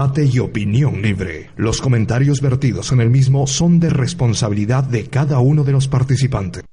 [0.00, 1.50] Debate y opinión libre.
[1.56, 6.62] Los comentarios vertidos en el mismo son de responsabilidad de cada uno de los participantes.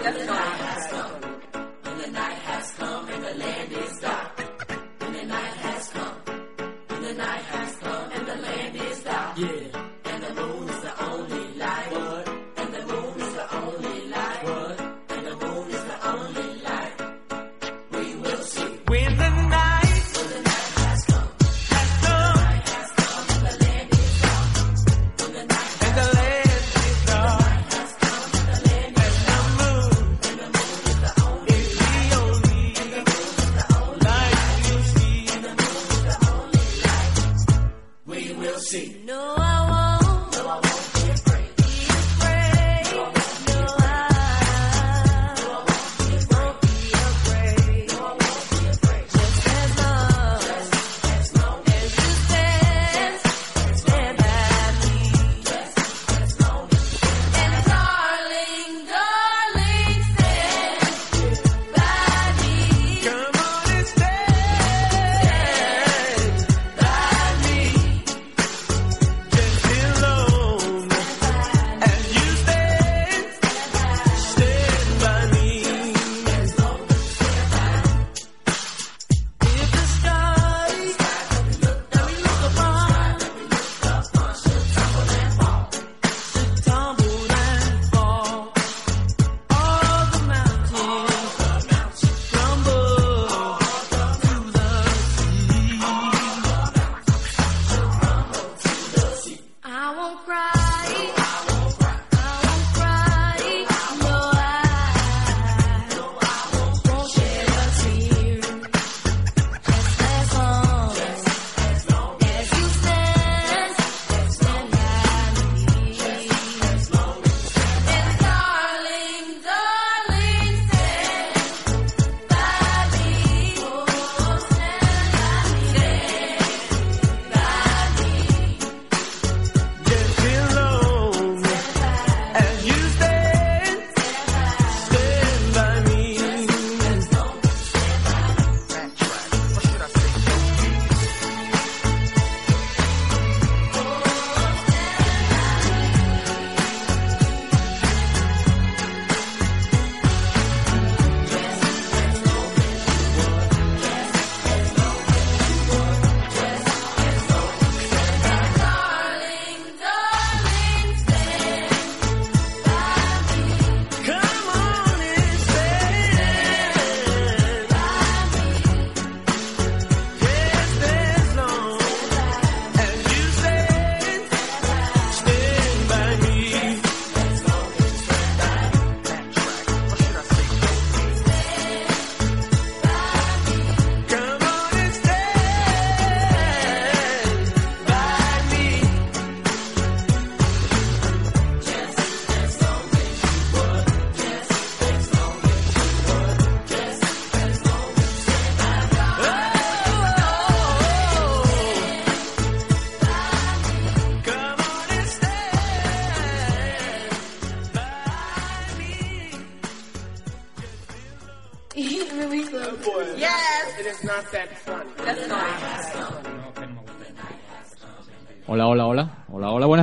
[0.00, 0.69] Yes.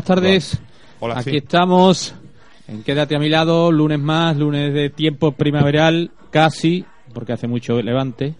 [0.08, 0.58] Tardes.
[1.02, 1.38] Hola, Aquí sí.
[1.38, 2.16] estamos
[2.68, 7.82] en Quédate a mi lado, lunes más, lunes de tiempo primaveral, casi, porque hace mucho
[7.82, 8.34] levante.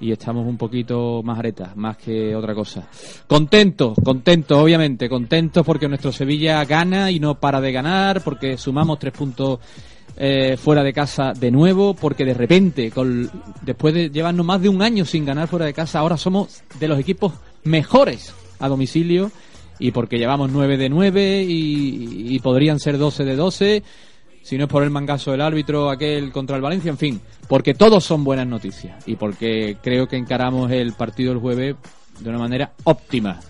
[0.00, 2.88] Y estamos un poquito más aretas, más que otra cosa.
[3.26, 8.98] Contentos, contentos, obviamente, contentos porque nuestro Sevilla gana y no para de ganar, porque sumamos
[8.98, 9.60] tres puntos
[10.16, 13.30] eh, fuera de casa de nuevo, porque de repente, con,
[13.62, 16.88] después de llevarnos más de un año sin ganar fuera de casa, ahora somos de
[16.88, 19.30] los equipos mejores a domicilio
[19.78, 23.82] y porque llevamos 9 de 9 y, y podrían ser 12 de 12
[24.42, 27.72] si no es por el mangazo del árbitro aquel contra el Valencia, en fin, porque
[27.72, 31.76] todos son buenas noticias y porque creo que encaramos el partido el jueves
[32.20, 33.40] de una manera óptima.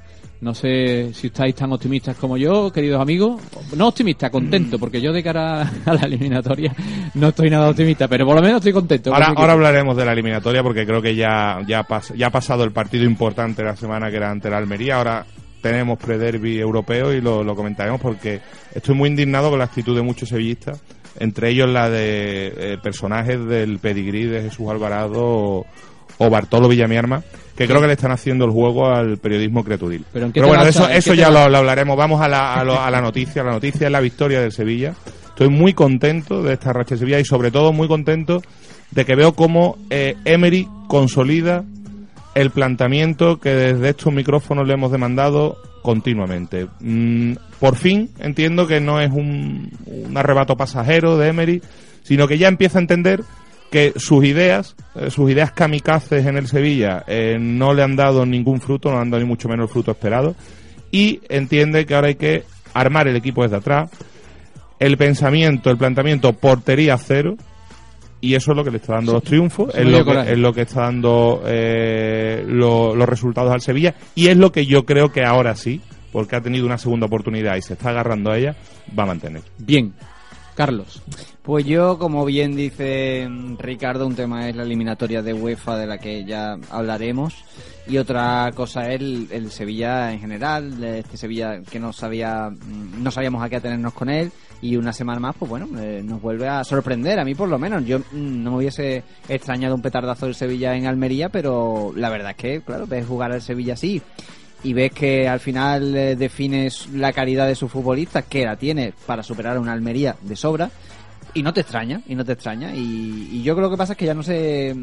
[0.41, 3.41] No sé si estáis tan optimistas como yo, queridos amigos.
[3.77, 6.73] No optimista, contento, porque yo de cara a la eliminatoria
[7.15, 9.13] no estoy nada optimista, pero por lo menos estoy contento.
[9.15, 12.63] Ahora, ahora hablaremos de la eliminatoria porque creo que ya, ya, pas- ya ha pasado
[12.63, 14.97] el partido importante la semana que era ante la Almería.
[14.99, 15.25] Ahora
[15.65, 18.41] tenemos prederby europeo y lo, lo comentaremos porque
[18.75, 20.79] estoy muy indignado con la actitud de muchos sevillistas
[21.19, 25.67] entre ellos la de eh, personajes del pedigrí de Jesús Alvarado o,
[26.19, 27.23] o Bartolo Villamiarma,
[27.57, 30.05] que creo que le están haciendo el juego al periodismo creaturil.
[30.13, 31.97] Pero ¿en qué Pero bueno, eso, eso ya lo hablaremos.
[31.97, 33.45] Vamos a la, a, lo- a la noticia.
[33.45, 34.93] La noticia es la victoria del Sevilla.
[35.29, 38.43] Estoy muy contento de esta racha de Sevilla y sobre todo muy contento
[38.91, 41.63] de que veo cómo eh, Emery consolida
[42.35, 46.67] el planteamiento que desde estos micrófonos le hemos demandado continuamente.
[46.81, 49.71] Mm, por fin entiendo que no es un,
[50.15, 51.63] arrebato pasajero de Emery,
[52.03, 53.23] sino que ya empieza a entender
[53.71, 58.25] que sus ideas, eh, sus ideas kamikazes en el Sevilla eh, no le han dado
[58.25, 60.35] ningún fruto, no han dado ni mucho menos el fruto esperado,
[60.91, 63.91] y entiende que ahora hay que armar el equipo desde atrás,
[64.79, 67.37] el pensamiento, el planteamiento portería cero,
[68.29, 70.39] y eso es lo que le está dando los triunfos, Sí, es lo, que, es
[70.39, 74.85] lo que está dando eh, lo- los resultados al Sevilla, y es lo que yo
[74.85, 75.81] creo que ahora sí,
[76.13, 78.57] porque ha tenido una segunda oportunidad y se está agarrando a ella,
[78.97, 79.43] va a mantener.
[79.59, 79.93] Bien.
[80.55, 81.03] Carlos.
[81.43, 83.29] Pues yo, como bien dice
[83.59, 87.35] Ricardo, un tema es la eliminatoria de UEFA de la que ya hablaremos
[87.89, 92.51] y otra cosa es el, el Sevilla en general, este Sevilla que no sabía,
[93.01, 94.31] no sabíamos a qué atenernos con él
[94.65, 97.59] y una semana más, pues bueno, eh, nos vuelve a sorprender, a mí por lo
[97.59, 97.85] menos.
[97.85, 102.31] Yo mm, no me hubiese extrañado un petardazo del Sevilla en Almería, pero la verdad
[102.31, 104.01] es que, claro, ves jugar al Sevilla así
[104.63, 108.95] y ves que al final eh, defines la calidad de sus futbolistas, que la tiene
[109.05, 110.71] para superar a una Almería de sobra,
[111.35, 112.75] y no te extraña, y no te extraña.
[112.75, 114.75] Y, y yo creo que pasa es que ya no sé,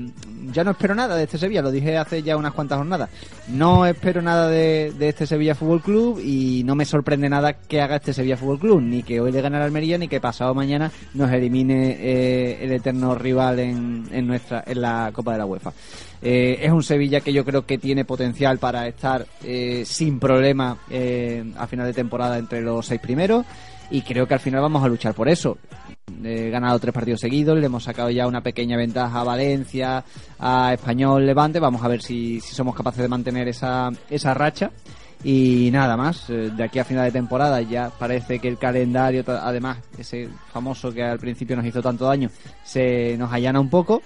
[0.51, 3.09] ya no espero nada de este Sevilla, lo dije hace ya unas cuantas jornadas.
[3.47, 7.95] No espero nada de, este Sevilla Fútbol Club y no me sorprende nada que haga
[7.95, 10.53] este Sevilla Fútbol Club, ni que hoy le gane a la Almería, ni que pasado
[10.53, 15.45] mañana nos elimine eh, el eterno rival en, en nuestra, en la Copa de la
[15.45, 15.73] UEFA.
[16.21, 20.77] Eh, es un Sevilla que yo creo que tiene potencial para estar eh, sin problema
[20.89, 23.45] eh, a final de temporada entre los seis primeros
[23.89, 25.57] y creo que al final vamos a luchar por eso.
[26.23, 30.03] He ganado tres partidos seguidos, le hemos sacado ya una pequeña ventaja a Valencia,
[30.39, 31.59] a Español, Levante.
[31.59, 34.71] Vamos a ver si, si somos capaces de mantener esa, esa racha.
[35.23, 39.23] Y nada más, eh, de aquí a final de temporada ya parece que el calendario,
[39.27, 42.29] además, ese famoso que al principio nos hizo tanto daño,
[42.63, 44.01] se nos allana un poco.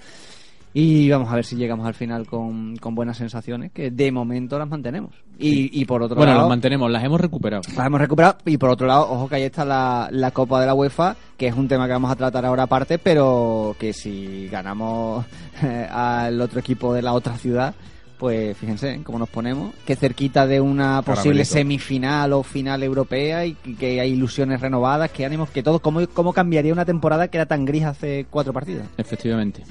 [0.78, 4.58] Y vamos a ver si llegamos al final con, con buenas sensaciones, que de momento
[4.58, 5.14] las mantenemos.
[5.38, 7.62] Y, y por otro Bueno, lado, los mantenemos, las hemos recuperado.
[7.74, 8.36] las hemos recuperado.
[8.44, 11.46] Y por otro lado, ojo que ahí está la, la Copa de la UEFA, que
[11.46, 15.24] es un tema que vamos a tratar ahora aparte, pero que si ganamos
[15.62, 17.74] eh, al otro equipo de la otra ciudad,
[18.18, 21.52] pues fíjense en cómo nos ponemos, que cerquita de una posible Caramelito.
[21.54, 26.34] semifinal o final europea y que hay ilusiones renovadas, que ánimos, que todo, cómo, cómo
[26.34, 28.84] cambiaría una temporada que era tan gris hace cuatro partidos.
[28.98, 29.62] Efectivamente.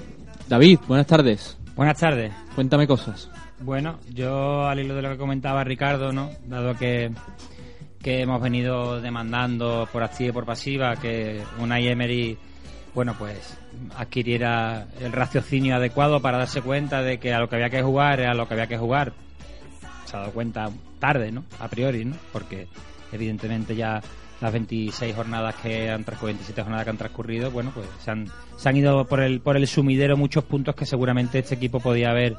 [0.47, 1.57] David, buenas tardes.
[1.75, 2.31] Buenas tardes.
[2.53, 3.29] Cuéntame cosas.
[3.59, 6.29] Bueno, yo al hilo de lo que comentaba Ricardo, ¿no?
[6.45, 7.11] Dado que,
[8.01, 12.37] que hemos venido demandando por activa y por pasiva que Unai Emery,
[12.93, 13.57] bueno, pues
[13.97, 18.19] adquiriera el raciocinio adecuado para darse cuenta de que a lo que había que jugar
[18.19, 19.13] era lo que había que jugar.
[20.05, 20.69] Se ha dado cuenta
[20.99, 21.43] tarde, ¿no?
[21.59, 22.15] A priori, ¿no?
[22.31, 22.67] Porque
[23.11, 24.01] evidentemente ya
[24.41, 28.27] las 26 jornadas que han transcurrido, 27 jornadas que han transcurrido, bueno, pues se han,
[28.57, 32.11] se han ido por el, por el sumidero muchos puntos que seguramente este equipo podía
[32.11, 32.35] haber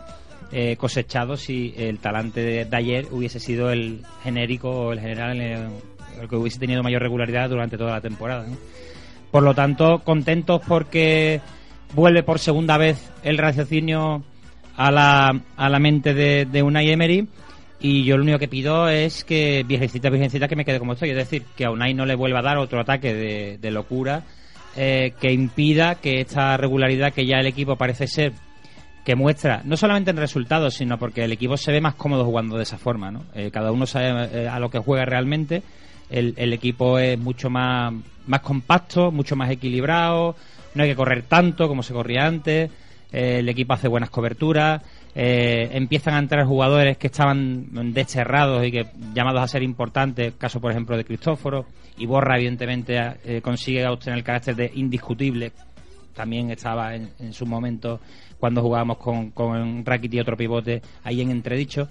[0.52, 6.28] eh, cosechado si el talante de, ayer hubiese sido el genérico o el general, el
[6.28, 8.46] que hubiese tenido mayor regularidad durante toda la temporada.
[9.30, 11.40] Por lo tanto, contentos porque
[11.94, 14.22] vuelve por segunda vez el raciocinio
[14.76, 17.28] a la, a la mente de, de Unai Emery.
[17.88, 21.10] Y yo lo único que pido es que, viejecita, viejecita, que me quede como estoy.
[21.10, 24.24] Es decir, que a Unai no le vuelva a dar otro ataque de, locura
[24.74, 28.32] eh, que impida que esta regularidad que ya el equipo parece ser
[29.04, 32.56] que muestra, no solamente en resultados, sino porque el equipo se ve más cómodo jugando
[32.56, 33.12] de esa forma.
[33.12, 33.22] ¿no?
[33.36, 35.62] Eh, cada uno sabe eh, a lo que juega realmente.
[36.10, 37.94] El, el equipo es mucho más,
[38.26, 40.34] más compacto, mucho más equilibrado.
[40.74, 42.68] No hay que correr tanto como se corría antes.
[43.12, 44.82] Eh, el equipo hace buenas coberturas.
[45.18, 50.60] Eh, empiezan a entrar jugadores que estaban desterrados y que llamados a ser importantes, caso
[50.60, 51.64] por ejemplo de Cristóforo,
[51.96, 55.52] y Borra evidentemente eh, consigue obtener el carácter de indiscutible,
[56.14, 57.98] también estaba en, en su momento
[58.38, 61.88] cuando jugábamos con, con Rakiti y otro pivote ahí en entredicho.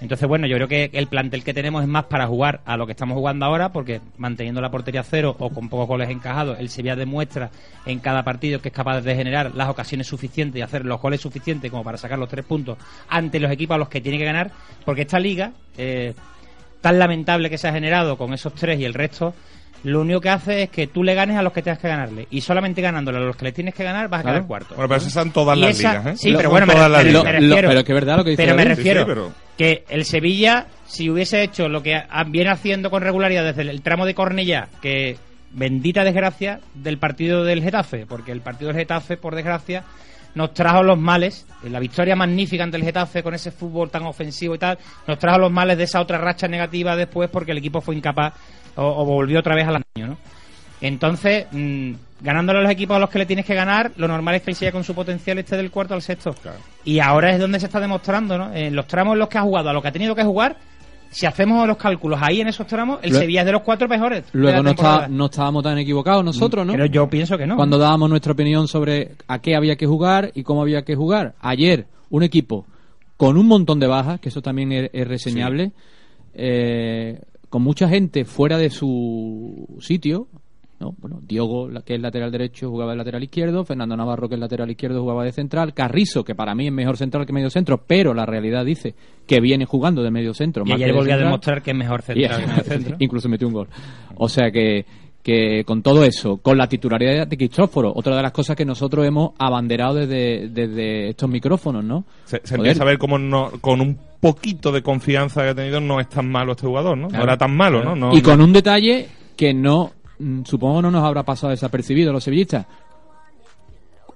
[0.00, 2.86] Entonces, bueno, yo creo que el plantel que tenemos es más para jugar a lo
[2.86, 6.68] que estamos jugando ahora, porque manteniendo la portería cero o con pocos goles encajados, el
[6.68, 7.50] Sevilla demuestra
[7.84, 11.20] en cada partido que es capaz de generar las ocasiones suficientes y hacer los goles
[11.20, 12.78] suficientes como para sacar los tres puntos
[13.08, 14.52] ante los equipos a los que tiene que ganar,
[14.84, 16.14] porque esta liga, eh,
[16.80, 19.34] tan lamentable que se ha generado con esos tres y el resto,
[19.84, 22.26] lo único que hace es que tú le ganes a los que tengas que ganarle.
[22.30, 24.38] Y solamente ganándole a los que le tienes que ganar vas a Claro.
[24.38, 24.74] quedar cuarto.
[24.74, 26.16] Bueno, pero esas son todas Y las esa- ligas, ¿eh?
[26.16, 27.22] Sí, pero bueno, me, refiero.
[27.68, 28.62] pero que es verdad lo que dice Pero me.
[28.62, 33.02] Sí, refiero sí, pero- que el Sevilla, si hubiese hecho lo que viene haciendo con
[33.02, 35.16] regularidad desde el tramo de Cornellá, que
[35.50, 39.82] bendita desgracia del partido del Getafe, porque el partido del Getafe, por desgracia,
[40.34, 44.04] nos trajo los males, en la victoria magnífica ante el Getafe con ese fútbol tan
[44.04, 47.58] ofensivo y tal, nos trajo los males de esa otra racha negativa después porque el
[47.58, 48.34] equipo fue incapaz
[48.78, 50.16] o, o volvió otra vez al año, ¿no?
[50.80, 54.36] Entonces, mm, ganándole a los equipos a los que le tienes que ganar, lo normal
[54.36, 56.34] es que él siga con su potencial este del cuarto al sexto.
[56.84, 58.54] Y ahora es donde se está demostrando, ¿no?
[58.54, 60.56] En los tramos en los que ha jugado, a lo que ha tenido que jugar,
[61.10, 64.24] si hacemos los cálculos ahí en esos tramos, el Sevilla es de los cuatro mejores.
[64.32, 66.72] Luego no, está, no estábamos tan equivocados nosotros, ¿no?
[66.72, 67.56] Pero yo pienso que no.
[67.56, 71.34] Cuando dábamos nuestra opinión sobre a qué había que jugar y cómo había que jugar.
[71.40, 72.66] Ayer, un equipo
[73.16, 75.72] con un montón de bajas, que eso también es, es reseñable,
[76.34, 80.28] eh, con mucha gente fuera de su sitio.
[80.80, 80.94] ¿no?
[81.00, 83.64] Bueno, Diogo, la- que es lateral derecho, jugaba de lateral izquierdo.
[83.64, 85.74] Fernando Navarro, que es lateral izquierdo, jugaba de central.
[85.74, 88.94] Carrizo, que para mí es mejor central que medio centro, pero la realidad dice
[89.26, 90.62] que viene jugando de medio centro.
[90.64, 92.96] y más ayer volvió a demostrar que es mejor central Y- que medio centro.
[93.00, 93.68] Incluso metió un gol.
[94.18, 94.86] O sea que,
[95.20, 99.04] que con todo eso, con la titularidad de Cristóforo, otra de las cosas que nosotros
[99.04, 102.04] hemos abanderado desde, desde estos micrófonos, ¿no?
[102.24, 105.80] Se, se empieza a ver cómo no, con un poquito de confianza que ha tenido
[105.80, 107.08] no es tan malo este jugador, ¿no?
[107.08, 107.24] Claro.
[107.24, 107.94] No era tan malo, ¿no?
[107.96, 112.12] No- y con un detalle que no, mm, supongo no nos habrá pasado desapercibido a
[112.12, 112.66] los sevillistas.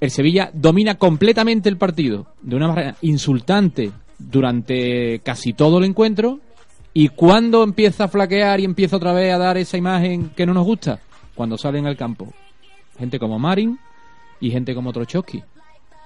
[0.00, 6.40] El Sevilla domina completamente el partido de una manera insultante durante casi todo el encuentro.
[6.94, 10.52] ¿Y cuando empieza a flaquear y empieza otra vez a dar esa imagen que no
[10.54, 10.98] nos gusta?
[11.34, 12.32] Cuando salen al campo.
[12.98, 13.78] Gente como Marin
[14.40, 15.42] y gente como Trochowski.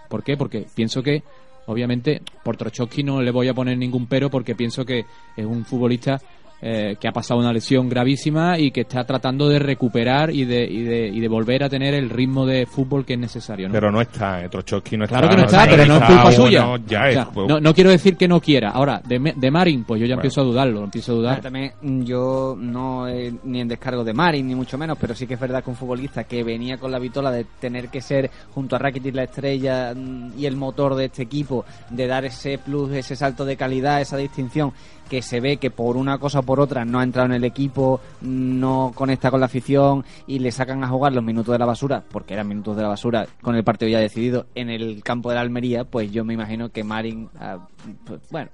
[0.08, 0.36] ¿Por qué?
[0.36, 1.22] Porque pienso que,
[1.66, 5.04] obviamente, por Trochowski no le voy a poner ningún pero porque pienso que
[5.36, 6.20] es un futbolista
[6.62, 10.64] eh, que ha pasado una lesión gravísima y que está tratando de recuperar y de,
[10.64, 13.68] y de, y de volver a tener el ritmo de fútbol que es necesario.
[13.68, 13.72] ¿no?
[13.72, 15.18] Pero no está, eh, Trochowski no está.
[15.18, 16.66] Claro que no está, pero no es culpa suya.
[16.86, 18.70] ya es, O sea, pues, no, no quiero decir que no quiera.
[18.70, 20.20] Ahora, de, Me- de Marin, pues yo ya Bueno.
[20.22, 21.40] empiezo a dudarlo, empiezo a Claro, dudar.
[21.42, 25.26] también mm, yo no eh, ni en descargo de Marin ni mucho menos, pero sí
[25.26, 28.30] que es verdad que un futbolista que venía con la vitola de tener que ser
[28.54, 32.58] junto a Rakitic la estrella mm, y el motor de este equipo, de dar ese
[32.58, 34.72] plus, ese salto de calidad, esa distinción
[35.08, 37.44] que se ve que por una cosa o por otra no ha entrado en el
[37.44, 41.66] equipo, no conecta con la afición y le sacan a jugar los minutos de la
[41.66, 45.30] basura, porque eran minutos de la basura con el partido ya decidido en el campo
[45.30, 47.66] de la Almería, pues yo me imagino que Marin, ah,
[48.04, 48.50] pues, bueno,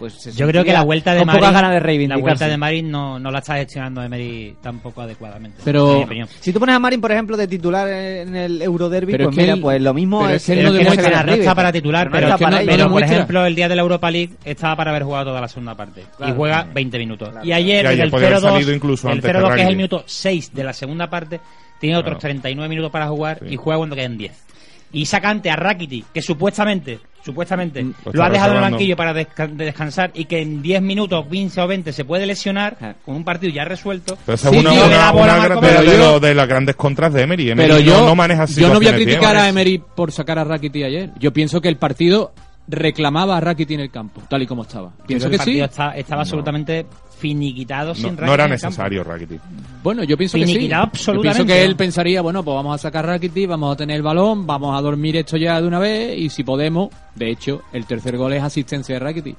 [0.00, 2.90] pues se Yo creo que la vuelta de pocas ganas de la vuelta de Marin
[2.90, 5.60] no, no la está gestionando Emery tampoco adecuadamente.
[5.62, 6.06] Pero-.
[6.40, 9.60] Si tú pones a Marin, por ejemplo, de titular en el Euroderby, pues mira, él-
[9.60, 11.70] pues lo mismo pero es, es que él no es que no, no está para
[11.70, 12.70] titular, pero, está es que para no- ello.
[12.70, 15.40] no pero, por ejemplo, el día de la Europa League estaba para haber jugado toda
[15.42, 16.04] la segunda parte.
[16.16, 16.32] Claro.
[16.32, 17.28] y juega 20 minutos.
[17.28, 17.46] Claro.
[17.46, 19.62] Y ayer, Y ayer el podía haber 0-2, salido incluso el antes que 0-2 que
[19.62, 21.40] es el minuto 6 de la segunda parte,
[21.78, 22.20] tiene otros Claro.
[22.20, 24.32] 39 minutos para jugar y juega cuando queden 10.
[24.92, 28.96] Y sacante a Rakiti, que supuestamente, supuestamente, Lo lo está ha dejado en el banquillo
[28.96, 32.76] para desca- de descansar y que en 10 minutos, 15 o 20 se puede lesionar
[32.80, 32.94] Ah.
[33.04, 34.16] con un partido ya resuelto.
[34.24, 37.12] Pero esa es Sí, una, gran- de, Pero de yo- lo- de las grandes contras
[37.12, 37.50] de Emery.
[37.50, 39.04] Emery Pero no, yo no maneja yo no voy a bien.
[39.04, 41.10] criticar a Emery por sacar a Rakitic ayer.
[41.18, 42.32] Yo pienso que el partido
[42.68, 44.92] reclamaba a Rakitic en el campo, tal y como estaba.
[45.06, 45.60] Pienso que el sí.
[45.60, 46.86] está- estaba absolutamente
[47.20, 49.40] finiquitado No, sin no Rakitic era necesario Rakitic.
[49.82, 50.68] Bueno, yo pienso que sí.
[50.68, 51.76] Yo absolutamente, pienso que él ¿no?
[51.76, 55.16] pensaría, bueno, pues vamos a sacar Rakitic, vamos a tener el balón, vamos a dormir
[55.16, 58.94] esto ya de una vez y si podemos, de hecho, el tercer gol es asistencia
[58.94, 59.36] de Rakitic.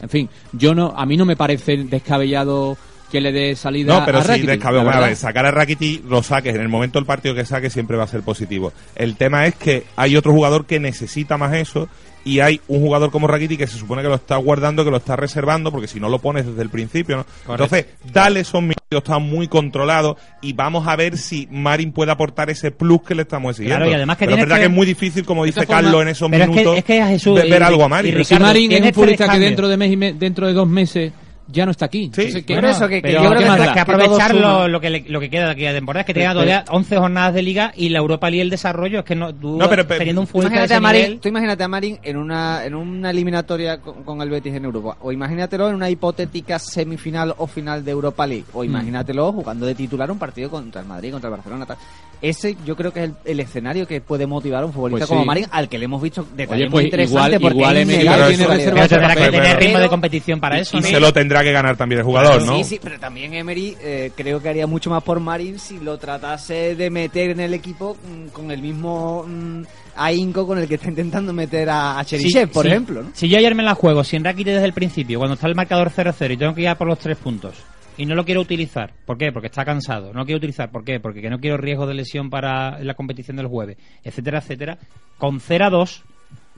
[0.00, 2.76] En fin, yo no, a mí no me parece descabellado
[3.10, 4.64] que le dé salida No, pero a sí, Rakitic.
[4.64, 6.54] a ver, sacar a Rakitic, lo saques.
[6.54, 8.72] En el momento del partido que saques siempre va a ser positivo.
[8.94, 11.88] El tema es que hay otro jugador que necesita más eso
[12.24, 14.98] y hay un jugador como Rakitic que se supone que lo está guardando, que lo
[14.98, 17.26] está reservando, porque si no lo pones desde el principio, ¿no?
[17.54, 22.50] Entonces, dale esos minutos, está muy controlado y vamos a ver si Marin puede aportar
[22.50, 23.78] ese plus que le estamos exigiendo.
[23.78, 24.60] Claro, y además que Pero es verdad que...
[24.62, 26.84] que- es muy difícil, como dice forma- Carlos, en esos Pero es que- minutos, es
[26.84, 28.12] que, Jesús, ver, y- algo a y Marin.
[28.12, 29.48] Si Ricardo, Marin es un futbolista que cambios.
[29.50, 31.12] dentro de mes y me- dentro de dos meses
[31.52, 32.04] ya no está aquí.
[32.04, 34.90] Entonces, ¿qué- por eso que- yo creo ¿qué que más que aprovechar lo, lo que,
[34.90, 36.00] le- lo que queda de aquella temporada.
[36.00, 38.50] Es que te quedan Pero- todavía 11 jornadas de liga y la Europa League el
[38.50, 39.00] desarrollo.
[39.00, 41.20] Es que no, tú, No, pero- pero- teniendo un imagínate, a Marin, nivel...
[41.20, 44.96] tú imagínate a Marin en una, en una eliminatoria con, con el Betis en Europa.
[45.00, 48.44] O imagínatelo en una hipotética semifinal o final de Europa League.
[48.52, 51.66] O imagínatelo jugando de titular un partido contra el Madrid, contra el Barcelona.
[51.66, 51.76] tal.
[52.22, 55.08] Ese yo creo que es el, el escenario que puede motivar a un futbolista Pues
[55.08, 55.26] como sí.
[55.26, 57.40] Marin, al que le hemos visto detalles Oye, muy pues interesantes.
[57.40, 58.74] igual- porque igual es tiene su reserva calidad.
[58.74, 60.76] Pero tendrá que tener ritmo de competición para eso.
[60.76, 62.56] y se lo tendrá que ganar también el jugador, ¿no?
[62.58, 65.98] Sí, sí, pero también Emery eh, creo que haría mucho más por Marin si lo
[65.98, 69.62] tratase de meter en el equipo mm, con el mismo mm,
[69.96, 72.70] ahínco con el que está intentando meter a, a Cherisev, Sí, por sí.
[72.70, 73.02] ejemplo.
[73.02, 73.10] ¿no?
[73.14, 75.90] Si yo ayer me la juego sin Rakitic desde el principio, cuando está el marcador
[75.90, 77.54] 0-0 y tengo que ir a por los tres puntos
[77.96, 79.30] y no lo quiero utilizar, ¿por qué?
[79.30, 80.12] Porque está cansado.
[80.14, 81.00] No lo quiero utilizar, ¿por qué?
[81.00, 84.78] Porque que no quiero riesgo de lesión para la competición del jueves, etcétera, etcétera.
[85.18, 86.02] Con 0-2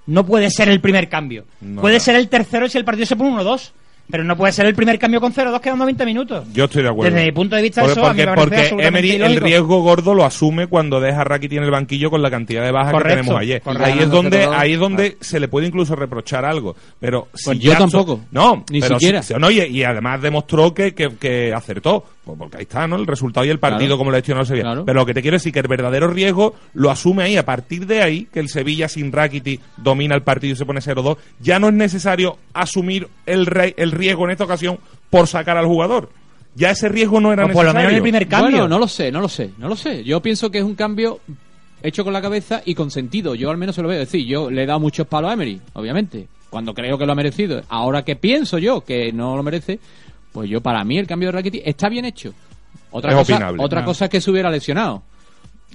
[0.07, 1.45] no puede ser el primer cambio.
[1.61, 2.01] No, puede no.
[2.01, 3.73] ser el tercero si el partido se pone 1-2.
[4.11, 6.45] Pero no puede ser el primer cambio con 0-2 quedando 20 minutos.
[6.53, 7.15] Yo estoy de acuerdo.
[7.15, 9.37] Desde mi punto de vista, Porque, eso a mí me porque, parece porque Emery el
[9.37, 12.73] riesgo gordo lo asume cuando deja a Rakitic en el banquillo con la cantidad de
[12.73, 13.63] bajas Correcto, que tenemos ayer.
[13.63, 13.87] correcto.
[13.87, 16.77] Ahí es donde, ahí es donde se le puede incluso reprochar algo.
[17.01, 18.21] Pero si Pues yo Jackson- tampoco.
[18.33, 19.23] No, Ni pero siquiera.
[19.23, 22.05] si- no, y, y además demostró que, que, que acertó.
[22.25, 22.95] Pues porque ahí está, ¿no?
[22.97, 23.99] El resultado y el partido Claro.
[23.99, 24.63] como lo ha hecho no Sevilla.
[24.65, 24.85] Claro.
[24.85, 27.37] Pero lo que te quiero decir que el verdadero riesgo lo asume ahí.
[27.37, 30.81] A partir de ahí, que el Sevilla sin Rakitic domina el partido y se pone
[30.81, 34.79] 0-2, ya no es necesario asumir el, re- el riesgo en esta ocasión
[35.11, 36.11] por sacar al jugador.
[36.55, 37.79] Ya ese riesgo no era O por lo necesario.
[37.81, 38.51] menos en el primer cambio.
[38.51, 40.05] Bueno, no lo sé, no lo sé, no lo sé.
[40.05, 41.19] Yo pienso que es un cambio
[41.83, 43.35] hecho con la cabeza y con sentido.
[43.35, 44.25] Yo al menos se lo veo decir.
[44.27, 47.63] Yo le he dado muchos palos a Emery, obviamente, cuando creo que lo ha merecido.
[47.69, 49.81] Ahora que pienso yo que no lo merece,
[50.33, 52.33] pues yo para mí el cambio de Rakitic está bien hecho.
[52.91, 53.63] Otra Es cosa, opinable.
[53.63, 53.85] otra Ah.
[53.85, 55.03] cosa es que se hubiera lesionado.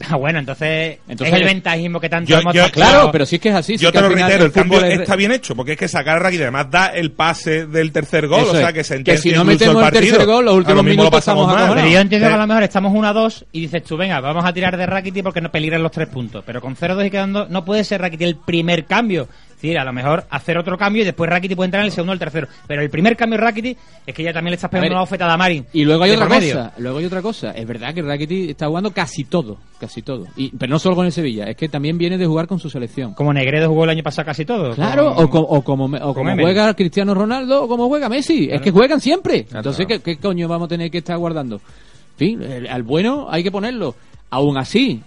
[0.08, 2.70] Ah, bueno, entonces, Entonces- es el ventajismo que tanto Yo- hemos yo-.
[2.70, 3.80] Claro, pero sí es que es así.
[3.80, 5.88] sí Yo te lo reitero, el cambio fútbol es- está bien hecho, porque es que
[5.88, 8.94] sacar a Rakitic además da el pase del tercer gol, Eso o sea que se
[8.94, 10.02] Que entiende si no metemos el partido.
[10.12, 11.52] tercer gol, los últimos mismo lo minutos pasamos.
[11.52, 12.30] Pero yo entiendo Sí.
[12.30, 14.78] que a lo mejor estamos 1 a 2 y dices tú, venga, vamos a tirar
[14.78, 16.44] de Rakitic porque no peligran los tres puntos.
[16.46, 19.28] Pero con 0-2 y quedando, no puede ser Rakitic el primer cambio.
[19.58, 21.92] Es decir, a lo mejor hacer otro cambio y después Rakitic puede entrar en el
[21.92, 22.48] segundo o el tercero.
[22.68, 25.00] Pero el primer cambio de Rakitic es que ya también le estás pegando ver, una
[25.02, 25.66] bofetada a Marin.
[25.74, 27.52] Y luego hay otra cosa, luego hay otra cosa.
[27.52, 30.26] Es verdad que Rakitic está jugando casi todo, casi todo.
[30.36, 32.70] Y, pero no solo con el Sevilla, es que también viene de jugar con su
[32.70, 33.16] selección.
[33.16, 34.76] Como Negredo jugó el año pasado casi todo.
[34.76, 38.50] Claro, o, o como, o como juega Cristiano Ronaldo o como juega Messi.
[38.52, 39.48] Es que juegan siempre.
[39.52, 41.56] Entonces, ¿qué, qué coño vamos a tener que estar guardando?
[41.56, 43.96] En fin, el- al bueno hay que ponerlo.
[44.30, 45.02] Aún así,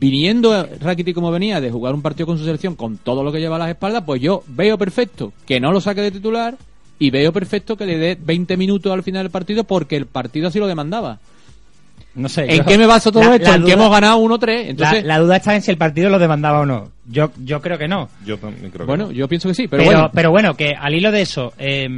[0.00, 3.40] viniendo Rakitic como venía de jugar un partido con su selección con todo lo que
[3.40, 6.54] lleva a las espaldas, pues yo veo perfecto que no lo saque de titular
[6.98, 10.48] y veo perfecto que le dé 20 minutos al final del partido porque el partido
[10.48, 11.18] así lo demandaba.
[12.14, 12.42] No sé.
[12.48, 13.48] ¿En yo- qué me baso todo la- esto?
[13.48, 14.66] la en que duda- hemos ganado 1-3.
[14.68, 16.90] Entonces, la, la duda está en si el partido lo demandaba o no.
[17.10, 18.08] Yo, yo creo que no.
[18.24, 19.10] Yo también creo que bueno, no.
[19.10, 20.10] yo pienso que sí, pero, Pero, bueno.
[20.14, 21.88] pero bueno, que al hilo de eso, eh,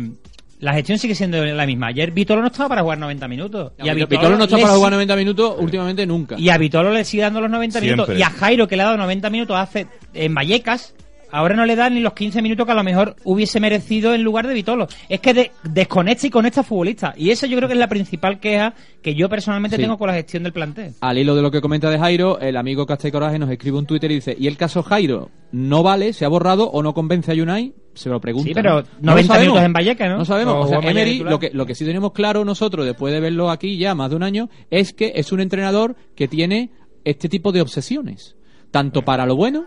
[0.58, 1.88] la gestión sigue siendo la misma.
[1.88, 3.72] Ayer Vitolo no estaba para jugar 90 minutos.
[3.78, 6.38] Y a Vitolo no está le para jugar 90 minutos últimamente nunca.
[6.38, 7.92] Y a Vitolo le sigue dando los 90 Siempre.
[7.92, 8.18] minutos.
[8.18, 10.94] Y a Jairo, que le ha dado 90 minutos hace en Vallecas,
[11.36, 14.22] ahora no le dan ni los 15 minutos que a lo mejor hubiese merecido en
[14.22, 14.86] lugar de Vitolo.
[15.08, 17.14] Es que de- desconecta y conecta futbolista.
[17.16, 19.82] Y eso yo creo que es la principal queja que yo personalmente Sí.
[19.82, 20.94] tengo con la gestión del plantel.
[21.00, 23.86] Al hilo de lo que comenta de Jairo, el amigo Castell Coraje nos escribe un
[23.86, 27.30] Twitter y dice, ¿y el caso Jairo no vale, se ha borrado o no convence
[27.32, 27.72] a Unai?
[27.94, 28.48] Se lo pregunta.
[28.48, 28.86] Sí, pero ¿no?
[29.00, 30.18] 90 No minutos en Vallecas, ¿no?
[30.18, 30.54] No sabemos.
[30.54, 33.50] O O sea, Emery, lo que, lo que sí tenemos claro nosotros, después de verlo
[33.50, 36.70] aquí ya más de un año, es que es un entrenador que tiene
[37.04, 38.36] este tipo de obsesiones.
[38.70, 39.66] Tanto para lo bueno,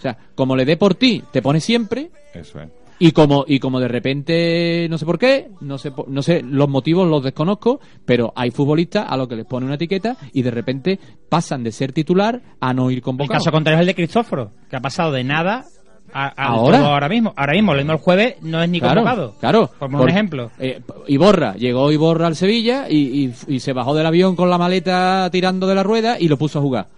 [0.00, 2.68] o sea, como le dé por ti, te pone siempre, Eso es.
[2.98, 6.68] y como, y como de repente, no sé por qué, no sé, no sé, los
[6.68, 10.50] motivos los desconozco, pero hay futbolistas a los que les pone una etiqueta y de
[10.50, 13.44] repente pasan de ser titular a no ir El convocados.
[13.44, 15.64] caso contrario es el de Cristóforo, que ha pasado de nada
[16.12, 16.78] a, a ¿Ahora?
[16.78, 17.32] todo ahora mismo.
[17.36, 19.34] Ahora mismo, lo mismo el jueves, no es ni Claro, convocado.
[19.38, 19.66] Claro.
[19.78, 20.50] Por poner Por- un ejemplo.
[20.58, 24.58] eh, Iborra, llegó Iborra al Sevilla y, y- y se bajó del avión con la
[24.58, 26.88] maleta tirando de la rueda y lo puso a jugar.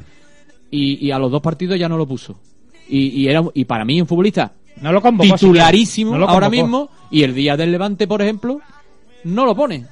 [0.71, 2.39] Y, y a los dos partidos ya no lo puso.
[2.89, 5.35] Y, y era, y para mí un futbolista No lo convocó.
[5.35, 6.21] titularísimo siquiera.
[6.21, 8.61] No lo ahora mismo y el día del Levante, por ejemplo,
[9.25, 9.87] no lo pone.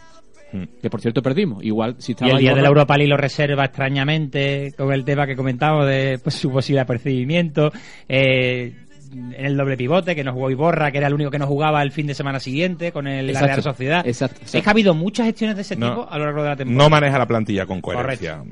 [0.53, 0.65] Hmm.
[0.83, 1.63] Que por cierto perdimos.
[1.65, 5.05] Igual si Y estaba el día de la Europa League lo reserva extrañamente con el
[5.05, 7.71] tema que comentamos de pues, su posible apercibimiento.
[8.09, 8.75] Eh,
[9.13, 11.83] en el doble pivote, que no jugó Iborra, que era el único que no jugaba
[11.83, 14.07] el fin de semana siguiente con el, la Exacto, Real Sociedad.
[14.07, 14.63] exacto, Es exacto.
[14.65, 15.89] que ha habido muchas gestiones de ese No.
[15.91, 16.85] tipo a lo largo de la temporada.
[16.85, 18.43] No maneja la plantilla con coherencia.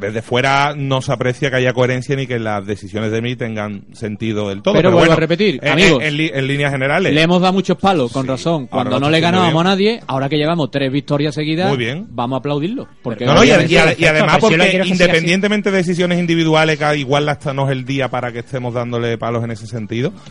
[0.00, 3.84] Desde fuera no se aprecia que haya coherencia ni que las decisiones de mí tengan
[3.92, 4.74] sentido del todo.
[4.74, 6.02] Pero vuelvo bueno, a repetir, en- amigos.
[6.02, 7.14] En, li- en líneas generales.
[7.14, 8.66] Le hemos dado muchos palos, con Sí, razón.
[8.66, 12.06] Cuando no le ganábamos a nadie, ahora que llevamos tres victorias seguidas, Muy bien.
[12.10, 12.88] vamos a aplaudirlo.
[13.02, 17.72] Porque No, no, y, además porque independientemente de decisiones individuales, que igual hasta no es
[17.72, 19.85] el día para que estemos dándole palos en ese sentido,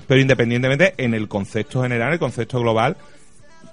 [0.07, 2.97] pero independientemente en el concepto general, el concepto global,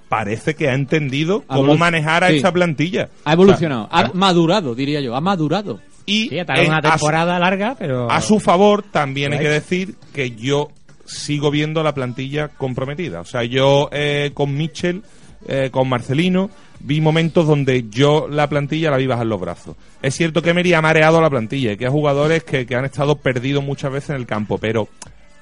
[0.09, 2.35] parece que ha entendido Ha cómo manejar a sí.
[2.37, 3.09] esta plantilla.
[3.25, 5.79] ha evolucionado, O sea, ha madurado, diría yo, ha madurado.
[6.05, 8.11] y Sí, en- una a su- temporada larga, pero...
[8.11, 10.69] A su favor, también hay ha que decir que yo
[11.05, 13.21] sigo viendo la plantilla comprometida.
[13.21, 15.01] O sea, yo eh, con Mitchell,
[15.47, 16.49] eh, con Marcelino,
[16.81, 19.75] vi momentos donde yo la plantilla la vi bajar los brazos.
[20.01, 22.83] Es cierto que Emery ha mareado la plantilla y que hay jugadores que, que han
[22.85, 24.89] estado perdidos muchas veces en el campo, pero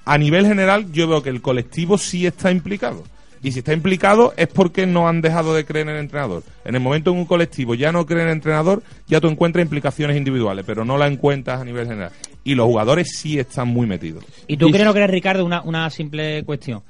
[0.05, 3.03] a nivel general yo veo que el colectivo sí está implicado.
[3.43, 6.43] Y si está implicado es porque no han dejado de creer en el entrenador.
[6.63, 9.63] En el momento en un colectivo ya no creen en el entrenador, ya tú encuentras
[9.63, 12.11] implicaciones individuales, pero no la encuentras a nivel general.
[12.43, 14.23] Y los jugadores sí están muy metidos.
[14.47, 16.83] ¿Y tú crees, no crees, Ricardo, una, una simple cuestión?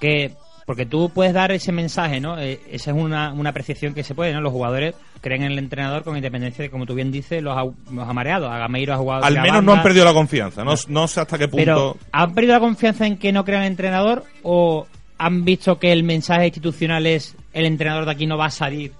[0.00, 0.32] Que,
[0.66, 2.38] porque tú puedes dar ese mensaje, ¿no?
[2.38, 4.40] Eh, esa es una, una apreciación que se puede, ¿no?
[4.40, 7.64] Los jugadores creen en el entrenador con independencia de, como tú bien dices, los ha,
[7.64, 8.50] los ha mareado.
[8.50, 9.24] A Gameiro ha jugado.
[9.24, 10.64] Al menos no han perdido la confianza.
[10.64, 11.64] No, no sé hasta qué punto.
[11.64, 14.86] Pero, ¿han perdido la confianza en que no crean en el entrenador o
[15.18, 18.92] han visto que el mensaje institucional es el entrenador de aquí no va a salir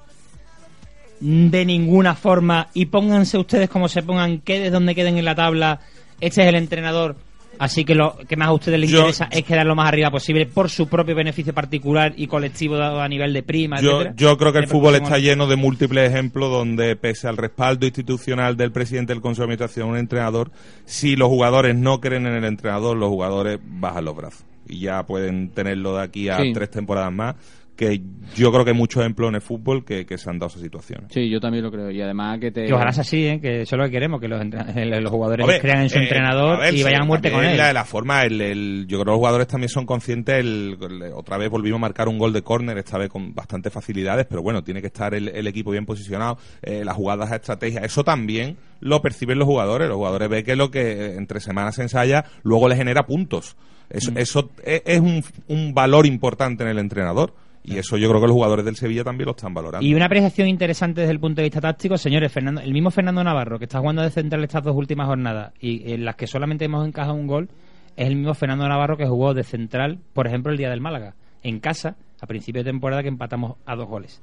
[1.21, 5.81] de ninguna forma y pónganse ustedes como se pongan, quede donde queden en la tabla,
[6.21, 7.17] este es el entrenador.
[7.59, 10.11] Así que lo que más a ustedes les Yo- interesa es quedar lo más arriba
[10.11, 14.15] posible por su propio beneficio particular y colectivo dado a nivel de prima, Yo, etcétera.
[14.17, 18.57] yo creo que el fútbol está lleno de múltiples ejemplos donde, pese al respaldo institucional
[18.57, 20.51] del presidente del Consejo de Administración, un entrenador,
[20.87, 24.45] si los jugadores no creen en el entrenador, los jugadores bajan los brazos.
[24.67, 26.53] Y ya pueden tenerlo de aquí a Sí.
[26.55, 27.35] tres temporadas más.
[27.81, 27.99] Que
[28.37, 30.61] yo creo que hay muchos ejemplos en el fútbol que, que se han dado esas
[30.61, 31.07] situaciones.
[31.15, 31.91] Sí, yo también lo creo.
[31.91, 32.67] Y además que te...
[32.67, 33.41] Que ojalá sea así, ¿eh?
[33.41, 36.61] que eso es lo que queremos, que los, los jugadores crean en su eh, entrenador
[36.61, 37.57] ver, y vayan sí, a muerte con él.
[37.57, 40.35] La, la forma, el, el- yo creo que los jugadores también son conscientes.
[40.41, 43.73] El, el- otra vez volvimos a marcar un gol de córner, esta vez con bastantes
[43.73, 47.37] facilidades, pero bueno, tiene que estar el, el equipo bien posicionado, eh, las jugadas a
[47.37, 47.81] estrategia.
[47.81, 49.89] Eso también lo perciben los jugadores.
[49.89, 53.57] Los jugadores ven que lo que eh, entre semanas se ensaya luego le genera puntos.
[53.89, 57.33] Eso, eso es, es un, un valor importante en el entrenador.
[57.63, 59.87] Y eso yo creo que los jugadores del Sevilla también lo están valorando.
[59.87, 63.23] Y una apreciación interesante desde el punto de vista táctico, señores, Fernando, el mismo Fernando
[63.23, 66.65] Navarro, que está jugando de central estas dos últimas jornadas y en las que solamente
[66.65, 67.49] hemos encajado un gol,
[67.97, 71.15] es el mismo Fernando Navarro que jugó de central, por ejemplo, el día del Málaga,
[71.43, 74.23] en casa, a principio de temporada, que empatamos a dos goles.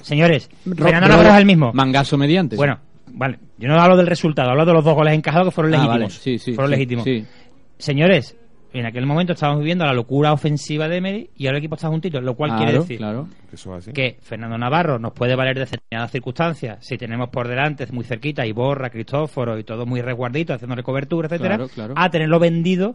[0.00, 1.72] Señores, Ro- Fernando Ro- Navarro es el mismo.
[1.74, 2.56] Mangazo mediante.
[2.56, 5.74] Bueno, vale, yo no hablo del resultado, hablo de los dos goles encajados que fueron
[5.74, 5.98] Ah, legítimos.
[6.00, 7.04] vale, sí, sí, fueron sí, legítimos.
[7.04, 7.26] sí.
[7.76, 8.36] Señores,
[8.72, 11.88] en aquel momento estábamos viviendo la locura ofensiva de Emery y ahora el equipo está
[11.88, 13.26] juntito, lo cual quiere decir claro.
[13.52, 13.92] Eso es así.
[13.92, 18.46] que Fernando Navarro nos puede valer de determinadas circunstancias si tenemos por delante muy cerquita
[18.46, 21.94] y Borra, Cristóforo y todo muy resguardito haciéndole cobertura, etcétera, Claro, claro.
[21.96, 22.94] a tenerlo vendido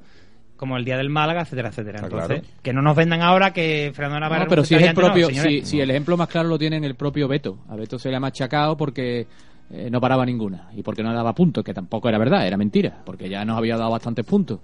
[0.56, 1.96] como el día del Málaga, etcétera, etcétera.
[1.98, 2.60] Está Entonces, claro.
[2.64, 5.90] que no nos vendan ahora que Fernando Navarro No, pero es el no, si el
[5.92, 7.58] ejemplo más claro lo tiene en el propio Beto.
[7.68, 9.28] A Beto se le ha machacado porque
[9.70, 13.02] eh, no paraba ninguna y porque no daba puntos, que tampoco era verdad, era mentira,
[13.06, 14.60] porque ya nos había dado bastantes puntos.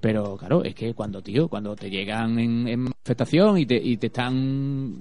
[0.00, 3.96] Pero claro, es que cuando, tío, cuando te llegan en, en manifestación y te, y
[3.96, 5.00] te están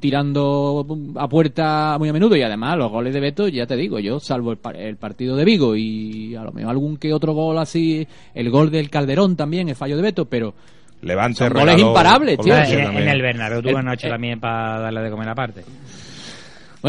[0.00, 0.84] tirando
[1.16, 4.18] a puerta muy a menudo y además los goles de Beto, ya te digo, yo
[4.18, 7.58] salvo el, par- el partido de Vigo y a lo mejor algún que otro gol
[7.58, 10.54] así, el gol del Calderón también, el fallo de Beto, pero
[11.02, 12.54] Levante, Son goles regaló imparables, tío.
[12.54, 15.28] Colombia en, en el Bernabéu tuvo El- una noche eh, también para darle de comer
[15.28, 15.62] aparte.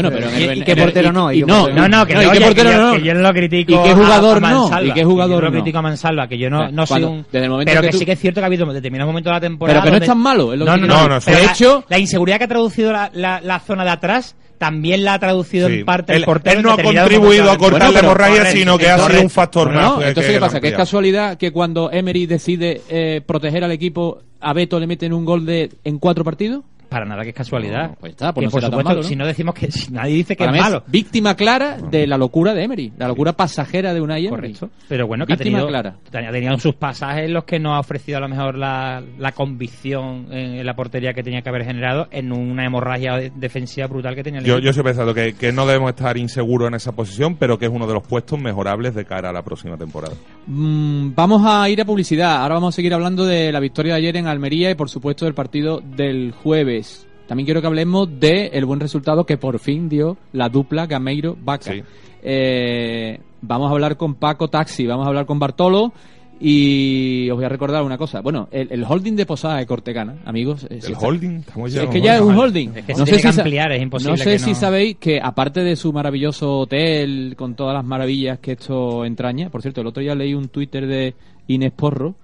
[0.00, 1.32] Bueno, pero en el ¿Y- qué en el- portero no?
[1.32, 2.92] ¿Y qué no, portero No, no, que, y oye, qué portero yo, no.
[2.92, 3.72] que yo no lo critico.
[3.72, 4.60] ¿Y qué a- jugador a no?
[4.62, 5.52] Mansalva, ¿Y qué que yo jugador no lo no?
[5.60, 7.26] critico a Mansalva, que yo no, no soy un.
[7.32, 9.08] desde el momento pero que que, tú- sí que es cierto que ha habido determinados
[9.08, 9.80] momentos de la temporada.
[9.80, 10.94] Pero que no es tan malo, es lo no, que no, no.
[10.94, 14.36] No, no, de hecho- la inseguridad que ha traducido la, la, la zona de atrás
[14.58, 15.74] también la ha traducido Sí.
[15.80, 16.52] en parte el Él- portero.
[16.52, 19.72] él en no ha contribuido a cortar la hemorragia, sino que ha sido un factor
[19.72, 19.84] No, más.
[19.98, 20.60] no, entonces ¿qué pasa?
[20.60, 25.12] Que es casualidad que cuando Emery decide eh, proteger al equipo, a Beto le meten
[25.12, 26.62] un gol de en cuatro partidos.
[26.88, 27.90] Para nada que es casualidad.
[27.90, 29.08] No, pues está, pues Que no por será tan supuesto, malo, ¿no?
[29.08, 30.84] si no decimos que si nadie dice que Para es malo.
[30.86, 34.28] víctima clara de la locura de Emery, la locura pasajera de una Emery.
[34.54, 34.70] Correcto.
[34.88, 35.96] Pero bueno, que ha Víctima tenido, clara.
[36.12, 39.32] ha tenido sus pasajes en los que no ha ofrecido a lo mejor la, la
[39.32, 43.86] convicción en, en la portería que tenía que haber generado en una hemorragia de- defensiva
[43.86, 44.64] brutal que tenía el Yo, equipo.
[44.64, 47.70] yo estoy pensando que, que no debemos estar inseguros en esa posición, pero que es
[47.70, 50.14] uno de los puestos mejorables de cara a la próxima temporada.
[50.46, 52.42] Mm, vamos a ir a publicidad.
[52.42, 55.24] Ahora vamos a seguir hablando de la victoria de ayer en Almería y por supuesto
[55.24, 56.77] del partido del jueves.
[57.26, 61.72] También quiero que hablemos de el buen resultado que por fin dio la dupla Gameiro-Vaca.
[61.72, 61.82] Sí.
[62.22, 65.92] Eh, vamos a hablar con Paco Taxi, vamos a hablar con Bartolo
[66.40, 68.20] y os voy a recordar una cosa.
[68.20, 70.64] Bueno, el, el holding de Posada de Cortegana, amigos.
[70.64, 71.82] eh, si El está- holding, estamos Sí, ya.
[71.84, 72.68] es que ya es un holding.
[72.76, 75.20] Es que se tiene que ampliar, es imposible No sé que si no- sabéis que
[75.22, 79.88] aparte de su maravilloso hotel con todas las maravillas que esto entraña, por cierto, el
[79.88, 81.14] otro día leí un Twitter de
[81.48, 82.14] Inés Porro.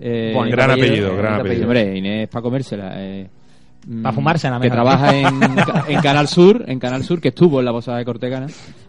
[0.00, 1.64] eh, Buen gran apellido, gran apellido.
[1.64, 2.92] Hombre, Inés para comérsela.
[2.96, 3.28] Eh,
[3.88, 4.76] mm, Pa' fumársela, Que mejor.
[4.76, 5.40] trabaja en,
[5.88, 8.46] en Canal Sur, en Canal Sur, que estuvo en la posada de Cortegana.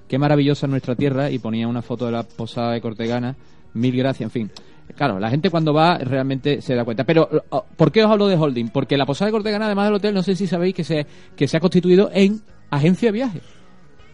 [0.08, 3.36] Qué maravillosa es nuestra tierra y ponía una foto de la posada de Cortegana.
[3.74, 4.52] Mil gracias, en fin.
[4.96, 7.04] Claro, la gente cuando va realmente se da cuenta.
[7.04, 8.70] Pero, oh, ¿por qué os hablo de holding?
[8.70, 11.48] Porque la posada de Cortegana, además del hotel, no sé si sabéis que se, que
[11.48, 13.44] se ha constituido en agencia de viajes.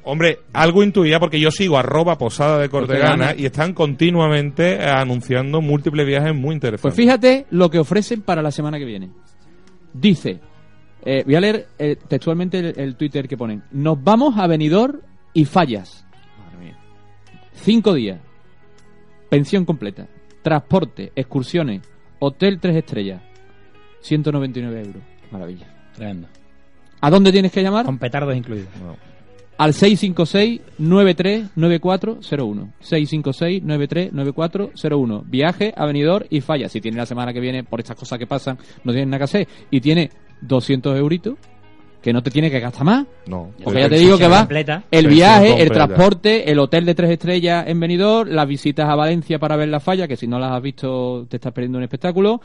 [0.04, 6.06] Hombre, algo intuía porque yo sigo arroba posada de Cortegana y están continuamente anunciando múltiples
[6.06, 6.82] viajes muy interesantes.
[6.82, 9.10] Pues fíjate lo que ofrecen para la semana que viene.
[9.94, 10.40] Dice,
[11.06, 13.64] eh, voy a leer eh, textualmente el, el Twitter que ponen.
[13.72, 15.02] Nos vamos a Benidorm
[15.34, 16.04] y fallas.
[17.54, 18.20] Cinco días.
[19.30, 20.08] Pensión completa.
[20.42, 21.84] Transporte, excursiones,
[22.20, 23.22] hotel tres estrellas.
[24.02, 25.04] 199 euros.
[25.32, 25.68] Maravilla.
[25.96, 26.28] Tremendo.
[27.02, 27.86] ¿A dónde tienes que llamar?
[27.86, 28.70] Con petardos incluidos.
[29.58, 32.74] Al 656-939401.
[32.82, 35.24] 656-939401.
[35.26, 36.70] Viaje a Benidorm y falla.
[36.70, 39.24] Si tiene la semana que viene, por estas cosas que pasan, no tiene nada que
[39.24, 41.36] hacer, y tiene 200 euritos,
[42.02, 43.06] que no te tiene que gastar más.
[43.28, 43.50] No.
[43.64, 44.84] Porque ya te digo que va completa.
[44.92, 49.40] el viaje, el transporte, el hotel de tres estrellas en Benidorm, las visitas a Valencia
[49.40, 52.42] para ver la falla, que si no las has visto te estás perdiendo un espectáculo.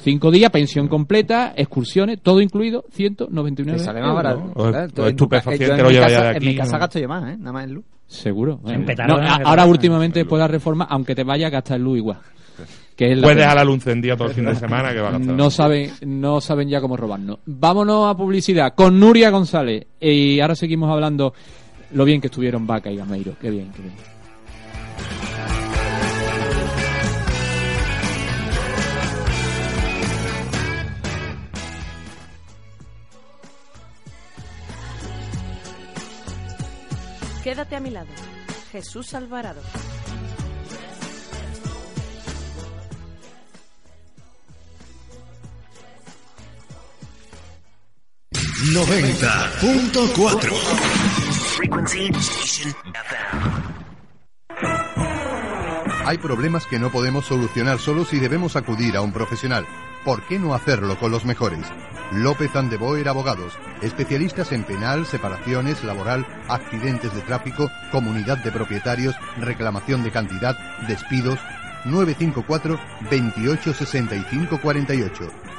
[0.00, 4.22] Cinco días, pensión completa, excursiones, todo incluido, 199 Te sale más euros.
[4.22, 4.52] barato.
[4.54, 6.72] O- Claro, o tú en tu estupefaciente en lo lleva ya de En mi casa
[6.72, 6.78] ¿no?
[6.78, 7.36] gasto yo más, ¿eh?
[7.36, 7.84] Nada más en luz.
[8.06, 8.60] Seguro.
[8.66, 11.98] En No, en ahora últimamente después de la reforma, aunque te vaya a gastar luz
[11.98, 12.18] igual.
[12.98, 15.10] Que es la Puedes dejar la luz encendida todo el fin de semana que va
[15.10, 15.36] a gastar.
[15.36, 17.38] No saben, no saben ya cómo robarnos.
[17.46, 19.86] Vámonos a publicidad con Nuria González.
[20.00, 21.32] Y ahora seguimos hablando
[21.92, 23.34] lo bien que estuvieron Vaca y Gameiro.
[23.40, 23.94] Qué bien, qué bien.
[37.44, 38.08] Quédate a mi lado.
[38.72, 39.60] Jesús Alvarado.
[48.64, 50.52] Noventa punto cuatro.
[56.04, 59.64] Hay problemas que no podemos solucionar solos y debemos acudir a un profesional.
[60.04, 61.66] ¿Por qué no hacerlo con los mejores?
[62.10, 70.02] López Andeboer Abogados, especialistas en penal, separaciones, laboral, accidentes de tráfico, comunidad de propietarios, reclamación
[70.02, 70.56] de cantidad,
[70.88, 71.38] despidos.
[71.84, 75.47] 954 28 65 48.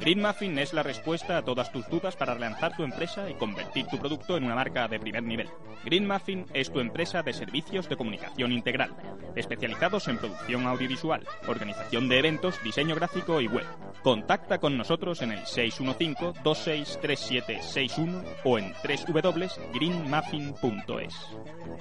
[0.00, 3.86] Green Muffin es la respuesta a todas tus dudas para relanzar tu empresa y convertir
[3.86, 5.48] tu producto en una marca de primer nivel.
[5.84, 8.94] Green Muffin es tu empresa de servicios de comunicación integral,
[9.34, 13.64] especializados en producción audiovisual, organización de eventos, diseño gráfico y web.
[14.02, 21.14] Contacta con nosotros en el 615-263761 o en www.greenmuffin.es.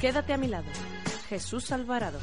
[0.00, 0.66] Quédate a mi lado.
[1.28, 2.18] Jesús Alvarado.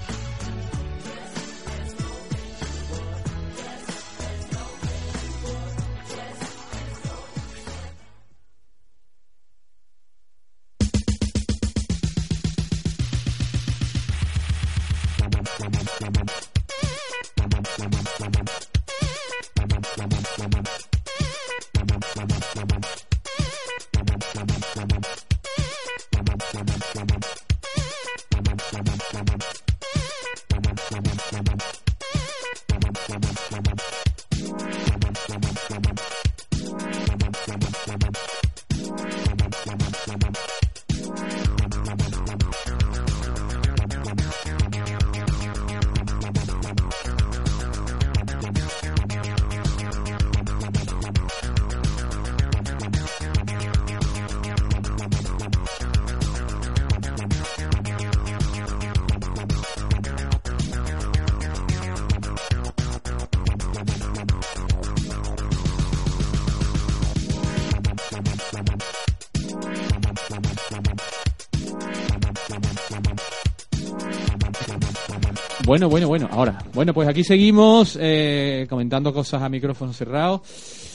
[75.70, 76.28] Bueno, bueno, bueno.
[76.32, 80.42] Ahora, bueno, pues aquí seguimos eh, comentando cosas a micrófono cerrado.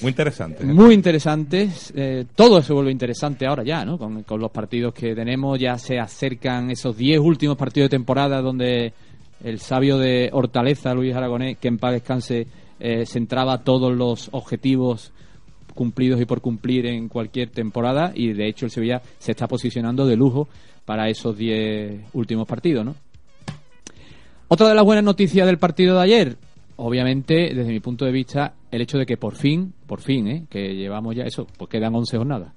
[0.03, 0.65] Muy interesante.
[0.65, 0.67] ¿eh?
[0.67, 1.93] Muy interesantes.
[1.95, 3.97] Eh, todo se vuelve interesante ahora ya, ¿no?
[3.97, 8.43] Con, con los partidos que tenemos, ya se acercan esos 10 últimos partidos de temporada
[8.43, 8.93] donde
[9.45, 12.49] el sabio de Hortaleza, Luis Aragonés, que en paz descanse,
[12.81, 15.13] eh, centraba todos los objetivos
[15.73, 20.05] cumplidos y por cumplir en cualquier temporada y de hecho el Sevilla se está posicionando
[20.05, 20.49] de lujo
[20.85, 23.04] para esos 10 últimos partidos, ¿no?
[24.49, 26.37] Otra de las buenas noticias del partido de ayer,
[26.77, 30.47] obviamente, desde mi punto de vista, el hecho de que por fin, por fin, ¿eh?
[30.49, 32.53] que llevamos ya eso, pues quedan 11 jornadas.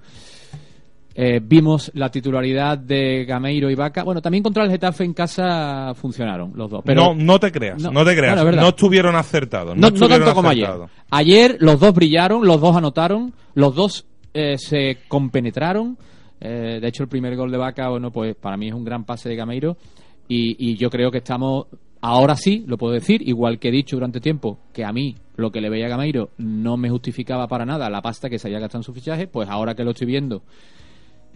[1.19, 4.03] Eh, vimos la titularidad de Gameiro y Vaca.
[4.03, 6.83] Bueno, también contra el Getafe en casa funcionaron los dos.
[6.85, 8.43] Pero no, no te creas, no, te creas.
[8.43, 9.75] Bueno, no estuvieron acertados.
[9.75, 10.69] No, no estuvieron tanto como ayer.
[11.09, 15.97] Ayer los dos brillaron, los dos anotaron, los dos eh, se compenetraron.
[16.39, 19.03] Eh, de hecho, el primer gol de Vaca, bueno, pues para mí es un gran
[19.03, 19.75] pase de Gameiro.
[20.27, 21.67] Y, y yo creo que estamos,
[22.01, 25.51] ahora sí, lo puedo decir, igual que he dicho durante tiempo, que a mí lo
[25.51, 28.59] que le veía a Gameiro no me justificaba para nada la pasta que se había
[28.59, 30.43] gastado en su fichaje, pues ahora que lo estoy viendo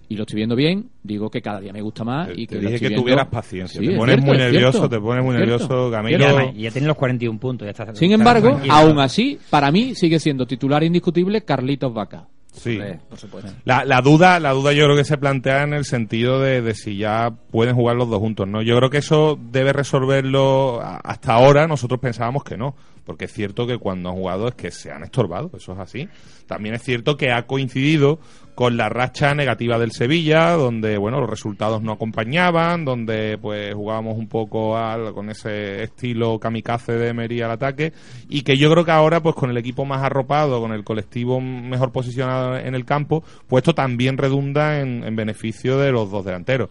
[0.09, 2.61] y lo estoy viendo bien, digo que cada día me gusta más y que Te
[2.61, 3.79] lo dije estoy que viendo- tuvieras paciencia.
[3.79, 6.25] Sí, te es pones cierto, muy nervioso, cierto, te pones muy nervioso, Y Gamiro.
[6.25, 7.65] además, ya tiene los 41 puntos.
[7.65, 12.27] Ya está, Sin está embargo, aún así, para mí sigue siendo titular indiscutible Carlitos Vaca.
[12.51, 12.79] Sí.
[13.09, 13.51] por supuesto.
[13.63, 16.75] La, la duda, la duda yo creo que se plantea en el sentido de, de
[16.75, 18.61] si ya pueden jugar los dos juntos, ¿no?
[18.61, 21.67] Yo creo que eso debe resolverlo hasta ahora.
[21.67, 25.03] Nosotros pensábamos que no, porque es cierto que cuando han jugado es que se han
[25.03, 26.09] estorbado, eso es así.
[26.45, 28.19] También es cierto que ha coincidido
[28.55, 34.17] con la racha negativa del Sevilla, donde bueno los resultados no acompañaban, donde pues jugábamos
[34.17, 37.93] un poco al- con ese estilo kamikaze de Emery al ataque,
[38.29, 41.39] y que yo creo que ahora pues con el equipo más arropado, con el colectivo
[41.41, 46.25] mejor posicionado en el campo, pues esto también redunda en, en beneficio de los dos
[46.25, 46.69] delanteros.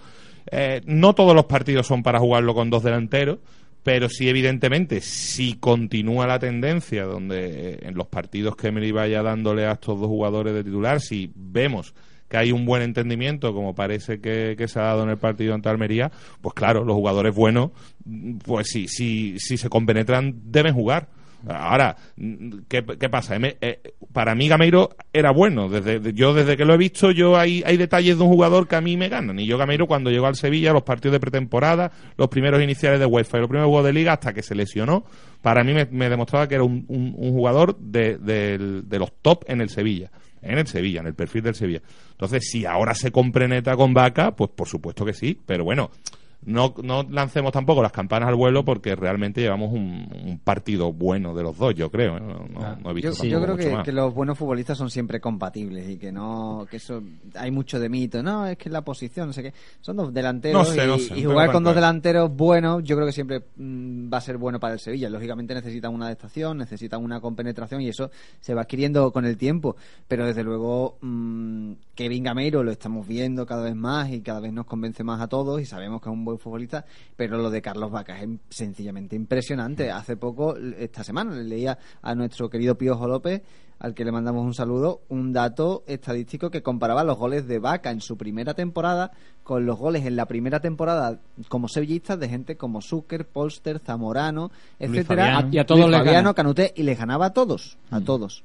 [0.52, 3.38] Eh, no todos los partidos son para jugarlo con dos delanteros,
[3.82, 9.22] pero sí, evidentemente, si continúa la tendencia donde eh, en los partidos que Emery vaya
[9.22, 11.94] dándole a estos dos jugadores de titular, si vemos
[12.28, 15.52] que hay un buen entendimiento, como parece que, que se ha dado en el partido
[15.52, 17.72] ante Almería, pues claro, los jugadores buenos,
[18.44, 21.08] pues sí, sí, si se compenetran, deben jugar.
[21.48, 21.96] Ahora,
[22.68, 23.36] ¿qué, qué pasa?
[23.40, 23.80] Eh,
[24.12, 25.68] para mí Gameiro era bueno.
[25.68, 28.68] Desde, de- yo desde que lo he visto, yo hay, hay detalles de un jugador
[28.68, 29.38] que a mí me ganan.
[29.40, 33.06] Y yo Gameiro cuando llegó al Sevilla, los partidos de pretemporada, los primeros iniciales de
[33.06, 35.04] UEFA y los primeros juegos de liga, hasta que se lesionó,
[35.42, 39.60] para mí me, demostraba que era un, un- jugador de, del- de los top en
[39.60, 40.10] el Sevilla.
[40.42, 41.82] En el Sevilla, en el perfil del Sevilla.
[42.12, 45.38] Entonces, si ahora se compreneta con Vaca, pues por supuesto que sí.
[45.46, 45.90] Pero bueno,
[46.42, 51.34] no, no lancemos tampoco las campanas al vuelo porque realmente llevamos un, un partido bueno
[51.34, 52.16] de los dos, yo creo.
[52.16, 52.20] ¿eh?
[52.82, 53.84] No, he visto Yo, creo mucho que, más.
[53.84, 57.02] que los buenos futbolistas son siempre compatibles y que no que eso
[57.34, 60.68] hay mucho de mito no es que la posición no sé qué son dos delanteros
[60.68, 63.12] No sé, y, no sé, y no jugar con dos delanteros buenos yo creo que
[63.12, 67.20] siempre mm, va a ser bueno para el Sevilla lógicamente necesitan una adaptación necesitan una
[67.20, 69.76] compenetración y eso se va adquiriendo con el tiempo
[70.08, 74.52] pero desde luego mm, Kevin Gameiro lo estamos viendo cada vez más y cada vez
[74.52, 76.84] nos convence más a todos y sabemos que es un buen futbolista
[77.16, 82.14] pero lo de Carlos Vaca es sencillamente impresionante hace poco esta semana le leía a
[82.14, 83.42] nuestro querido Piojo López
[83.80, 87.90] al que le mandamos un saludo, un dato estadístico que comparaba los goles de Vaca
[87.90, 89.10] en su primera temporada
[89.42, 94.50] con los goles en la primera temporada como sevillistas de gente como Zucker, Polster, Zamorano,
[94.78, 95.48] Luis etcétera.
[95.50, 96.34] Y a todos Luis les Fabiano.
[96.34, 98.44] Canuté y les ganaba a todos, a todos.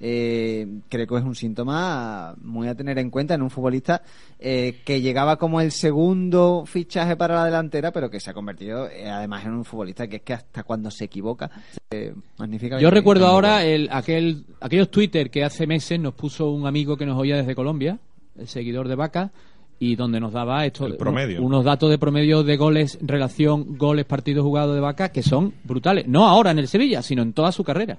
[0.00, 4.02] Eh, creo que es un síntoma muy a tener en cuenta en un futbolista
[4.38, 8.88] eh, que llegaba como el segundo fichaje para la delantera, pero que se ha convertido
[8.88, 11.50] eh, además en un futbolista que es que hasta cuando se equivoca
[11.90, 12.78] se magnifica.
[12.78, 17.04] Yo recuerdo ahora el, aquel, aquellos Twitter que hace meses nos puso un amigo que
[17.04, 17.98] nos oía desde Colombia,
[18.38, 19.32] el seguidor de Vaca,
[19.80, 21.42] y donde nos daba esto, El promedio.
[21.42, 26.06] unos datos de promedio de goles, relación goles, partidos jugados de Vaca, que son brutales.
[26.08, 27.98] No ahora en el Sevilla, sino en toda su carrera.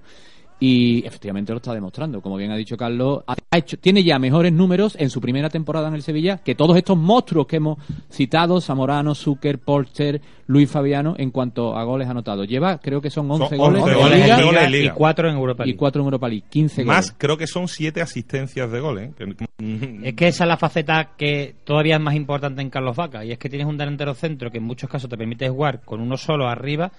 [0.62, 2.22] Y efectivamente lo está demostrando.
[2.22, 5.88] Como bien ha dicho Carlos, ha hecho, tiene ya mejores números en su primera temporada
[5.88, 7.78] en el Sevilla que todos estos monstruos que hemos
[8.12, 12.46] citado, Zamorano, Zucker, Porter, Luis Fabiano, en cuanto a goles anotados.
[12.46, 14.86] Lleva, creo que son 11 Son goles, 11 en goles Liga en Liga y Liga.
[14.94, 15.78] y cuatro en Europa y League.
[15.78, 17.16] 4 en Europa League, 15 Más, goles.
[17.18, 19.12] creo que son siete asistencias de goles.
[19.12, 19.14] ¿eh?
[19.18, 23.24] Que- Es que esa es la faceta que todavía es más importante en Carlos Vaca
[23.24, 26.02] y es que tienes un delantero centro que en muchos casos te permite jugar con
[26.02, 26.92] uno solo arriba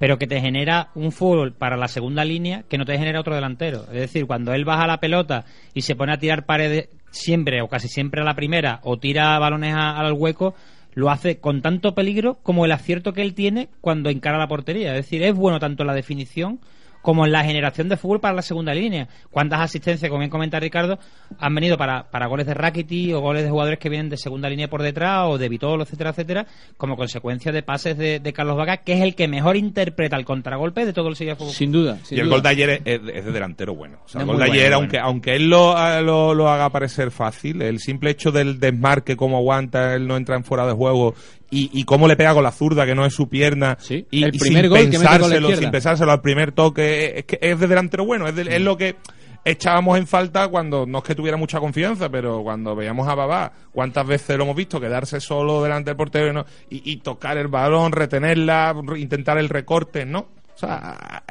[0.00, 3.34] pero que te genera un fútbol para la segunda línea que no te genera otro
[3.34, 3.82] delantero.
[3.92, 5.44] Es decir, cuando él baja la pelota
[5.74, 9.38] y se pone a tirar paredes siempre o casi siempre a la primera o tira
[9.38, 10.54] balones a- al hueco,
[10.94, 14.92] lo hace con tanto peligro como el acierto que él tiene cuando encara la portería.
[14.96, 16.60] Es decir, es bueno tanto la definición
[17.02, 19.08] como en la generación de fútbol para la segunda línea.
[19.30, 20.98] ¿Cuántas asistencias, como bien comenta Ricardo,
[21.38, 24.48] han venido para, para goles de Rakiti o goles de jugadores que vienen de segunda
[24.48, 26.46] línea por detrás o de Vitolo, etcétera, etcétera,
[26.76, 30.24] como consecuencia de pases de, de Carlos Vaca, que es el que mejor interpreta el
[30.24, 31.98] contragolpe de todo el Sevilla Fútbol Sin duda.
[32.10, 33.98] y el gol de ayer es, es- es de delantero bueno.
[34.04, 37.62] O sea, el gol de ayer, aunque, aunque él lo, lo, lo haga parecer fácil,
[37.62, 41.14] el simple hecho del desmarque, cómo aguanta, él no entra en fuera de juego
[41.50, 43.76] y, y cómo le pega con la zurda, que no es su pierna,
[44.10, 47.58] y, el y primer sin gol pensárselo, sin pensárselo al primer toque, es que es
[47.58, 48.96] de delantero bueno, es, de- es lo que
[49.44, 53.52] echábamos en falta cuando, no es que tuviera mucha confianza, pero cuando veíamos a Babá,
[53.72, 57.36] cuántas veces lo hemos visto quedarse solo delante del portero y, no- y- y tocar
[57.38, 60.18] el balón, retenerla, re- intentar el recorte, ¿no?
[60.54, 61.22] O sea,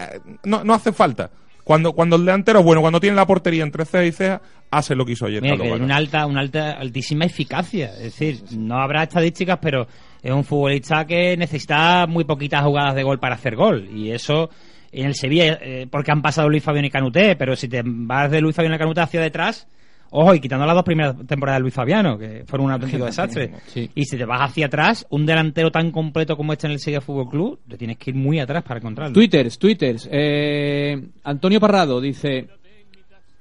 [0.43, 1.29] no, no hace falta.
[1.63, 4.41] Cuando, cuando el delantero es bueno, cuando tiene la portería entre cejas y cejas,
[4.71, 5.39] hace lo que hizo ayer.
[5.43, 7.91] Mira, que una alta, una alta, altísima eficacia.
[7.97, 9.85] Es decir, no habrá estadísticas, pero
[10.21, 13.87] es un futbolista que necesita muy poquitas jugadas de gol para hacer gol.
[13.93, 14.49] Y eso
[14.91, 18.31] en el Sevilla, eh, porque han pasado Luis Fabián y Canuté, pero si te vas
[18.31, 19.67] de Luis Fabián y Canuté hacia detrás,
[20.11, 23.51] ojo, y quitando las dos primeras temporadas de Luis Fabiano, que fueron un auténtico desastre.
[23.95, 27.01] Y si te vas hacia atrás, un delantero tan completo como este en el Sevilla
[27.01, 29.13] Fútbol Club, te tienes que ir muy atrás para encontrarlo.
[29.13, 30.09] Twitters, twitters.
[30.11, 32.47] Eh, Antonio Parrado dice: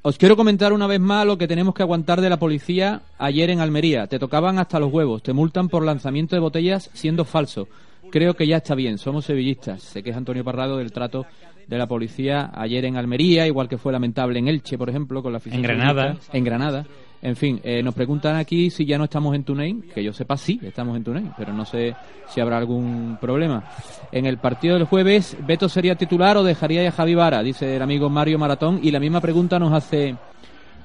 [0.08, 3.50] Os quiero comentar una vez más lo que tenemos que aguantar de la policía ayer
[3.50, 4.06] en Almería.
[4.06, 7.68] Te tocaban hasta los huevos, te multan por lanzamiento de botellas siendo falso.
[8.10, 9.82] Creo que ya está bien, somos sevillistas.
[9.82, 11.26] Se queja Antonio Parrado del trato
[11.66, 15.30] de la policía ayer en Almería, igual que fue lamentable en Elche, por ejemplo, con
[15.32, 16.04] la afición En Granada.
[16.04, 16.38] sevillista.
[16.38, 16.86] En Granada.
[17.20, 20.36] En fin, eh, nos preguntan aquí si ya no estamos en Tunein, que yo sepa
[20.36, 21.94] sí, estamos en Tunein, pero no sé
[22.28, 23.64] si habrá algún problema.
[24.12, 27.42] En el partido del jueves, ¿Beto sería titular o dejaría a Javi Vara?
[27.42, 30.16] Dice el amigo Mario Maratón, y la misma pregunta nos hace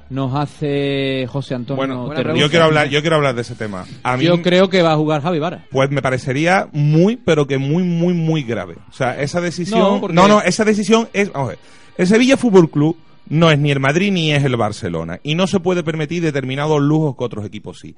[0.09, 2.05] nos hace José Antonio.
[2.05, 3.85] Bueno, yo quiero hablar, yo quiero hablar de ese tema.
[4.03, 5.65] A mí, Yo creo que va a jugar Javi Vara.
[5.71, 8.75] Pues me parecería muy, pero que muy, muy, muy grave.
[8.89, 10.01] O sea, esa decisión.
[10.11, 11.31] No, No, esa decisión es.
[11.31, 11.59] Vamos a ver.
[11.97, 12.97] El Sevilla Fútbol Club
[13.29, 15.19] no es ni el Madrid ni es el Barcelona.
[15.23, 17.95] Y no se puede permitir determinados lujos que otros equipos sí.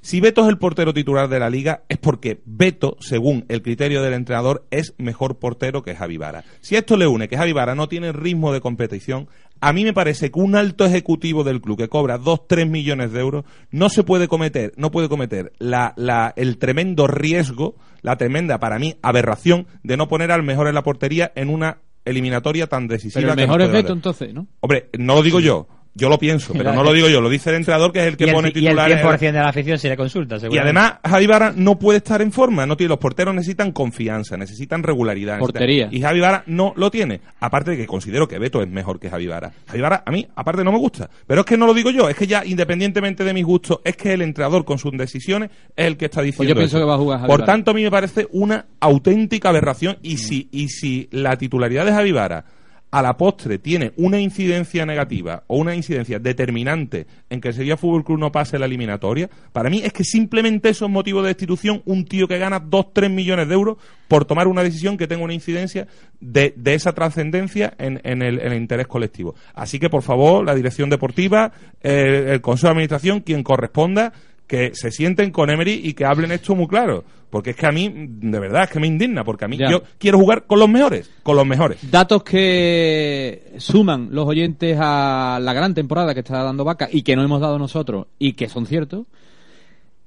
[0.00, 4.00] Si Beto es el portero titular de la liga, es porque Beto, según el criterio
[4.00, 6.44] del entrenador, es mejor portero que Javi Vara.
[6.60, 9.28] Si esto le une que Javi Vara no tiene ritmo de competición,
[9.60, 13.18] a mí me parece que un alto ejecutivo del club que cobra 2-3 millones de
[13.20, 18.60] euros no se puede cometer, no puede cometer la, la- el tremendo riesgo, la tremenda,
[18.60, 22.88] para mí, aberración de no poner al mejor en la portería en una eliminatoria tan
[22.88, 23.20] decisiva.
[23.20, 23.96] Pero el que nos mejor es Beto valer.
[23.96, 24.46] entonces, ¿no?
[24.60, 25.68] Hombre, no lo digo yo,
[25.98, 28.16] yo lo pienso, pero no lo digo yo, lo dice el entrenador que es el
[28.16, 29.02] que y el, pone y el titulares.
[29.04, 30.78] 100% de la afición se le consulta, Y seguramente.
[30.78, 32.64] además, Javi Vara no puede estar en forma.
[32.66, 35.34] No tiene, los porteros necesitan confianza, necesitan regularidad.
[35.38, 35.88] necesitan- Portería.
[35.90, 37.20] y Javi Vara no lo tiene.
[37.40, 39.52] Aparte de que considero que Beto es mejor que Javi Vara.
[39.66, 41.10] Javi Vara, a mí, aparte, no me gusta.
[41.26, 42.08] Pero es que no lo digo yo.
[42.08, 45.86] Es que ya, independientemente de mis gustos, es que el entrenador con sus decisiones es
[45.86, 46.84] el que está diciendo Pues yo pienso eso.
[46.84, 49.98] que va a jugar Javi Por tanto, a mí me parece una auténtica aberración.
[50.02, 52.44] Y si, y si la titularidad de Javi Vara
[52.90, 57.76] a la postre tiene una incidencia negativa o una incidencia determinante en que el Sevilla
[57.76, 61.28] Fútbol Club no pase la eliminatoria, para mí es que simplemente eso es motivo de
[61.28, 63.76] destitución un tío que gana 2-3 millones de euros
[64.08, 65.86] por tomar una decisión que tenga una incidencia
[66.20, 69.34] de, de esa trascendencia en, en el, en el interés colectivo.
[69.54, 74.12] Así que, por favor, la dirección deportiva, eh, el Consejo de Administración, quien corresponda,
[74.48, 77.04] que se sienten con Emery y que hablen esto muy claro.
[77.30, 79.22] Porque es que a mí, de verdad, es que me indigna.
[79.22, 79.70] Porque a mí, Ya.
[79.70, 81.10] yo quiero jugar con los mejores.
[81.22, 81.78] Con los mejores.
[81.90, 87.14] Datos que suman los oyentes a la gran temporada que está dando Vaca y que
[87.16, 89.06] no hemos dado nosotros y que son ciertos.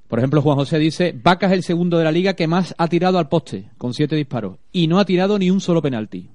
[0.08, 2.88] Por ejemplo, Juan José dice, Vaca es el segundo de la liga que más ha
[2.88, 6.30] tirado al poste, con siete disparos, y no ha tirado ni un solo penalti.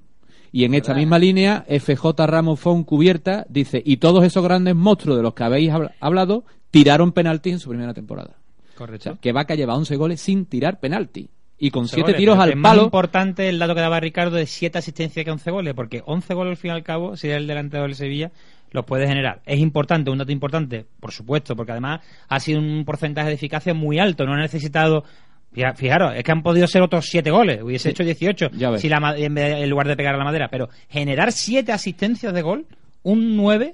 [0.51, 5.17] Y en esta misma línea, FJ Ramos Fon Cubierta dice, y todos esos grandes monstruos
[5.17, 8.35] de los que habéis habla- hablado tiraron penalti en su primera temporada.
[8.75, 9.09] Correcto.
[9.09, 11.29] O sea, que Vaca lleva 11 goles sin tirar penalti.
[11.59, 12.83] Y con 11 siete goles, tiros pero al es palo.
[12.83, 16.51] importante el dato que daba Ricardo de 7 asistencias que 11 goles, porque 11 goles
[16.51, 18.31] al fin y al cabo, si eres el delantero del Sevilla,
[18.71, 19.41] los puede generar.
[19.45, 23.73] Es importante, un dato importante, por supuesto, porque además ha sido un porcentaje de eficacia
[23.73, 25.03] muy alto, no ha necesitado...
[25.51, 27.89] fija- Fijaros, es que han podido ser otros 7 goles, hubiese Sí.
[27.89, 28.81] hecho 18 Ya ves.
[28.81, 32.67] si la, en lugar de pegar a la madera, pero generar 7 asistencias de gol,
[33.01, 33.73] un 9,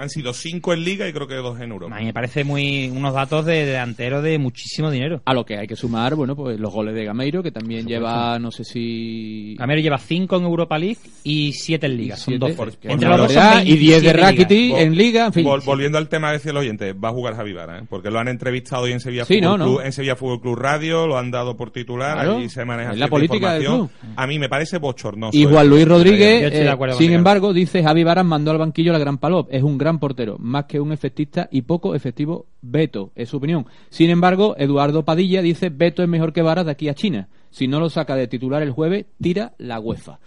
[0.00, 1.94] Han sido cinco en Liga y creo que dos en Europa.
[1.94, 5.20] a mí me parece muy unos datos de delantero de muchísimo dinero.
[5.26, 8.38] A lo que hay que sumar, bueno, pues los goles de Gameiro, que también lleva,
[8.38, 9.54] no sé si...
[9.58, 12.54] Gamero lleva 5 en Europa League y 7 en Liga, son siete, 12.
[12.54, 15.32] por- por Entre los dos son barbaridad, y 10 de 27 Rakiti en Liga, en
[15.32, 15.44] fin.
[15.46, 17.82] Vol- volviendo al tema que decía el oyente, va a jugar Javi Vara, ¿eh?
[17.88, 19.84] porque lo han entrevistado hoy en Sevilla, Sí, Fútbol no, Club, no.
[19.84, 23.08] en Sevilla Fútbol Club Radio, lo han dado por titular, Claro, allí se maneja la
[23.08, 24.14] política del información.
[24.16, 25.36] A mí me parece bochornoso.
[25.36, 25.46] Y ¿eh?
[25.46, 29.18] Juan Luis Rodríguez, de eh, sin embargo, dice Javi Varas mandó al banquillo la Gran
[29.18, 29.48] Palop.
[29.50, 33.66] Es un gran portero, más que un efectista y poco efectivo Beto, es su opinión.
[33.88, 37.28] Sin embargo, Eduardo Padilla dice Beto es mejor que Varas de aquí a China.
[37.50, 40.18] Si no lo saca de titular el jueves, tira la UEFA.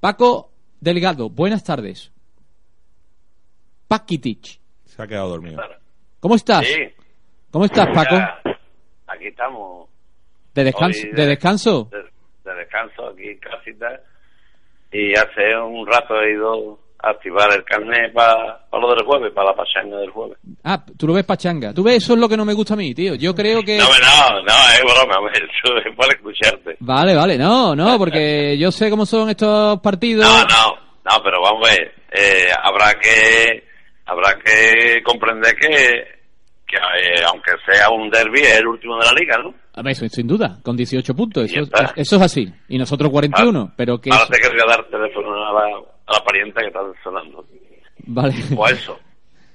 [0.00, 0.50] Paco
[0.80, 2.12] Delgado, buenas tardes.
[3.88, 4.60] Pakitic.
[4.84, 5.62] Se ha quedado dormido.
[6.20, 6.66] ¿Cómo estás?
[6.66, 6.82] Sí.
[7.50, 8.16] ¿Cómo estás, Paco?
[8.16, 8.40] Ya,
[9.06, 9.88] Aquí estamos.
[10.54, 11.06] ¿De descanso?
[11.06, 11.88] Hoy ¿De descanso?
[11.90, 14.00] De, de descanso aquí en casita.
[14.92, 16.78] Y hace un rato he ido
[17.10, 20.38] activar el carnet para lo del jueves, para la pachanga del jueves.
[20.64, 21.72] Ah, tú lo ves pachanga.
[21.72, 23.14] Tú ves, eso es lo que no me gusta a mí, tío.
[23.14, 23.78] Yo creo que...
[23.78, 26.76] No, no, no, es broma, es para escucharte.
[26.80, 30.24] Vale, vale, no, no, porque yo sé cómo son estos partidos.
[30.26, 33.64] No, no, no, pero vamos a ver, eh, habrá que
[34.06, 35.68] habrá que comprender que,
[36.66, 39.54] que eh, aunque sea un derby, es el último de la liga, ¿no?
[39.74, 41.44] A ver, eso sin duda, con 18 puntos.
[41.50, 42.48] Eso, eso es así.
[42.68, 44.10] Y nosotros 41, pero que...
[44.10, 47.44] Ahora eso- te querría dar teléfono a la, a la parienta que está sonando.
[48.06, 48.34] Vale.
[48.56, 48.98] O eso.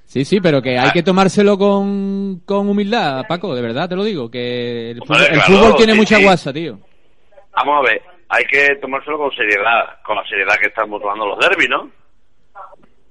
[0.05, 0.93] Sí, sí, pero que hay Ah.
[0.93, 5.21] que tomárselo con, con humildad, Paco, de verdad te lo digo, que el fútbol,
[5.71, 6.23] el tiene sí, mucha sí.
[6.23, 6.77] guasa, tío.
[7.55, 11.39] Vamos a ver, hay que tomárselo con seriedad, con la seriedad que estamos tomando los
[11.39, 11.89] derbis, ¿no?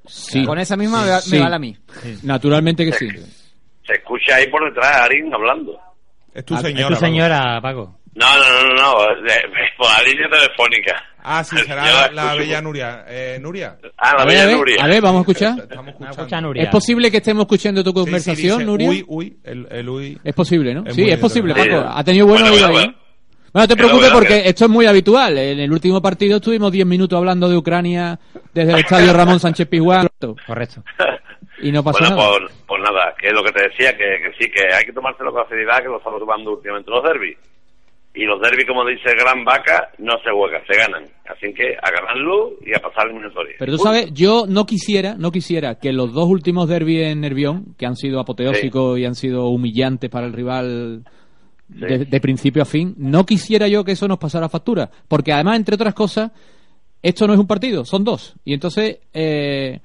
[0.07, 0.45] Sí.
[0.45, 1.36] Con esa misma me, Sí.
[1.36, 1.76] me vale a mí.
[2.22, 3.09] Naturalmente que sí.
[3.86, 5.72] Se escucha ahí por detrás a alguien hablando.
[6.34, 7.97] Es Ah, Es tu señora, Paco.
[8.15, 11.05] No, no, no, no, no, de- de- por la línea telefónica.
[11.23, 13.05] Ah, sí, será la, la bella Nuria.
[13.09, 13.77] Eh, Nuria.
[13.97, 14.85] Ah, la A bella ver, Nuria.
[14.85, 15.59] a ver, vamos a escuchar.
[15.61, 16.63] Estamos Escucha a Nuria.
[16.65, 18.89] ¿Es posible que estemos escuchando tu Sí, sí, conversación, dice, Nuria?
[18.91, 20.19] Uy, uy, el, el uy.
[20.25, 20.85] Es posible, ¿no?
[20.87, 21.55] Es sí, es posible.
[21.55, 21.85] Paco.
[21.89, 22.93] Ha tenido buen Bueno, oído bueno, ahí, bueno.
[22.93, 23.07] ¿eh?
[23.53, 25.37] Bueno, no te preocupes porque que- esto es muy habitual.
[25.39, 28.19] En el último partido estuvimos 10 minutos hablando de Ucrania
[28.55, 30.09] desde el estadio Ramón Sánchez Pizjuán
[30.47, 30.83] Correcto.
[31.61, 32.29] y no pasó Bueno, nada.
[32.39, 34.93] pues, pues nada, que es lo que te decía, que, que sí, que hay que
[34.93, 37.37] tomárselo con seriedad, que lo estamos tomando últimamente los derbis.
[38.13, 41.05] Y los derbis, como dice el Gran Vaca, no se juegan, se ganan.
[41.29, 43.55] Así que a ganarlo y a pasar la eliminatoria.
[43.59, 47.77] Pero tú sabes, yo no quisiera, no quisiera que los dos últimos derbis en Nervión,
[47.79, 51.05] que han sido apoteósicos y han sido humillantes para el rival
[51.69, 54.91] de, de principio a fin, no quisiera yo que eso nos pasara factura.
[55.07, 56.33] Porque además, entre otras cosas,
[57.03, 58.35] esto no es un partido, son dos.
[58.45, 59.81] Y entonces, eh,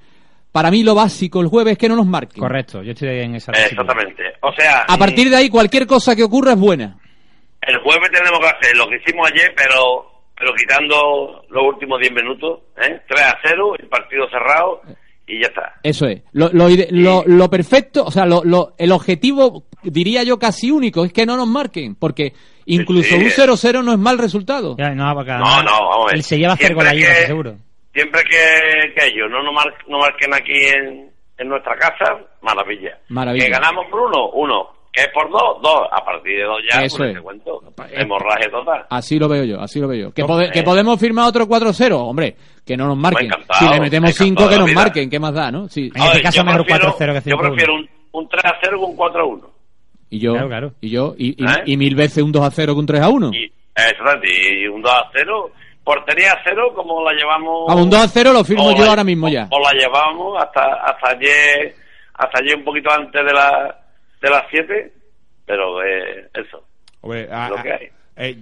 [0.52, 2.40] para mí lo básico el jueves es que no nos marquen.
[2.40, 4.22] Correcto, yo estoy en esa Exactamente.
[4.42, 6.98] O sea, A partir de ahí, cualquier cosa que ocurra es buena.
[7.66, 12.12] El jueves tenemos que hacer lo que hicimos ayer, pero pero quitando los últimos 10
[12.12, 13.00] minutos, ¿eh?
[13.08, 14.82] 3 a 0, el partido cerrado
[15.26, 15.72] y ya está.
[15.82, 16.22] Eso es.
[16.32, 20.70] Lo, lo, ide- lo- lo perfecto, o sea, lo, lo- el objetivo, diría yo casi
[20.70, 21.94] único, es que no nos marquen.
[21.94, 22.34] Porque
[22.66, 23.30] incluso sí, un eh.
[23.30, 24.76] 0-0 no es mal resultado.
[24.78, 26.16] Ya, no, No, no, vamos a ver.
[26.16, 27.56] Él se lleva a hacer Siempre gol allí, que- seguro.
[27.94, 32.98] Siempre que, que ellos no nos mar- no marquen aquí en, en nuestra casa, maravilla.
[33.08, 33.46] Maravilla.
[33.46, 34.75] Que ganamos por uno, uno.
[34.96, 35.86] Que es por dos, dos.
[35.92, 37.16] A partir de dos ya, Eso pues es.
[37.16, 37.60] te cuento.
[37.92, 38.86] Hemorragia total.
[38.88, 40.14] Así lo veo yo, así lo veo yo.
[40.14, 40.50] Que, No, pode- eh.
[40.54, 42.34] que podemos firmar otro 4-0, hombre,
[42.64, 43.26] que no nos marquen.
[43.26, 44.80] encantado, si le metemos encantado 5, que nos vida.
[44.80, 45.68] marquen, ¿qué más da, no?
[45.68, 45.90] Sí.
[45.94, 47.48] En este caso, yo mejor prefiero- 4-0 que Yo 5-1.
[47.50, 49.50] prefiero un, un 3 a 0 que un 4 a 1.
[50.08, 50.72] Y yo, Claro, claro.
[50.80, 51.62] y yo, y, y- ¿Eh?
[51.66, 53.34] y mil veces un 2-0 que un 3-1.
[53.34, 54.28] Y, exactamente,
[54.62, 55.50] y un 2 a 0.
[55.84, 57.70] Portería a 0 como la llevamos...
[57.70, 59.46] A un 2-0 lo firmo o yo la- ahora mismo ya.
[59.50, 61.74] O la llevamos hasta hasta ayer,
[62.14, 63.76] hasta ayer un poquito antes de, la,
[64.20, 64.92] de las 7,
[65.46, 66.66] pero eh, eso.
[67.00, 67.88] Hombre, a- Lo que a- hay.
[68.16, 68.38] eh,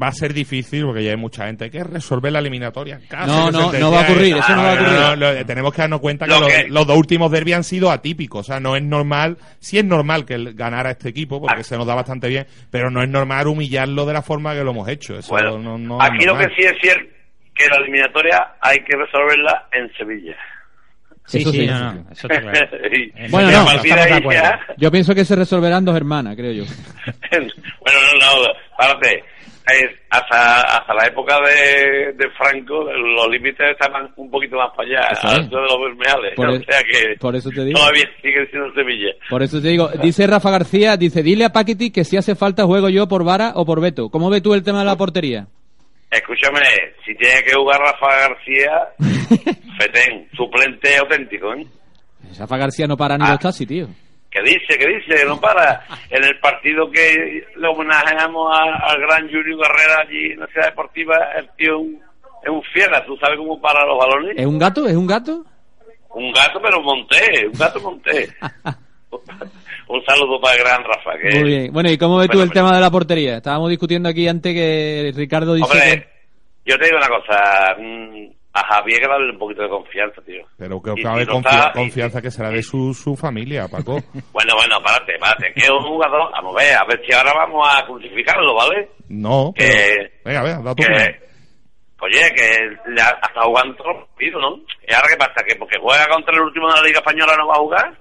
[0.00, 1.64] va a ser difícil porque ya hay mucha gente.
[1.64, 2.94] Hay que resolver la eliminatoria.
[2.96, 4.80] en casa, No, que no, no va a ocurrir, eso no va a no,
[5.12, 5.38] ocurrir.
[5.40, 7.90] no, tenemos que darnos cuenta que, Lo los, que- los dos últimos derbis han sido
[7.90, 8.40] atípicos.
[8.40, 9.36] O sea, no es normal.
[9.58, 11.40] Sí es normal que ganara este equipo Ah.
[11.48, 14.62] porque se nos da bastante bien, pero no es normal humillarlo de la forma que
[14.64, 15.18] lo hemos hecho.
[15.18, 17.12] Eso Bueno, no, no es aquí lo que sí es cierto
[17.54, 20.36] que la eliminatoria hay que resolverla en Sevilla.
[21.30, 21.98] Sí, Eso sí, sí, no, eso no, sí.
[22.10, 22.68] eso está claro.
[23.30, 24.50] Bueno, no, estamos de acuerdo.
[24.78, 26.64] Yo pienso que se resolverán dos hermanas, creo yo.
[27.30, 29.22] bueno, no, no, párate.
[29.72, 34.88] Eh, hasta, hasta la época de, de Franco, los límites estaban un poquito más para
[34.88, 36.34] allá, de los Bermeales.
[36.34, 37.78] Por o e- sea que por eso te digo.
[37.78, 39.12] todavía sigue siendo Sevilla.
[39.28, 42.64] Por eso te digo, dice Rafa García, dice, dile a Paquiti que si hace falta
[42.64, 44.08] juego yo por Vara o por Beto.
[44.08, 45.46] ¿Cómo ves tú el tema de la portería?
[46.10, 46.60] Escúchame,
[47.04, 48.88] si tiene que jugar Rafa García,
[49.78, 51.66] Fetén, suplente auténtico, ¿eh?
[52.38, 53.30] Rafa García no para ni Ah.
[53.30, 53.86] los taxis, tío.
[54.30, 55.84] que dice, que dice, no para.
[56.10, 61.16] En el partido que le homenajeamos al gran Junior Carrera allí en la ciudad deportiva,
[61.38, 62.02] el tío es un,
[62.44, 64.34] es un fiera, ¿tú sabes cómo para los balones?
[64.36, 64.86] ¿Es un gato?
[64.86, 65.44] ¿Es un gato?
[66.10, 68.28] Un gato, pero monté, un gato monté.
[69.90, 71.10] un saludo para el gran Rafa.
[71.20, 71.72] Que, Muy bien.
[71.72, 73.36] Bueno, ¿y cómo ves tú el tema de la portería?
[73.38, 76.08] Estábamos discutiendo aquí antes que Ricardo dice Hombre,
[76.64, 80.20] yo te digo una cosa, mm, a Javier hay que darle un poquito de confianza,
[80.22, 80.44] tío.
[80.58, 83.98] Pero que cabe si no confia- está- confianza que será de su, su familia, Paco.
[84.32, 87.32] Bueno, bueno, párate, párate, que es un jugador, vamos a ver, a ver si ahora
[87.34, 88.88] vamos a crucificarlo, ¿vale?
[89.08, 90.10] No, Que- pero...
[90.24, 91.20] Venga, venga, da tu que,
[92.02, 94.56] oye, que le ha, hasta jugando los partidos, ¿no?
[94.88, 95.44] ¿Y ahora qué pasa?
[95.46, 97.98] ¿Que porque juega contra el último de la Liga Española no va a jugar?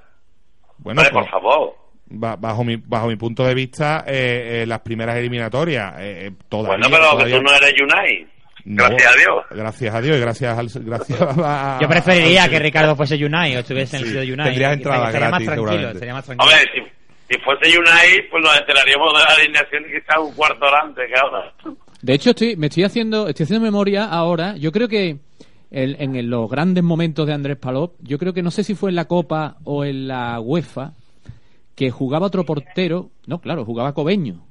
[0.78, 1.76] Bueno, Hombre, pues, por favor.
[2.10, 6.32] Ba- bajo mi bajo mi punto de vista, eh, eh, las primeras eliminatorias, eh, eh,
[6.50, 6.78] todavía...
[6.78, 8.28] Bueno, pero que todavía- tú no eres Unai.
[8.66, 9.46] Gracias a Dios.
[9.52, 11.80] Gracias a Dios y gracias, al, gracias a...
[11.82, 14.48] Yo preferiría que Ricardo fuese Unai o estuviese en el Sí, sitio de Unai.
[14.48, 16.52] tendrías que estaría más tranquilo, estaría más tranquilo.
[16.52, 20.66] Hombre, si, si fuese Unai, pues nos enteraríamos de la alineación y quizás un cuarto
[20.66, 21.54] hora antes que ahora.
[22.02, 24.56] De hecho, estoy, me estoy haciendo, estoy haciendo memoria ahora.
[24.58, 25.18] Yo creo que
[25.72, 28.76] el- en el- los grandes momentos de Andrés Palop, yo creo que no sé si
[28.76, 30.94] fue en la Copa o en la UEFA,
[31.80, 33.10] que jugaba otro portero.
[33.26, 34.46] No, claro, jugaba Cobeño.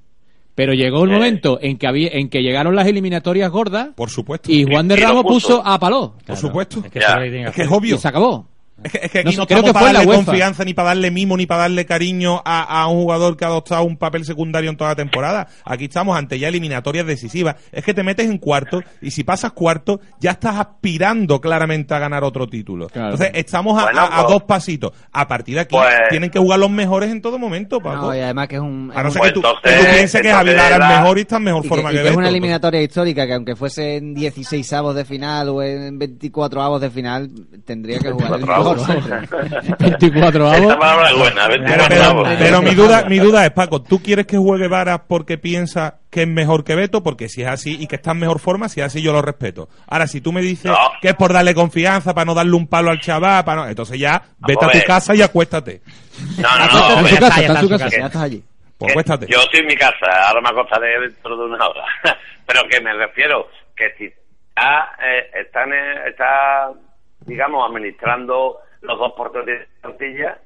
[0.54, 3.90] Pero llegó el momento en que había, en que llegaron las eliminatorias gordas.
[3.94, 4.50] Por supuesto.
[4.50, 5.58] Y Juan de Ramos puso.
[5.58, 6.14] puso a Paló.
[6.26, 6.82] Por supuesto.
[6.82, 7.96] Es que es que Es obvio.
[7.96, 8.46] Y se acabó.
[8.82, 10.24] Es que, es que No aquí no, creo estamos que para darle UEFA.
[10.24, 13.48] confianza, ni para darle mimo, ni para darle cariño a, a un jugador que ha
[13.48, 15.48] adoptado un papel secundario en toda la temporada.
[15.64, 17.56] Aquí estamos ante ya eliminatorias decisivas.
[17.72, 21.98] Es que te metes en cuarto y si pasas cuarto ya estás aspirando claramente a
[21.98, 22.86] ganar otro título.
[22.94, 24.92] Entonces estamos a, Bueno, a- a pues- dos pasitos.
[25.12, 28.06] A partir de aquí Pues- tienen que jugar los mejores en todo momento, Paco.
[28.06, 28.92] No, y además que es un...
[28.94, 31.18] a no ser que tú, Entonces- que tú pienses que Javi Lara es la- mejor
[31.18, 33.34] y está en mejor y que, forma y que, que es una eliminatoria histórica que
[33.34, 37.28] aunque fuese en 16 avos de final o en 24 avos de final
[37.64, 38.67] tendría que jugar el 24 mejor.
[38.88, 39.78] avos.
[39.78, 40.60] 24 avos.
[40.60, 42.28] Esa palabra es buena, Pero, 24 pero- avos.
[42.38, 46.22] pero mi duda, mi duda es, Paco, ¿tú quieres que juegue Varas porque piensa que
[46.22, 47.02] es mejor que Beto?
[47.02, 49.22] Porque si es así y que está en mejor forma, si es así yo lo
[49.22, 49.68] respeto.
[49.86, 50.76] Ahora, si tú me dices No.
[51.00, 53.68] que es por darle confianza, para no darle un palo al chaval, para no...
[53.68, 55.80] entonces ya vete a tu casa y acuéstate.
[56.38, 56.98] No, no, Está no.
[57.00, 57.96] en su ya casa, está, está en su ya casa.
[58.00, 58.44] Ya estás allí.
[58.78, 59.26] Pues acuéstate.
[59.28, 61.84] Yo estoy en mi casa, ahora me acostaré dentro de una hora.
[62.46, 66.70] Pero que me refiero que si está, eh, están, eh, está,
[67.28, 70.38] digamos, administrando los dos porteros de plantilla,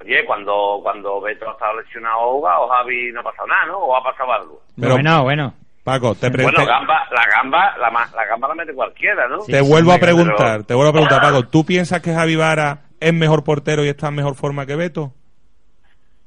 [0.00, 3.78] oye, cuando, cuando Beto ha estado lesionado o o Javi no ha pasado nada, ¿no?
[3.78, 4.62] O ha pasado algo.
[4.80, 5.54] Pero- bueno, bueno.
[5.84, 9.40] Paco, te, pre- Bueno, gamba, la gamba, la, ma- la gamba la mete cualquiera, ¿no?
[9.44, 12.84] te vuelvo a Pero- preguntar, te vuelvo a preguntar, Paco, ¿tú piensas que Javi Vara
[13.00, 15.12] es mejor portero y está en mejor forma que Beto?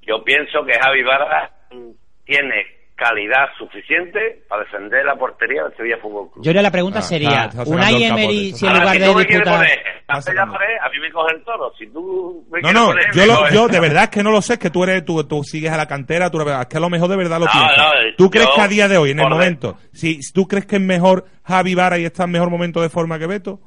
[0.03, 1.89] Yo pienso que Javi Barra mm,
[2.25, 2.65] tiene
[2.97, 6.43] calidad suficiente para defender la portería del Sevilla Fútbol Club.
[6.43, 9.65] Yo la pregunta Ah, sería, el Emery, si en Ahora, lugar de disputar...
[10.07, 11.71] a mí me coge el toro.
[11.77, 13.53] Si tú me No, quieres no, poner, yo, me lo- coge.
[13.53, 15.71] yo de verdad es que no lo sé, es que tú eres, tú, tú sigues
[15.71, 17.77] a la cantera, tú, es que a lo mejor de verdad lo No, piensas.
[17.77, 20.65] no, ¿Tú crees que a día de hoy, en el momento, si, si tú crees
[20.65, 23.59] que es mejor Javi Vara y está en mejor momento de forma que Beto?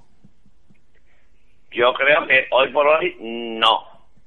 [1.71, 3.85] Yo creo que hoy por hoy no,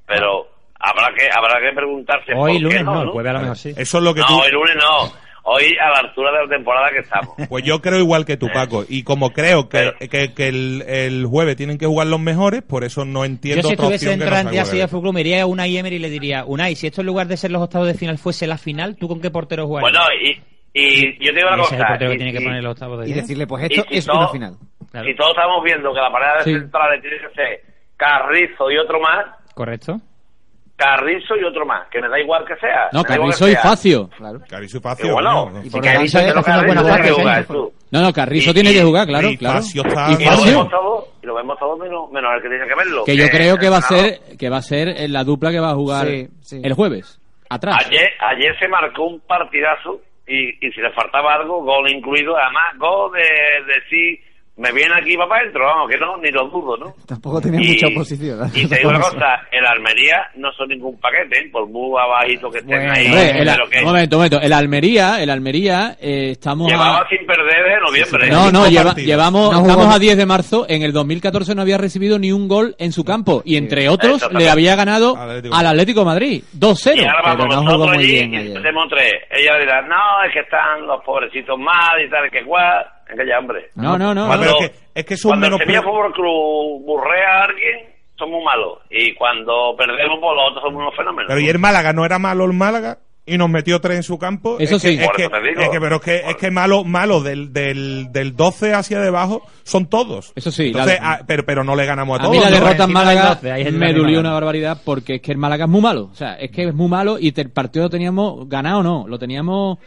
[0.07, 0.47] pero
[0.83, 3.11] habrá que habrá que preguntarse Hoy por lunes qué no, no, ¿no?
[3.13, 3.73] jueves a lo mejor sí.
[3.77, 4.39] Eso es lo que No, tú...
[4.39, 5.23] hoy lunes no.
[5.45, 7.35] Hoy a la altura de la temporada que estamos.
[7.49, 8.85] Pues yo creo igual que tú, Paco.
[8.87, 12.85] Y como creo que, que, que el, el jueves tienen que jugar los mejores, por
[12.85, 14.87] eso no Yo entiendo si otra estuviese opción que dentro de Sevilla Guardiola.
[14.87, 17.27] Fútbol Club, me iría a Unai Emery y le diría, Unai, si esto en lugar
[17.27, 19.91] de ser los octavos de final fuese la final, ¿tú con qué portero jugarías?
[19.91, 20.41] Bueno, y,
[20.73, 21.87] y yo te digo una el cosa.
[21.87, 23.97] portero que y- tiene que y- poner los octavos de Y decirle, pues esto si
[23.97, 24.53] es todo- una final.
[24.91, 25.09] Claro.
[25.09, 26.53] Y todos estamos viendo que la pareja de Sí.
[26.53, 27.61] centrales tiene que ser
[27.97, 29.25] Carrizo y otro más.
[29.53, 29.99] ¿Correcto?
[30.75, 31.87] Carrizo y otro más.
[31.89, 32.89] Que me da igual que sea.
[32.91, 33.55] No, Carrizo y.
[33.55, 34.09] Facio.
[34.17, 34.39] Claro.
[34.49, 35.59] Carrizo y Facio, bueno, ¿no?
[35.61, 37.73] Y Sí, por Carrizo que jugar, tú.
[37.91, 39.55] No, no, Carrizo Y- tiene que y- jugar, claro, y claro.
[39.59, 40.45] Facio está- Y Y lo Facio.
[40.45, 43.03] vemos todo, y lo vemos todo menos, menos el que tiene que verlo.
[43.05, 45.59] Que yo creo que va a ser que va a ser en la dupla que
[45.59, 46.61] va a jugar Sí, sí.
[46.63, 47.19] el jueves.
[47.49, 47.85] Atrás.
[47.85, 52.35] Ayer, ayer se marcó un partidazo y, y si le faltaba algo, gol incluido.
[52.35, 53.21] Además, gol de
[53.75, 54.19] decir,
[54.55, 56.93] me viene aquí para adentro, vamos, que no, ni lo dudo, ¿no?
[57.07, 58.51] Tampoco tenía Y- mucha oposición.
[58.53, 61.49] Y te digo una cosa, el Almería no son ningún paquete, ¿eh?
[61.51, 63.07] por muy abajito que estén Bueno, ahí.
[63.07, 64.41] Hombre, el, pero que un momento, un momento.
[64.41, 67.07] El Almería, el Almería, eh, estamos llevaba a...
[67.09, 68.29] sin perder desde noviembre.
[68.29, 70.65] No, no, Cinco lleva- llevamos, No estamos a 10 de marzo.
[70.69, 73.41] En el 2014 no había recibido ni un gol en su campo.
[73.45, 74.45] Y entre otros, Exactamente.
[74.45, 75.55] le había ganado Atlético.
[75.55, 76.43] al Atlético de Madrid.
[76.57, 76.95] 2-0.
[76.95, 78.73] Y ahora pero vamos no nosotros jugó muy allí bien y ayer.
[79.31, 82.85] Ella dirá, no, es que están los pobrecitos mal y tal, que cuál.
[83.13, 83.69] Es que ya, hombre.
[83.75, 84.27] No, no, no.
[84.29, 84.59] Pero no.
[84.59, 85.59] es que, es que son Cuando menos...
[85.61, 88.79] el Sevilla Fútbol Club burrea a alguien, somos malos.
[88.89, 91.25] Y cuando perdemos, pues los otros somos unos fenómenos.
[91.27, 94.17] Pero y el Málaga no era malo el Málaga y nos metió tres en su
[94.19, 94.57] campo.
[94.59, 94.99] Eso es que- sí.
[94.99, 95.61] Es Por que, eso te digo.
[95.61, 99.43] es que- pero es que, es que malo, malo del, del, del 12 hacia debajo
[99.63, 100.33] son todos.
[100.35, 102.35] Eso sí, Entonces, la- ah, pero, pero no le ganamos a A todos.
[102.37, 102.55] mí la ¿no?
[102.65, 105.37] derrota en Málaga 12, ahí es el me dolió una barbaridad porque es que el
[105.37, 106.09] Málaga es muy malo.
[106.11, 109.05] O sea, es que es muy malo y el partido lo teníamos ganado o no,
[109.07, 109.77] lo teníamos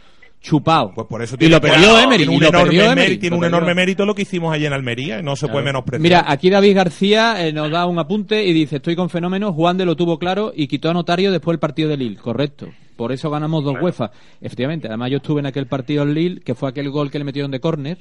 [0.47, 0.91] chupado.
[0.95, 2.27] Pues por eso y tiene, lo perdió tiene Emery.
[2.27, 4.53] un y lo enorme perdió mérito- Emery, tiene lo un enorme mérito lo que hicimos
[4.53, 6.01] ayer en Almería no se puede menospreciar.
[6.01, 9.77] Mira, aquí David García eh, nos da un apunte y dice, estoy con fenómenos, Juan
[9.77, 12.67] de lo tuvo claro y quitó a Notario después del partido de Lille, correcto.
[12.95, 14.09] Por eso ganamos dos UEFA.
[14.41, 17.25] Efectivamente, además yo estuve en aquel partido en Lille, que fue aquel gol que le
[17.25, 17.97] metieron de córner,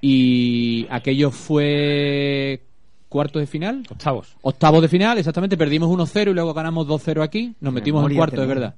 [0.00, 2.62] y aquello fue
[3.08, 3.82] cuartos de final.
[3.90, 4.34] Octavos.
[4.42, 8.16] Octavos de final, exactamente, perdimos 1-0 y luego ganamos 2-0 aquí, nos metimos en Memoria
[8.18, 8.74] cuartos, es verdad.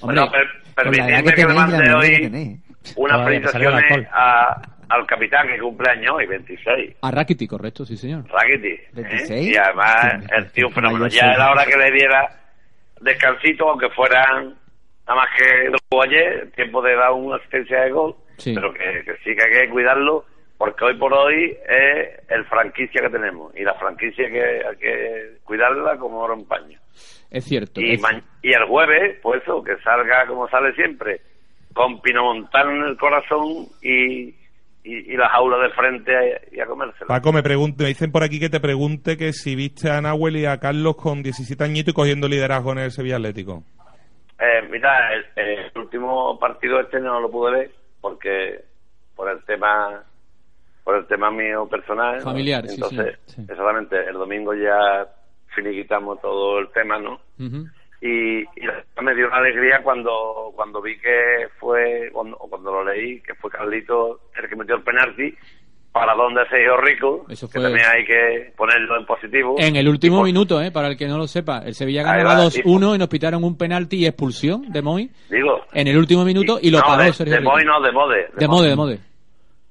[0.00, 2.60] Hombre, Bueno, per- Con la edad permitidme que que le mande hoy
[2.96, 6.96] unas felicitaciones a, al capitán que cumple años hoy, 26.
[7.02, 8.24] a Rakiti, correcto, sí señor.
[8.28, 8.68] Rackety.
[8.68, 8.88] ¿eh?
[8.92, 9.48] 26.
[9.48, 11.06] Y además Sí, el tío fenómeno.
[11.08, 12.28] Ya era hora que le diera
[13.00, 14.54] descansito, aunque fueran
[15.06, 18.14] nada más que lo jugó ayer, tiempo de dar una asistencia de gol.
[18.36, 18.54] Sí.
[18.54, 20.24] pero que, que sí que hay que cuidarlo
[20.56, 25.38] porque hoy por hoy es el franquicia que tenemos y la franquicia que hay que
[25.60, 26.78] cuidarla como oro en paño.
[27.30, 27.80] Es cierto.
[27.80, 31.20] Y, es- ma- y el jueves, pues eso, que salga como sale siempre,
[31.74, 34.30] con Pinomontano en el corazón y,
[34.82, 37.06] y, y la jaula de frente a- y a comérsela.
[37.06, 40.36] Paco, me, pregunte, me dicen por aquí que te pregunte que si viste a Nahuel
[40.38, 43.62] y a Carlos con 17 añitos y cogiendo liderazgo en el Sevilla Atlético.
[44.40, 48.64] Eh, mira, el, el último partido este no lo pude ver porque
[49.14, 50.02] por el tema
[50.82, 52.20] por el tema mío personal.
[52.22, 53.42] Familiar, sí, entonces sí.
[53.42, 55.06] exactamente el domingo ya
[55.54, 57.66] finiquitamos todo el tema no Ujú.
[58.00, 58.66] y, y
[59.02, 63.34] me dio una alegría cuando cuando vi que fue cuando, o cuando lo leí que
[63.34, 65.34] fue Carlito el que metió el penalti
[65.92, 69.74] para donde se dio rico Eso que fue- también hay que ponerlo en positivo En
[69.74, 70.70] el último minuto, ¿eh?
[70.70, 73.58] para el que no lo sepa, el Sevilla ganaba va, 2-1 y nos pitaron un
[73.58, 77.12] penalti y expulsión de Moy digo en el último minuto y, lo no, paró de,
[77.12, 77.50] Sergio de Rico.
[77.50, 78.98] Moy no de Mode De Mode, de Mode.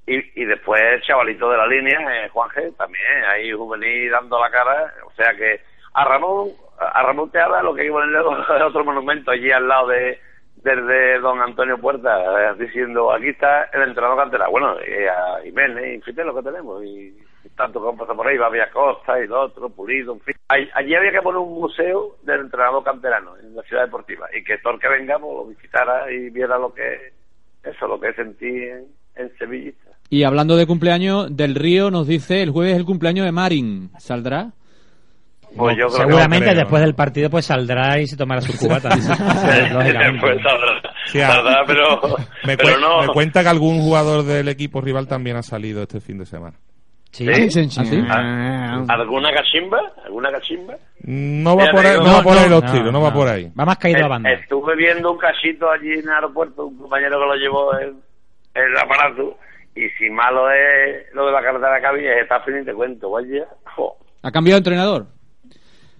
[0.08, 4.50] Y, y después el chavalito de la línea, eh, Juanje, también, ahí juvenil dando la
[4.50, 4.92] cara.
[5.06, 5.62] O sea que
[5.94, 8.20] a Ramón, a Ramón Teada lo que hay que ponerle
[8.66, 10.20] otro monumento allí al lado de
[10.64, 14.48] del de don Antonio Puerta, eh, diciendo, aquí está el entrenador cantera.
[14.50, 16.84] Bueno, y a Jiménez, y fíjate lo que tenemos.
[16.84, 17.18] Y,
[17.56, 20.36] tanto como pasa por ahí, Babia Costa y lo otro, Pulido, en fin.
[20.50, 24.28] Allí había que poner un museo del entrenador canterano en la ciudad deportiva.
[24.38, 27.14] Y que todo el que venga pues, lo visitara y viera lo que,
[27.64, 29.74] eso, lo que sentí en, en Sevilla.
[30.10, 33.92] Y hablando de cumpleaños, Del Río nos dice el jueves es el cumpleaños de Marin.
[33.98, 34.52] ¿Saldrá?
[35.58, 36.60] Pues yo creo que Seguramente creo.
[36.60, 38.96] después del partido pues saldrá y se tomará sus cubatas.
[39.74, 40.20] lógicamente.
[40.22, 42.02] Pues saldrá, Sí, a- saldrá, pero,
[42.46, 43.02] Me, pero cuen- no.
[43.02, 46.58] me cuenta que algún jugador del equipo rival también ha salido este fin de semana.
[47.12, 47.26] Sí.
[47.50, 47.68] ¿Sí?
[47.80, 48.04] ¿Ah, sí?
[48.08, 49.80] ¿Ah, ¿Alguna cachimba?
[50.06, 50.76] ¿Alguna cachimba?
[51.06, 53.52] No va por ahí, no va por ahí los no, tiros, no va por ahí.
[53.60, 54.32] Va más caído la Eh, banda.
[54.32, 58.00] Estuve viendo un cachito allí en el aeropuerto, un compañero que lo llevó en
[58.54, 59.38] el aparato,
[59.76, 63.10] y si malo es lo de la carretera de Cabi, está fin y te cuento,
[63.10, 63.46] vaya.
[63.76, 65.08] Jo, ¿Ha cambiado de entrenador?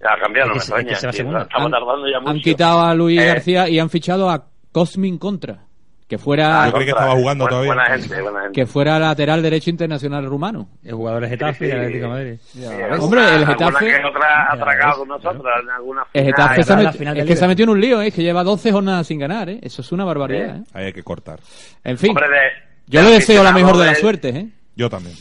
[0.02, 1.12] Ya ha cambiado, no me Es que se- es que extraña.
[1.12, 2.30] sí, estamos Han- tardando ya mucho.
[2.30, 5.64] Han quitado a Luis Eh, García y han fichado a Cosmin Contra,
[6.08, 7.74] que fuera Yo creí que estaba jugando buena, todavía.
[7.74, 8.60] Buena gente, buena gente.
[8.60, 10.68] que fuera lateral derecho internacional rumano.
[10.82, 12.34] El jugador de Getafe y el Atlético de Madrid.
[12.42, 12.64] Sí,
[12.98, 13.56] Hombre, el Getafe-
[14.00, 16.24] que otra en alguna El.
[16.24, 18.10] Getafe se met- es que se ha metido en un lío, ¿eh?
[18.10, 19.48] que lleva 12 jornadas sin ganar.
[19.50, 19.60] ¿eh?
[19.62, 20.56] Eso es una barbaridad.
[20.56, 20.62] ¿eh?
[20.72, 21.38] Ahí hay que cortar.
[21.84, 22.50] En fin, Hombre, de-
[22.86, 24.34] yo de le deseo la mejor de las suertes.
[24.34, 24.48] ¿eh?
[24.76, 25.14] Yo también.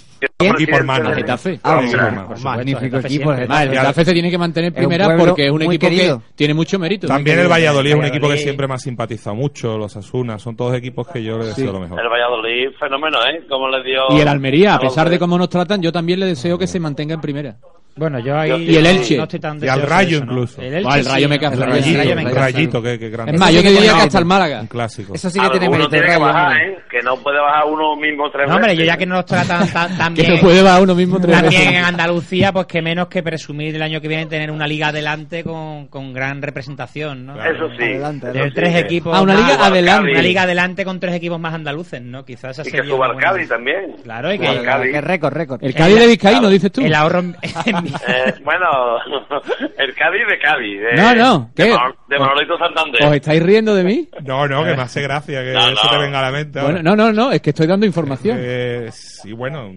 [0.57, 1.09] Y por mano.
[1.09, 1.59] Al Getafe.
[1.63, 1.95] Ah, Sí,
[2.27, 3.31] por magnífico Getafe equipo.
[3.33, 4.05] el el Getafe.
[4.05, 6.19] Se tiene que mantener primera porque es un equipo querido.
[6.19, 7.07] que tiene mucho mérito.
[7.07, 10.55] También el Valladolid es un equipo que siempre me ha simpatizado mucho, los Asuna, son
[10.55, 11.99] todos equipos que yo le deseo lo mejor.
[11.99, 13.45] El Valladolid, fenómeno, ¿eh?
[13.49, 14.01] Como le dio...
[14.11, 16.67] Y el Almería, a pesar de de- cómo nos tratan, yo también le deseo que
[16.67, 17.57] se mantenga en primera.
[17.99, 19.17] Bueno, yo ahí Y el Elche.
[19.17, 20.31] no estoy tan Y al Rayo de eso, ¿no?
[20.31, 20.61] incluso.
[20.61, 22.39] El, Elche Ah, el Rayo sí, me cae el Rayito, el Rayo me encanta.
[22.39, 23.31] rayito, que, que grande.
[23.33, 24.61] Es más, yo te diría que hasta el Málaga.
[24.61, 25.13] Un clásico.
[25.13, 25.89] Eso sí que tiene mérito.
[25.89, 26.57] tiene que bajar.
[26.57, 26.77] ¿eh?
[26.89, 28.87] Que no puede bajar uno mismo tres No, hombre, yo veces.
[28.93, 31.35] ya que no nos tratan tan, tan Que bien, no puede bajar uno mismo tres
[31.39, 31.77] también veces.
[31.77, 35.43] en Andalucía, pues que menos que presumir el año que viene tener una liga adelante
[35.43, 37.35] con, con gran representación, ¿no?
[37.43, 37.83] Eso sí.
[37.83, 39.15] Adelante, eso Tener sí, tres que- equipos.
[39.15, 40.11] Ah, una más- liga adelante.
[40.11, 42.25] Una liga adelante con tres equipos más andaluces, ¿no?
[42.25, 43.95] Quizás esa Y que suba el Cádiz también.
[44.03, 44.91] Claro, y Suba que- el Cádiz.
[44.93, 45.63] Que récord, récord.
[45.63, 46.81] El Cádiz de Vizcaíno, dices tú.
[46.85, 47.19] El ahorro.
[48.07, 48.97] Eh, bueno,
[49.77, 50.79] el Cádiz de Cádiz.
[50.81, 51.75] de- No, no, De, ¿qué?
[52.07, 53.05] De Manolito Santander.
[53.05, 54.07] ¿Os estáis riendo de mí?
[54.25, 55.89] No, no, que me hace gracia que No, eso no.
[55.91, 56.61] te venga a la mente.
[56.61, 58.37] Bueno, no, no, no, es que estoy dando información.
[58.39, 59.71] Eh, sí, bueno.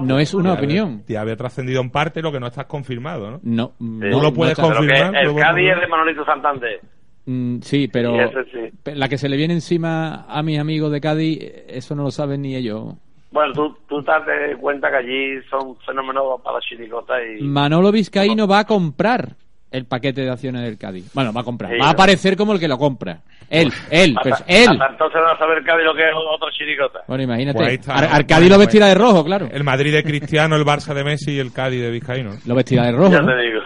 [0.00, 1.02] No es una opinión.
[1.06, 3.40] Te había trascendido en parte lo que no estás confirmado, ¿no?
[3.42, 3.84] No, Sí.
[3.88, 6.80] no lo puedes confirmar, el Cádiz es de Manolito Santander.
[7.24, 8.14] Mm, sí, pero
[8.52, 8.90] sí.
[8.94, 12.10] la que se le viene encima a mis amigos de Cádiz, eh, eso no lo
[12.10, 12.94] saben ni ellos.
[13.32, 14.22] Bueno, tú, tú te das
[14.60, 17.42] cuenta que allí son fenómenos para la chiricota y...
[17.42, 19.30] Manolo Vizcaíno va a comprar
[19.70, 21.10] el paquete de acciones del Cádiz.
[21.14, 21.70] Bueno, va a comprar.
[21.72, 23.20] Sí, va a aparecer como el que lo compra.
[23.48, 24.68] Él, él, Hasta- pues, él.
[24.70, 27.00] hasta entonces no va a saber Cádiz lo que es otra chiricota.
[27.08, 27.56] Bueno, imagínate.
[27.56, 28.14] Pues ahí está, Ar- ¿no?
[28.16, 29.48] Arcadi lo Bueno, vestirá de rojo, claro.
[29.50, 32.32] El Madrid de Cristiano, el Barça de Messi y el Cádiz de Vizcaíno.
[32.44, 33.12] Lo vestirá de rojo.
[33.12, 33.34] Ya ¿no?
[33.34, 33.60] te digo.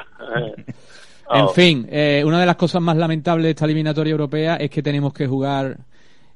[1.28, 1.48] En Oh.
[1.48, 5.12] fin, eh, una de las cosas más lamentables de esta eliminatoria europea es que tenemos
[5.12, 5.76] que jugar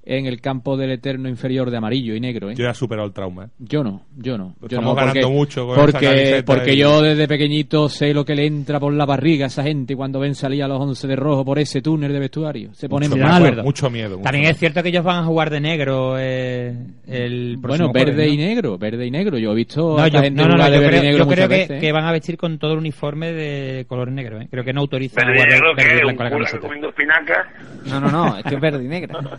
[0.02, 2.50] en el campo del eterno inferior de amarillo y negro.
[2.50, 2.54] ¿eh?
[2.56, 3.44] Yo ya he superado el trauma.
[3.44, 3.48] ¿eh?
[3.58, 4.54] Yo no, yo no.
[4.60, 8.14] Yo Estamos no, ganando mucho con esa porque, camiseta porque y- yo desde pequeñito sé
[8.14, 10.80] lo que le entra por la barriga a esa gente cuando ven salir a los
[10.80, 12.72] 11 de rojo por ese túnel de vestuario.
[12.74, 13.48] Se ponen Mucho malos.
[13.50, 14.10] miedo, mucho miedo.
[14.10, 14.52] mucho También miedo.
[14.52, 16.74] es cierto que ellos van a jugar de negro eh,
[17.06, 19.38] el próximo Bueno, verde jueves, y negro, verde y negro.
[19.38, 21.02] Yo he visto No, a yo, gente no, no, no, jugar de yo verde creo,
[21.02, 21.80] y negro yo creo que, veces, ¿eh?
[21.80, 24.40] que van a vestir con todo el uniforme de color negro.
[24.40, 24.48] ¿eh?
[24.50, 26.02] Creo que no autorizan Verde jugar negro, verde ¿qué?
[26.02, 27.46] blanco ¿Un la?
[27.86, 29.18] No, no, no, es que es verde y negro.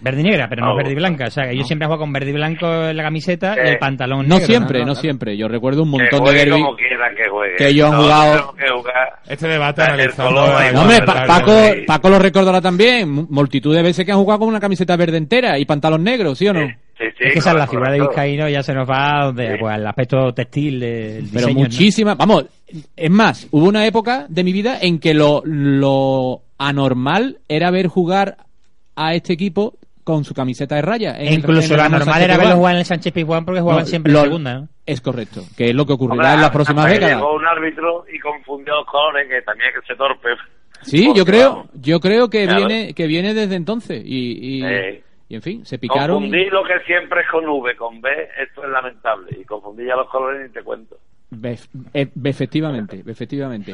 [0.00, 1.26] Verde y negra, pero no Ah, verde y blanca.
[1.26, 3.60] O sea, que yo siempre he jugado con verde y blanco en la camiseta y
[3.66, 4.86] Eh, el pantalón No negro, siempre, ¿no?
[4.86, 5.36] no siempre.
[5.36, 6.50] Yo recuerdo un Que montón de derbi.
[6.62, 7.22] como quieran que
[7.56, 9.08] que ellos han No, jugado- que jugar.
[9.28, 9.82] Este debate
[10.72, 11.52] No, hombre, Pa- Paco.
[11.86, 13.26] Paco lo recordará también.
[13.30, 16.46] Multitud de veces que han jugado con una camiseta verde entera y pantalón negro, ¿sí
[16.48, 16.60] o no?
[16.66, 18.00] Sí, sí, Es que esa es la figura de.
[18.00, 19.44] Vizcaíno ya se nos va Sí.
[19.60, 21.60] pues, al aspecto textil del Pero diseño, ¿no?
[21.60, 22.16] muchísimas.
[22.16, 22.46] Vamos,
[22.96, 27.86] es más, hubo una época de mi vida en que lo, lo anormal era ver
[27.86, 28.36] jugar
[28.96, 29.74] a este equipo
[30.08, 31.10] con su camiseta de raya.
[31.18, 33.60] en E el- incluso el anormal Sánchez era verlo jugar en el Sánchez Pizjuán porque
[33.60, 34.68] jugaban No, siempre lo- en segunda, ¿no?
[34.86, 37.16] Es correcto, que es lo que ocurrirá Hombre, en las próximas décadas.
[37.16, 40.28] Llegó un árbitro y confundió los colores, que también hay que ser torpe.
[40.80, 42.66] Sí, Porque, yo creo, yo creo que Claro.
[42.66, 45.02] viene, que viene desde entonces y, y, Eh.
[45.28, 46.16] y, en fin, se picaron.
[46.22, 48.08] Confundir lo que siempre es con V, con B,
[48.42, 49.36] esto es lamentable.
[49.38, 50.96] Y confundir ya los colores ni te cuento.
[51.94, 53.72] Eh, efectivamente, efectivamente.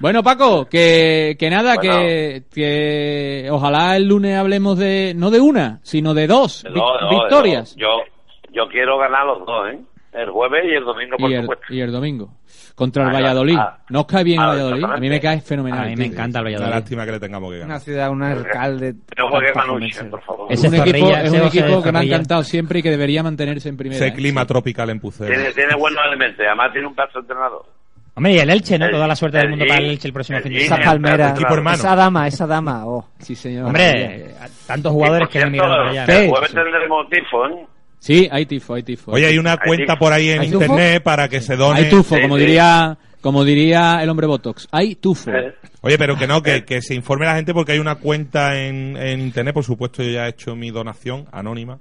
[0.00, 1.92] Bueno, Paco, que, que nada, Bueno.
[1.98, 7.74] que, que ojalá el lunes hablemos de, no de una, sino de dos no, victorias.
[7.76, 7.88] Yo,
[8.52, 9.78] yo quiero ganar los dos, ¿eh?
[10.12, 11.64] El jueves y el domingo, por y, el, supuesto.
[11.70, 12.30] y el domingo.
[12.80, 13.56] Contra el Ah, Valladolid.
[13.58, 14.84] ah, ¿No os cae bien ah, el Valladolid?
[14.84, 15.80] A mí me cae fenomenal.
[15.84, 16.74] A mí me encanta el Una Valladolid.
[16.74, 17.70] lástima que le tengamos que ganar.
[17.74, 18.94] Una ciudad, un alcalde.
[19.54, 20.46] Manuche, por favor.
[20.50, 23.68] Ese un equipo, es un equipo que me ha encantado siempre y que debería mantenerse
[23.68, 23.96] en primera.
[23.96, 24.14] Ese ¿eh?
[24.14, 24.46] clima Sí.
[24.48, 25.30] tropical en Pucero.
[25.30, 26.40] Tiene, tiene buenos elementos.
[26.46, 27.66] Además tiene un de entrenador.
[28.14, 28.86] Hombre, y el Elche, ¿no?
[28.86, 30.58] El- Toda la suerte del mundo el- para el Elche el próximo el- fin de
[30.58, 30.90] el- Esa semana.
[30.90, 31.30] palmera.
[31.30, 31.76] Equipo hermano.
[31.76, 32.86] Esa dama, esa dama.
[32.86, 33.04] Oh.
[33.18, 33.66] Sí, señor.
[33.66, 34.34] Hombre,
[34.66, 36.04] tantos jugadores que miran para allá.
[36.04, 37.66] El jueves tendremos tifo, ¿eh?
[38.00, 39.12] Sí, hay tifo, hay tifo.
[39.12, 39.98] Oye, hay una Hay cuenta tifo.
[39.98, 41.78] por ahí en internet para que se done.
[41.80, 44.66] Hay tufo, como diría, como diría el hombre Botox.
[44.72, 45.30] Hay tufo.
[45.30, 48.58] Eh, Oye, pero que no, que, que se informe la gente porque hay una cuenta
[48.58, 51.78] en, en internet, por supuesto, yo ya he hecho mi donación anónima.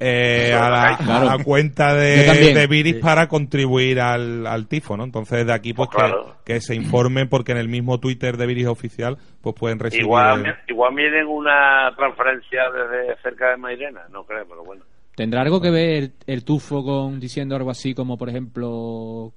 [0.00, 1.30] eh, a, la, Claro.
[1.30, 5.04] a la cuenta de, de Viris para contribuir al, al tifo, ¿no?
[5.04, 6.36] Entonces, de aquí, pues, Pues claro.
[6.44, 10.04] que, que se informen porque en el mismo Twitter de Viris oficial, pues pueden recibir...
[10.04, 14.82] Igual, igual vienen una transferencia desde cerca de Mairena, no creo, pero bueno.
[15.14, 19.32] ¿Tendrá algo que ver el, el tufo con diciendo algo así como, por ejemplo,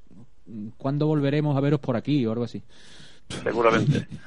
[0.77, 2.63] ¿cuándo volveremos a veros por aquí o algo así?
[3.43, 4.07] Seguramente.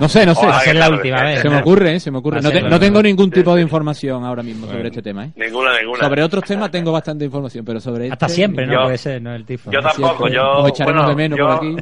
[0.00, 0.40] No sé, no sé.
[0.46, 1.40] Ojalá Va a ser que la última vez.
[1.40, 2.00] Se me ocurre, ¿eh?
[2.00, 2.40] se me ocurre.
[2.42, 5.32] No, te- no tengo ningún tipo de información ahora mismo sobre este tema, ¿eh?
[5.36, 6.00] Ninguna, ninguna.
[6.04, 8.72] Sobre otros temas tengo bastante información, pero sobre Hasta este, siempre, ¿no?
[8.72, 9.32] Yo- Puede ser, ¿no?
[9.34, 9.70] El tifo.
[9.70, 10.34] yo tampoco, siempre.
[10.34, 11.76] yo- Nos echaremos bueno, de menos yo- por aquí.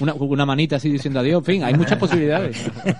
[0.00, 1.40] Una, una manita así diciendo adiós.
[1.40, 2.64] En fin, hay muchas posibilidades.
[2.64, 2.92] Yo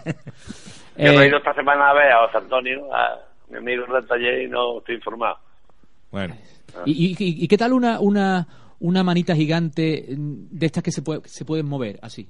[0.97, 3.19] Eh, he ido esta semana a ver a José Antonio, a
[3.51, 5.39] mi amigo del taller, y no estoy informado.
[6.11, 6.35] Bueno,
[6.87, 8.47] ¿Y, y, y- y qué tal una, una,
[8.81, 12.29] una manita gigante de estas que se, puede, se pueden mover así?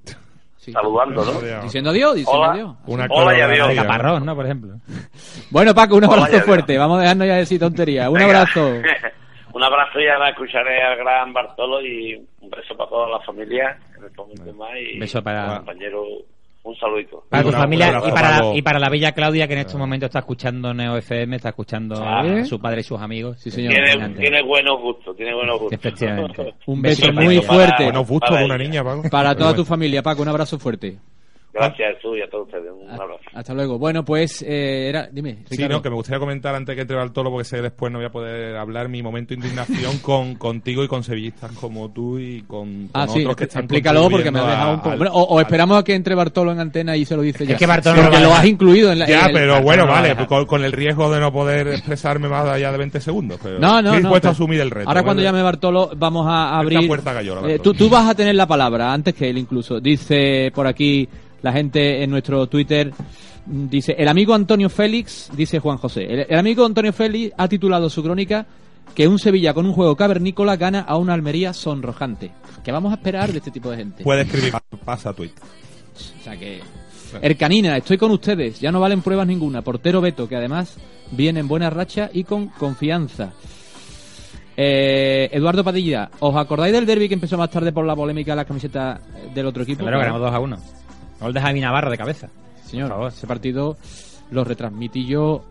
[0.57, 0.73] Sí.
[0.73, 1.63] Saludando, ¿no?
[1.63, 2.53] Diciendo adiós, diciendo Hola.
[2.53, 2.77] adiós.
[2.87, 3.75] una Hola y adiós.
[3.75, 4.35] caparrón, ¿no?
[4.35, 4.75] Por ejemplo.
[5.51, 6.77] Bueno, Paco, un abrazo fuerte.
[6.77, 8.09] Vamos a dejarnos ya de decir tonterías.
[8.09, 8.27] Un Venga.
[8.43, 8.69] abrazo.
[9.55, 13.79] un abrazo y ahora escucharé al gran Bartolo y un beso para toda la familia
[14.57, 16.05] más y Beso para- compañero
[16.69, 17.25] un saludito.
[17.29, 20.09] Para tu familia y para, la, y para la bella Claudia que en estos momentos
[20.09, 22.21] está escuchando Neo FM, está escuchando Ah.
[22.21, 23.39] a su padre y sus amigos.
[23.41, 23.73] Sí, señor.
[24.17, 25.79] Tiene, buenos gustos, tiene buenos gustos.
[25.79, 26.55] Efectivamente.
[26.67, 29.03] Un beso para muy fuerte Buenos gustos Para una niña, Paco.
[29.11, 30.23] para toda tu familia, Paco.
[30.23, 30.99] Un abrazo fuerte.
[31.53, 32.71] Gracias a tú y a todos ustedes.
[32.71, 33.21] Un abrazo.
[33.33, 33.79] Hasta luego.
[33.79, 35.09] Bueno, pues era.
[35.11, 35.77] Dime, Sí, Ricardo.
[35.77, 38.07] no, que me gustaría comentar antes que entre Bartolo, porque sé que después no voy
[38.07, 42.43] a poder hablar mi momento de indignación con contigo y con sevillistas como tú y
[42.43, 44.91] con, con Ah, sí, otros que están explícalo porque me has dejado a- un poco.
[44.91, 47.47] al- Bueno, o, o esperamos a que entre Bartolo en antena y se lo dice
[47.47, 47.57] ya.
[47.57, 49.07] que Bartolo no porque a lo has incluido en la.
[49.09, 51.33] Ya, en el- pero bueno, no va a vale, con, con el riesgo de no
[51.33, 53.41] poder expresarme más allá de 20 segundos.
[53.43, 53.97] Pero No, no, estoy no.
[54.01, 54.89] dispuesto a pero- asumir el reto.
[54.89, 56.87] Ahora cuando llame Bartolo vamos a abrir.
[56.87, 59.81] puerta cayó, Eh, tú, tú vas a tener la palabra antes que él incluso.
[59.81, 61.09] Dice por aquí
[61.43, 62.93] la gente en nuestro Twitter.
[63.47, 67.89] Dice, el amigo Antonio Félix, dice Juan José, el, el amigo Antonio Félix ha titulado
[67.89, 68.47] su crónica
[68.95, 72.33] que un Sevilla con un juego cavernícola gana a una Almería sonrojante.
[72.65, 74.05] ¿Qué vamos a esperar de este tipo de gente?
[74.05, 74.53] Puede escribir,
[74.85, 75.33] pasa a tweet.
[76.21, 76.61] O sea que...
[77.23, 79.63] Ercanina, estoy con ustedes, ya no valen pruebas ninguna.
[79.63, 80.77] Portero Beto, que además
[81.13, 83.33] viene en buena racha y con confianza.
[84.57, 88.37] Eh, Eduardo Padilla, ¿os acordáis del derby que empezó más tarde por la polémica de
[88.37, 89.01] la camiseta
[89.33, 89.83] del otro equipo?
[89.83, 90.57] Claro, ganamos 2 a 1.
[91.21, 92.29] Gol de Javi Navarro de cabeza.
[92.65, 93.13] Señor, Por favor.
[93.13, 93.77] ese partido
[94.31, 95.43] lo retransmití yo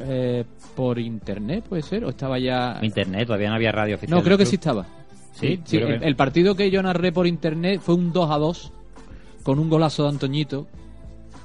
[0.00, 0.44] eh,
[0.74, 2.04] por internet, ¿puede ser?
[2.04, 2.78] ¿O estaba ya...?
[2.82, 4.18] Internet, todavía no había radio oficial.
[4.18, 4.80] No, creo que del sí club.
[4.82, 4.86] estaba.
[5.34, 8.38] Sí, sí, el, que- el partido que yo narré por internet fue un 2 a
[8.38, 8.72] 2
[9.42, 10.66] con un golazo de Antoñito.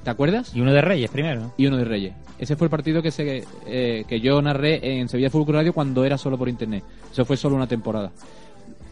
[0.03, 0.55] ¿Te acuerdas?
[0.55, 1.53] Y uno de Reyes primero.
[1.57, 2.13] y uno de Reyes.
[2.39, 5.73] Ese fue el partido que se eh, que yo narré en Sevilla Fútbol Club Radio
[5.73, 6.83] cuando era solo por internet.
[7.11, 8.11] Eso fue solo una temporada.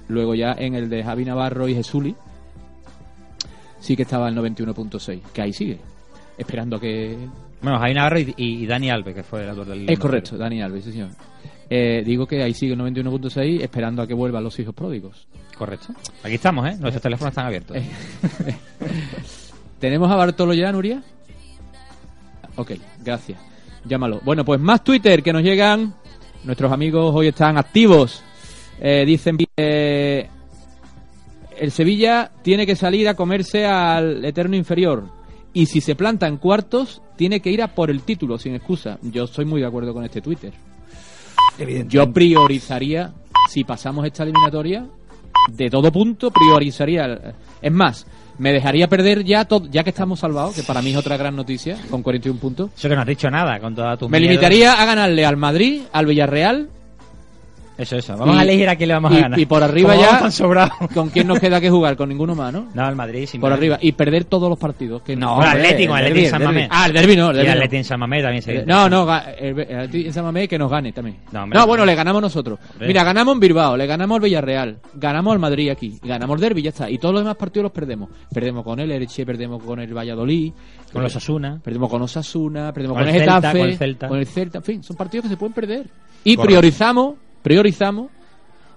[0.07, 2.15] Luego ya en el de Javi Navarro y Jesuli
[3.81, 5.77] sí que estaba el 91.6, que ahí sigue,
[6.37, 7.17] esperando a que
[7.61, 9.89] Bueno, Javi Navarro y, y- Dani Alves, que fue el autor del.
[9.89, 11.09] es correcto, Dani Alves, sí, señor.
[11.69, 15.27] Eh, digo que ahí sigue el 91.6 esperando a que vuelvan los hijos pródigos.
[15.57, 15.93] Correcto.
[16.23, 16.75] Aquí estamos, ¿eh?
[16.79, 17.77] Nuestros teléfonos están abiertos.
[17.77, 17.83] Eh.
[19.79, 21.01] ¿Tenemos a Bartolo ya, Nuria?
[22.55, 22.71] Ok,
[23.03, 23.39] gracias.
[23.85, 24.19] Llámalo.
[24.23, 25.93] Bueno, pues más Twitter que nos llegan.
[26.43, 28.21] Nuestros amigos hoy están activos.
[28.79, 30.27] Eh, dicen eh,
[31.61, 35.05] el Sevilla tiene que salir a comerse al eterno inferior.
[35.53, 38.97] Y si se planta en cuartos, tiene que ir a por el título, sin excusa.
[39.01, 40.53] Yo estoy muy de acuerdo con este Twitter.
[41.87, 43.11] Yo priorizaría,
[43.49, 44.85] si pasamos esta eliminatoria,
[45.51, 47.35] de todo punto, priorizaría.
[47.61, 48.07] Es más,
[48.39, 51.35] me dejaría perder ya, to- ya que estamos salvados, que para mí es otra gran
[51.35, 52.71] noticia, con 41 puntos.
[52.75, 54.31] Eso que no has dicho nada con toda tu Me miedo.
[54.31, 56.69] limitaría a ganarle al Madrid, al Villarreal.
[57.81, 58.15] Eso, eso.
[58.17, 59.39] Vamos y- a elegir a quién le vamos y- a ganar.
[59.39, 60.19] Y por arriba ya.
[60.19, 60.31] tan.
[60.93, 61.95] ¿Con quién nos queda que jugar?
[61.95, 62.67] Con ninguno más, ¿no?
[62.73, 63.57] No, el Madrid sin Por más.
[63.57, 63.77] arriba.
[63.81, 65.01] Y perder todos los partidos.
[65.01, 66.43] Que No, hombre, el Atlético, el derbi, Atlético en San.
[66.43, 66.67] Mamés.
[66.71, 67.59] Ah, el derbi no, el Y derbi el no.
[67.59, 69.01] Atlético en San Mamés también se- No, no,
[69.37, 71.17] el, el Atlético en San Mamés que nos gane también.
[71.31, 71.59] No, No, hombre.
[71.65, 72.59] bueno, le ganamos nosotros.
[72.73, 72.87] Hombre.
[72.87, 76.61] Mira, ganamos en Bilbao, le ganamos al Villarreal, ganamos al Madrid aquí, ganamos el derbi,
[76.61, 76.89] ya está.
[76.89, 78.09] Y todos los demás partidos los perdemos.
[78.33, 80.53] Perdemos con el Elche, perdemos con el Valladolid.
[80.93, 81.59] Con los Osasuna.
[81.63, 84.07] Perdemos con Osasuna, perdemos Con con, el el Celta, Getafe, con el Celta.
[84.09, 84.57] con el Celta.
[84.57, 85.87] En fin, son partidos que se pueden perder.
[86.23, 86.43] Y Correcto.
[86.43, 88.09] priorizamos, priorizamos.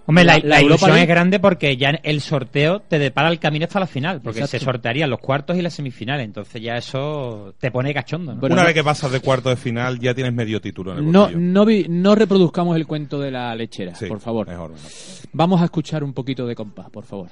[0.07, 3.81] Hombre, la, la- ilusión es grande porque ya el sorteo te depara el camino hasta
[3.81, 4.59] la final, porque Exacto.
[4.59, 8.35] se sortearían los cuartos y las semifinales, entonces ya eso te pone cachondo.
[8.35, 8.47] ¿no?
[8.55, 11.21] Una vez que pasas de cuarto de final, ya tienes medio título en el No,
[11.21, 11.41] bolsillo.
[11.41, 14.47] no, vi- no reproduzcamos el cuento de la lechera, Sí, por favor.
[14.47, 14.89] mejor, mejor.
[15.33, 17.29] Vamos a escuchar un poquito de compás, por favor.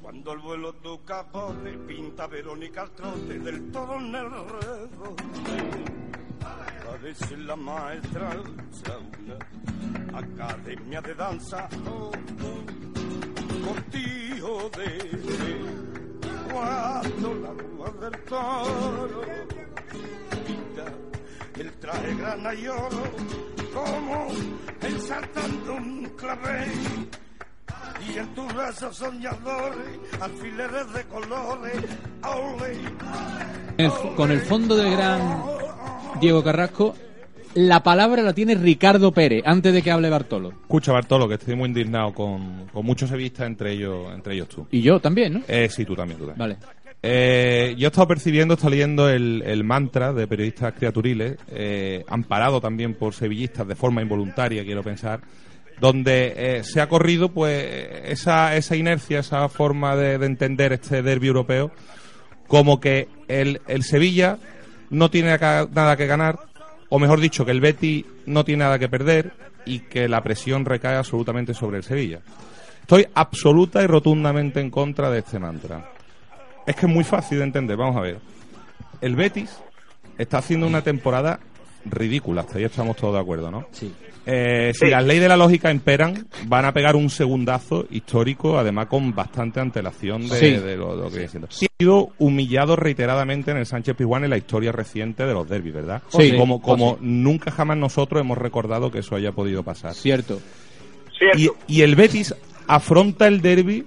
[0.00, 0.74] Cuando el vuelo
[1.04, 5.16] capote pinta Verónica al trote del todo en el redo.
[6.84, 8.30] Parece la maestra
[9.20, 11.68] una academia de danza.
[11.88, 12.10] Oh,
[14.42, 14.98] oh, de
[16.50, 17.52] cuando la
[18.00, 19.22] del toro
[21.58, 23.02] el traje grana y oro
[23.72, 24.28] como
[24.82, 27.08] ensartando un clavel.
[28.00, 31.76] Y en tus brazos soñadores, alfileres de colores,
[32.22, 32.76] ole.
[34.16, 35.42] Con el fondo del gran
[36.20, 36.94] Diego Carrasco,
[37.54, 40.50] la palabra la tiene Ricardo Pérez, antes de que hable Bartolo.
[40.50, 44.66] Escucha, Bartolo, que estoy muy indignado con, con muchos sevillistas, entre ellos, entre ellos tú.
[44.70, 45.40] Y yo también, ¿no?
[45.48, 46.58] Eh, sí, tú también, tú también.
[46.58, 46.58] Vale.
[47.02, 52.04] Eh, yo he estado percibiendo, he estado leyendo el, el mantra de periodistas criaturiles, eh,
[52.08, 55.20] amparado también por sevillistas de forma involuntaria, quiero pensar,
[55.80, 57.64] donde eh, se ha corrido pues
[58.04, 61.70] esa, esa inercia, esa forma de, de entender este derbi europeo,
[62.46, 64.38] como que el, Sevilla
[64.90, 66.38] no tiene nada que ganar,
[66.88, 69.32] o mejor dicho, que el Betty no tiene nada que perder
[69.64, 72.20] y que la presión recae absolutamente sobre el Sevilla.
[72.80, 75.90] Estoy absoluta y rotundamente en contra de este mantra.
[76.66, 78.18] Es que es muy fácil de entender, vamos a ver.
[79.00, 79.50] El Betis
[80.16, 81.40] está haciendo una temporada
[81.84, 83.66] ridícula, hasta ahí estamos todos de acuerdo, ¿no?
[83.72, 83.92] Sí.
[84.26, 88.86] Eh, si las leyes de la lógica imperan, van a pegar un segundazo histórico, además
[88.88, 90.50] con bastante antelación de, Sí.
[90.56, 91.48] de lo, de lo que viene siendo.
[91.50, 95.48] Sí, ha sido humillado reiteradamente en el Sánchez Pizjuán en la historia reciente de los
[95.48, 96.02] derbis, ¿verdad?
[96.08, 96.32] Sí.
[96.36, 99.94] Como, nunca jamás nosotros hemos recordado que eso haya podido pasar.
[99.94, 100.40] Cierto.
[101.36, 102.34] Y, y el Betis
[102.66, 103.86] afronta el derby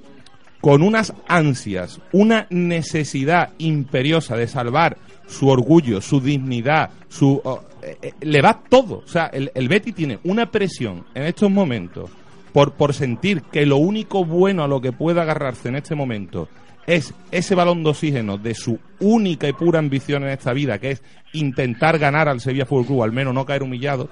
[0.61, 7.41] con unas ansias, una necesidad imperiosa de salvar su orgullo, su dignidad, su
[7.82, 9.03] eh, eh, le va todo.
[9.05, 12.09] O sea, el, el Betis tiene una presión en estos momentos
[12.53, 16.49] por, por sentir que lo único bueno a lo que puede agarrarse en este momento
[16.88, 20.91] es ese balón de oxígeno de su única y pura ambición en esta vida, que
[20.91, 21.03] es
[21.34, 24.09] intentar ganar al Sevilla Fútbol Club, al menos no caer humillado.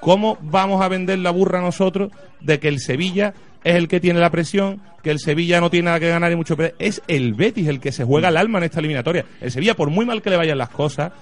[0.00, 3.34] ¿Cómo vamos a vender la burra nosotros de que el Sevilla
[3.64, 6.36] es el que tiene la presión, que el Sevilla no tiene nada que ganar y
[6.36, 6.56] mucho?
[6.78, 9.24] Es el Betis el que se juega el alma en esta eliminatoria.
[9.40, 11.12] El Sevilla, por muy mal que le vayan las cosas,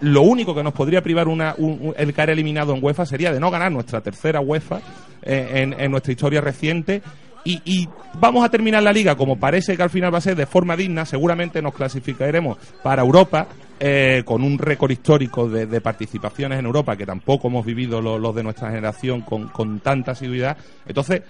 [0.00, 3.32] lo único que nos podría privar una, un- un- el caer eliminado en UEFA sería
[3.32, 4.80] de no ganar nuestra tercera UEFA
[5.22, 7.02] eh, en, en nuestra historia reciente.
[7.44, 7.88] Y, y
[8.20, 10.76] vamos a terminar la liga como parece que al final va a ser de forma
[10.76, 11.06] digna.
[11.06, 13.46] Seguramente nos clasificaremos para Europa
[13.80, 18.18] eh, con un récord histórico de, de participaciones en Europa que tampoco hemos vivido lo-
[18.18, 20.56] los de nuestra generación con, con tanta asiduidad.
[20.86, 21.22] Entonces,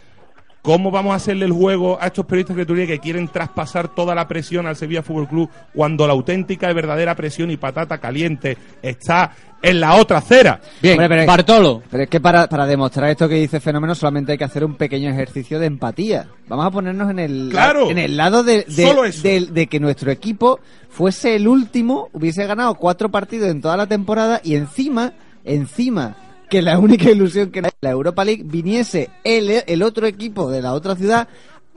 [0.69, 4.15] ¿Cómo vamos a hacerle el juego a estos periodistas de Turía que quieren traspasar toda
[4.15, 8.59] la presión al Sevilla Fútbol Club cuando la auténtica y verdadera presión y patata caliente
[8.83, 10.61] está en la otra acera?
[10.83, 11.83] Bien, Hombre, pero es- Bartolo.
[11.91, 14.75] Pero es que para, para demostrar esto que dice Fenómeno solamente hay que hacer un
[14.75, 16.29] pequeño ejercicio de empatía.
[16.49, 17.91] Vamos a ponernos en el, Claro.
[17.91, 19.23] en el lado de, de, Solo eso.
[19.23, 20.61] de- de que nuestro equipo
[20.91, 25.15] fuese el último, hubiese ganado cuatro partidos en toda la temporada y encima,
[25.47, 26.15] encima,
[26.49, 30.63] que la única ilusión que era la Europa League viniese el, el otro equipo de
[30.63, 31.29] la otra ciudad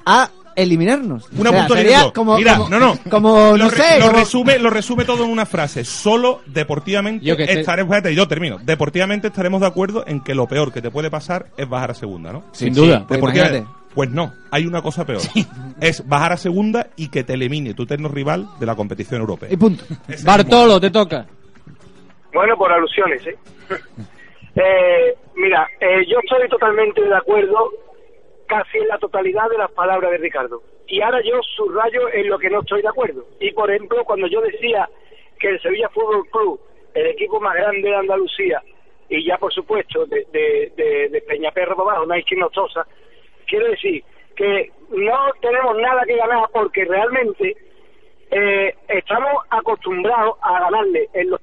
[0.05, 1.29] a eliminarnos.
[1.37, 1.97] Una O sea, puntualidad.
[1.99, 2.97] sería como, Mira, como- no, no.
[3.09, 5.85] como, lo, no re- sé, lo como- resume, lo resume todo en una frase.
[5.85, 8.57] Solo deportivamente Yo estaremos, espérate, yo termino.
[8.61, 11.93] Deportivamente estaremos de acuerdo en que lo peor que te puede pasar es bajar a
[11.93, 12.43] segunda, ¿no?
[12.51, 13.05] Sin duda.
[13.07, 13.57] Pues Deportivamente.
[13.59, 13.81] imagínate.
[13.93, 15.21] Pues no, hay una cosa peor.
[15.81, 19.49] Es bajar a segunda y que te elimine tu eterno rival de la competición europea.
[19.51, 19.83] Y punto.
[20.23, 21.25] Bartolo, te toca.
[22.33, 23.37] Bueno, por alusiones, ¿eh?
[24.55, 27.71] Eh, mira, eh, yo estoy totalmente de acuerdo
[28.47, 30.61] casi en la totalidad de las palabras de Ricardo.
[30.87, 33.25] Y ahora yo subrayo en lo que no estoy de acuerdo.
[33.39, 34.89] Y por ejemplo, cuando yo decía
[35.39, 36.59] que el Sevilla Fútbol Club,
[36.93, 38.61] el equipo más grande de Andalucía,
[39.09, 42.23] y ya por supuesto de, de, de, de Peñaperro para abajo, no hay
[42.53, 42.85] tosa,
[43.47, 44.03] quiero decir
[44.35, 47.55] que no tenemos nada que ganar porque realmente
[48.31, 51.41] eh, estamos acostumbrados a ganarle en los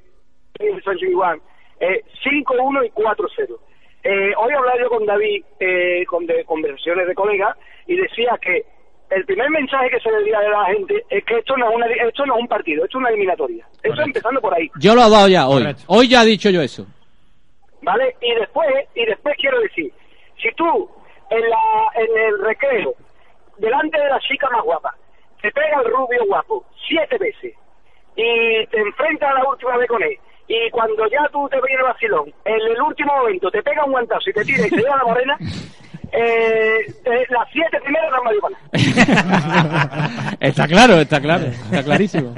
[0.59, 1.41] en San Juan
[1.81, 3.59] eh, 5-1 y 4-0.
[4.05, 7.57] Eh, hoy hablaba yo con David, eh, con de, conversaciones de colegas,
[7.87, 8.65] y decía que
[9.11, 11.77] el primer mensaje que se le diría a la gente es que esto no es,
[11.77, 13.67] una, esto no es un partido, esto es una eliminatoria.
[13.83, 14.71] Eso empezando por ahí.
[14.79, 15.65] Yo lo he dado ya hoy.
[15.87, 16.87] Hoy ya he dicho yo eso.
[17.83, 18.17] ¿Vale?
[18.21, 19.93] Y después, y después quiero decir,
[20.43, 20.89] si tú
[21.31, 21.59] en, la,
[21.95, 22.95] en el recreo,
[23.59, 24.95] delante de la chica más guapa,
[25.41, 27.55] te pega el rubio guapo siete veces
[28.17, 30.19] y te enfrentas a la última vez con él,
[30.49, 33.93] y cuando ya tú te viene el vacilón, en el último momento te pega un
[33.93, 35.37] guantazo y te tira y te lleva la morena,
[36.13, 40.37] eh, eh, las siete primeras no me dio para nada.
[40.41, 42.35] Está claro, está claro, está clarísimo.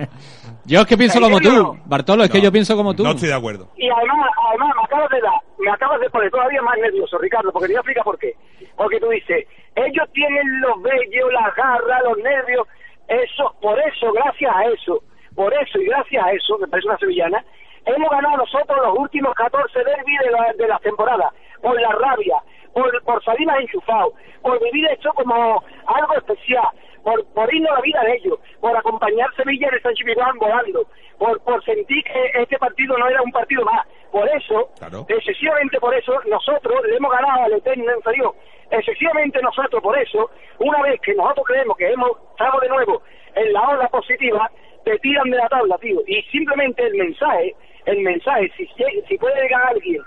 [0.65, 3.03] Yo es que pienso como tú, Bartolo, es que yo pienso como tú.
[3.03, 3.69] No estoy de acuerdo.
[3.77, 7.51] Y además, además me acabas de dar, me acabas de poner todavía más nervioso, Ricardo,
[7.53, 8.35] porque te voy a explicar por qué.
[8.77, 12.67] Porque tú dices, ellos tienen los vellos, las garras, los nervios,
[13.09, 15.03] eso, por eso, gracias a eso,
[15.35, 17.45] por eso y gracias a eso, me parece una sevillana,
[17.87, 22.37] hemos ganado nosotros los últimos 14 derbis de la, de la temporada, por la rabia,
[22.73, 26.69] por, por salir más enchufados, por vivir esto como algo especial,
[27.03, 30.39] por, por irnos a la vida de ellos, por acompañar Sevilla en el San Chimiguán
[30.39, 30.87] volando,
[31.19, 33.87] por, por sentir que este partido no era un partido más.
[34.11, 34.71] Por eso,
[35.09, 38.35] excesivamente por eso, nosotros le hemos ganado al Eterno inferior.
[38.71, 43.03] Excesivamente nosotros por eso, una vez que nosotros creemos que hemos estamos de nuevo
[43.35, 44.51] en la ola positiva,
[44.85, 46.01] te tiran de la tabla, tío.
[46.07, 47.55] Y simplemente el mensaje,
[47.91, 48.67] el mensaje, si,
[49.09, 50.01] si puede llegar alguien,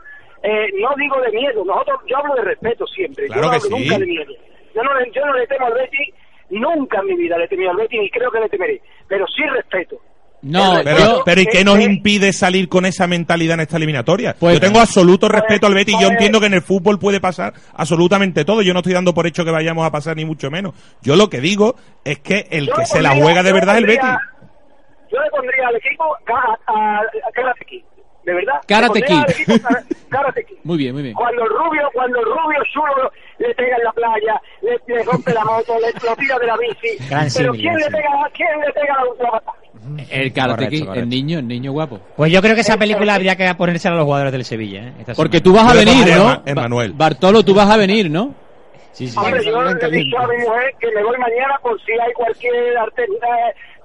[0.43, 3.55] eh, no digo de miedo, nosotros, yo hablo de respeto siempre, Claro yo no que
[3.65, 3.84] hablo sí.
[3.84, 4.34] nunca de miedo.
[4.75, 6.13] Yo no, le- yo no le temo al Betis,
[6.49, 9.25] nunca en mi vida le he temido al Betis, ni creo que le temeré, pero
[9.27, 9.97] sí respeto.
[10.45, 14.36] No, pero, yo- pero ¿y qué nos impide salir con esa mentalidad en esta eliminatoria?
[14.38, 16.99] Pues- yo tengo absoluto respeto al Betis y yo pues- entiendo que en el fútbol
[16.99, 18.61] puede pasar absolutamente todo.
[18.61, 20.73] Yo no estoy dando por hecho que vayamos a pasar ni mucho menos.
[21.01, 23.88] Yo lo que digo es que el que se la juega de verdad es el
[23.88, 24.09] Betis.
[25.14, 27.01] Yo le pondría al equipo a, a
[27.34, 27.84] Karate Kid,
[28.26, 28.55] de verdad.
[28.68, 29.34] Karate Le pondría Kid.
[29.36, 30.55] al equipo Kara- Karate Kid.
[30.64, 31.14] Muy bien, muy bien.
[31.14, 35.74] Cuando rubio, cuando rubio chulo le pega en la playa, le, le rompe la moto,
[35.80, 37.05] le lo tira de la bici.
[37.09, 39.57] Gran pero ¿quién le pega, quién le pega la última patada?
[40.09, 40.99] El Karate Correcto, Kid, correcto.
[41.03, 41.99] el niño, el niño guapo.
[42.16, 44.88] Pues yo creo que esa película habría que ponérsela a los jugadores del Sevilla.
[44.88, 44.93] ¿eh?
[44.99, 46.41] Esta Porque tú vas a venir, ¿no?
[46.45, 46.93] Emmanuel.
[46.93, 48.34] Ba- Bartolo, tú vas a venir, ¿no?
[48.93, 49.18] Sí, sí.
[49.20, 52.14] Hombre, yo le he dicho a mi mujer que me voy mañana por si hay
[52.14, 53.07] cualquier arte-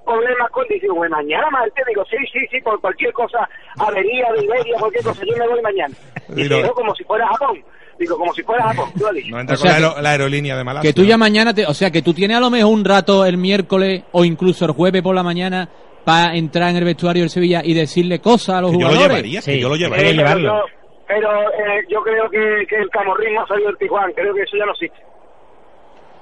[0.09, 0.65] eh, problema con...
[0.69, 3.47] Dice, bueno, mañana martes, digo, sí, sí, sí, por cualquier cosa,
[3.79, 5.93] avería de Iberia, cualquier cosa, yo me voy mañana.
[6.29, 7.63] Y Digo- digo, como si fuera Japón.
[7.99, 9.29] Digo, como si fuera Japón, tú lo has dicho.
[9.31, 10.89] No entra O sea la, que- aero- la aerolínea de Malasia.
[10.89, 13.25] Que tú ya mañana, te, o sea, que tú tienes a lo mejor un rato
[13.25, 15.67] el miércoles o incluso el jueves por la mañana
[16.05, 18.87] para entrar en el vestuario del Sevilla y decirle cosas a los Que yo lo
[18.93, 19.17] jugadores.
[19.17, 19.59] llevaría, que Sí.
[19.59, 20.05] yo lo Eh, llevaría.
[20.05, 20.47] pero llevarlo.
[20.47, 20.63] yo,
[21.07, 24.57] pero eh, yo creo que, que el camorrismo ha salido del Tijuana, creo que eso
[24.57, 24.97] ya no existe.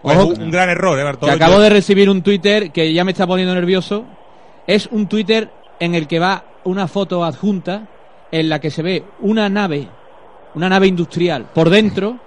[0.01, 3.11] Pues Ojo, un, gran error, ¿eh, que acabo de recibir un Twitter que ya me
[3.11, 4.05] está poniendo nervioso.
[4.67, 7.87] Es un Twitter en el que va una foto adjunta
[8.31, 9.87] en la que se ve una nave,
[10.55, 12.17] una nave industrial por dentro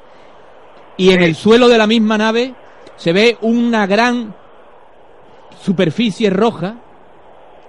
[0.97, 2.55] y en el suelo de la misma nave
[2.97, 4.35] se ve una gran
[5.63, 6.77] superficie roja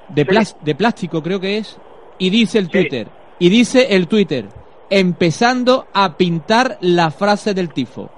[0.10, 1.78] de, plas- de plástico creo que es
[2.18, 3.08] y dice el Twitter
[3.40, 4.48] y dice el Twitter
[4.90, 8.10] empezando a pintar la frase del tifo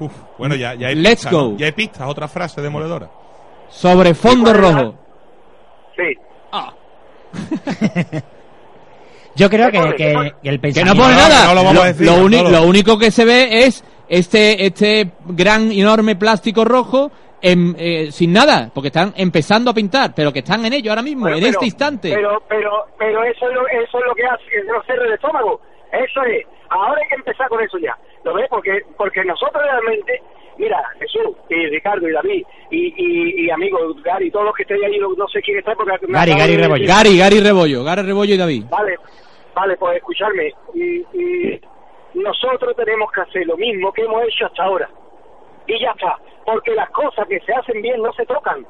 [0.00, 1.56] Uf, bueno, ya, ya hay Let's go.
[1.56, 3.08] Ya hay pistas, otra frase demoledora.
[3.68, 4.94] sobre fondo rojo
[5.96, 6.18] Sí.
[9.36, 11.02] Yo creo que, que- el Que no pensamiento...
[11.02, 11.46] pone No, nada.
[11.48, 15.72] no lo vamos a decir, lo, lo único que se ve es este este gran
[15.72, 17.10] enorme plástico rojo
[17.42, 21.02] en, eh, sin nada, porque están empezando a pintar, pero que están en ello ahora
[21.02, 22.12] mismo, Bueno, en pero- este instante.
[22.14, 25.14] Pero, pero, pero eso es lo, eso es lo que hace que no cierre el
[25.14, 25.60] estómago.
[25.94, 26.46] Eso es.
[26.70, 27.96] Ahora hay que empezar con eso ya.
[28.24, 28.46] ¿Lo ves?
[28.48, 30.20] Porque, porque nosotros realmente,
[30.58, 34.82] mira, Jesús y Ricardo y David y, y, y amigo Gary, todos los que estén
[34.84, 36.82] ahí, no, no sé quién está porque Gary, Gary de Rebollo.
[36.82, 38.64] decir- Gary, Gary Rebollo, Gary Rebollo y David.
[38.70, 38.96] Vale,
[39.54, 40.52] vale, pues escucharme.
[40.74, 41.60] Y, y
[42.14, 44.88] nosotros tenemos que hacer lo mismo que hemos hecho hasta ahora.
[45.66, 46.16] Y ya está.
[46.46, 48.66] Porque las cosas que se hacen bien no se tocan.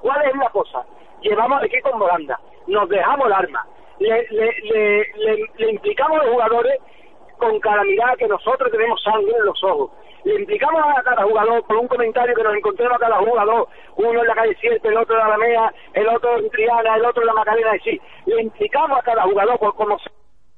[0.00, 0.84] ¿Cuál es la cosa?
[1.20, 3.64] Llevamos al equipo en volanda, nos dejamos el arma,
[4.02, 6.78] le, le, le, implicamos a los jugadores
[7.38, 7.82] con cada
[8.16, 9.90] que nosotros tenemos sangre en los ojos.
[10.24, 14.20] le implicamos a cada jugador por un comentario que nos encontremos a cada jugador, uno
[14.20, 17.22] en la calle 7, el otro en la Alameda, el otro en Triana, el otro
[17.22, 19.98] en la Macarena, y sí, le implicamos a cada jugador, por como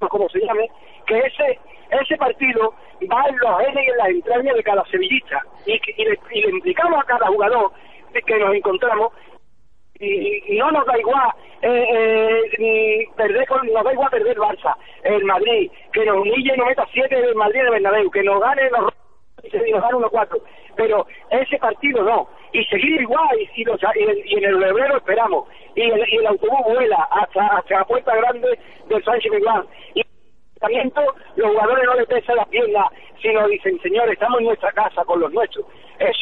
[0.08, 0.70] como se llame,
[1.06, 1.58] que ese
[1.90, 2.74] ese partido
[3.10, 6.42] va en los genes y en las entrañas de cada sevillista, y, y le, y
[6.42, 7.70] le implicamos a cada jugador
[8.26, 9.12] que nos encontramos
[10.04, 11.30] y, no nos da igual
[11.62, 16.58] eh, eh, perder con, nos da igual perder Barça, el Madrid, que nos humille y
[16.58, 18.92] nos meta del Madrid de Bernabéu, que nos gane nos,
[19.52, 20.42] y nos gane 1-4,
[20.76, 23.80] pero ese partido no, y seguir igual, y, y los-
[24.26, 28.14] y en el Lebrero esperamos, y el, y el autobús vuela hasta, hasta la puerta
[28.16, 28.58] grande
[28.88, 29.64] del Sánchez Miguel,
[29.94, 30.04] y
[31.36, 32.86] los jugadores no les pesan las piernas,
[33.20, 35.66] sino dicen, señor, estamos en nuestra casa con los nuestros.
[35.98, 36.16] Es,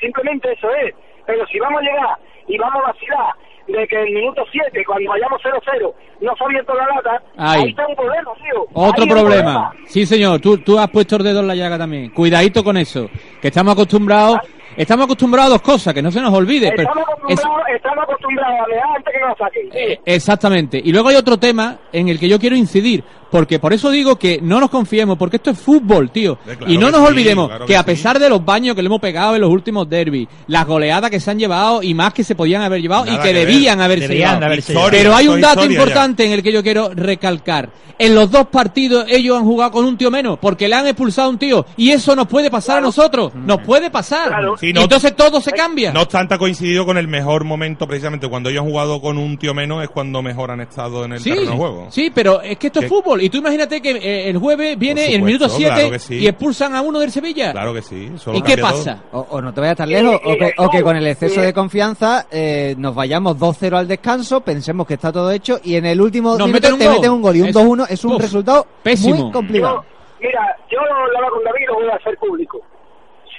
[0.00, 0.94] simplemente eso es.
[1.26, 3.34] Pero si vamos a llegar y vamos a vacilar
[3.66, 7.22] de que en el minuto 7, cuando vayamos 0-0, no se ha abierto la lata,
[7.38, 7.62] Ahí.
[7.62, 8.66] ahí está un problema, tío.
[8.74, 9.72] Otro un problema.
[9.86, 12.10] Sí, señor, tú, tú has puesto el dedo en la llaga también.
[12.10, 13.08] Cuidadito con eso,
[13.40, 14.36] que estamos acostumbrados,
[14.76, 16.72] estamos acostumbrados a dos cosas, que no se nos olvide.
[16.76, 19.72] pero Estamos es- acostumbrados, estamos acostumbrados a leer antes que nos saquen.
[19.72, 19.98] sí.
[20.04, 20.80] Exactamente.
[20.84, 23.02] Y luego hay otro tema en el que yo quiero incidir,
[23.34, 26.36] porque por eso digo que no nos confiemos, porque esto es fútbol, tío.
[26.36, 27.86] claro y no nos sí, olvidemos claro que, que a sí.
[27.86, 31.18] pesar de los baños que le hemos pegado en los últimos derbis, las goleadas que
[31.18, 34.02] se han llevado y más que se podían haber llevado Nada y que, debían haberse
[34.02, 34.38] Deberían llevado.
[34.40, 34.90] de haberse llevado.
[34.92, 37.70] Pero hay un dato importante en el que yo quiero recalcar.
[37.98, 41.28] En los dos partidos ellos han jugado con un tío menos, porque le han expulsado
[41.28, 41.64] a un tío.
[41.76, 43.32] Y eso nos puede pasar a nosotros.
[43.34, 44.32] Nos puede pasar.
[44.60, 45.92] Sí, y no- entonces todo se cambia.
[45.92, 49.38] No obstante, ha coincidido con el mejor momento, precisamente cuando ellos han jugado con un
[49.38, 51.86] tío menos, es cuando mejor han estado en el Sí, terreno de juego.
[51.90, 53.20] sí, pero es que esto es fútbol.
[53.24, 55.98] Y tú imagínate que eh, el jueves viene en el minuto supuesto, 7 claro que
[55.98, 56.14] sí.
[56.18, 57.52] y expulsan a uno del Sevilla.
[57.52, 58.10] Claro que sí.
[58.34, 59.04] ¿Y qué pasa?
[59.12, 61.52] O, o no te vayas tan lejos, o que, o que con el exceso de
[61.52, 66.00] confianza eh, nos vayamos 2-0 al descanso, pensemos que está todo hecho y en el
[66.00, 66.94] último Nos minuto meten un te gol.
[66.96, 69.16] meten un gol y un Es- 2-1 es un Uf, resultado pésimo.
[69.16, 69.84] muy complicado.
[70.20, 72.60] Mira, yo lo hablaba con David y lo voy a hacer público.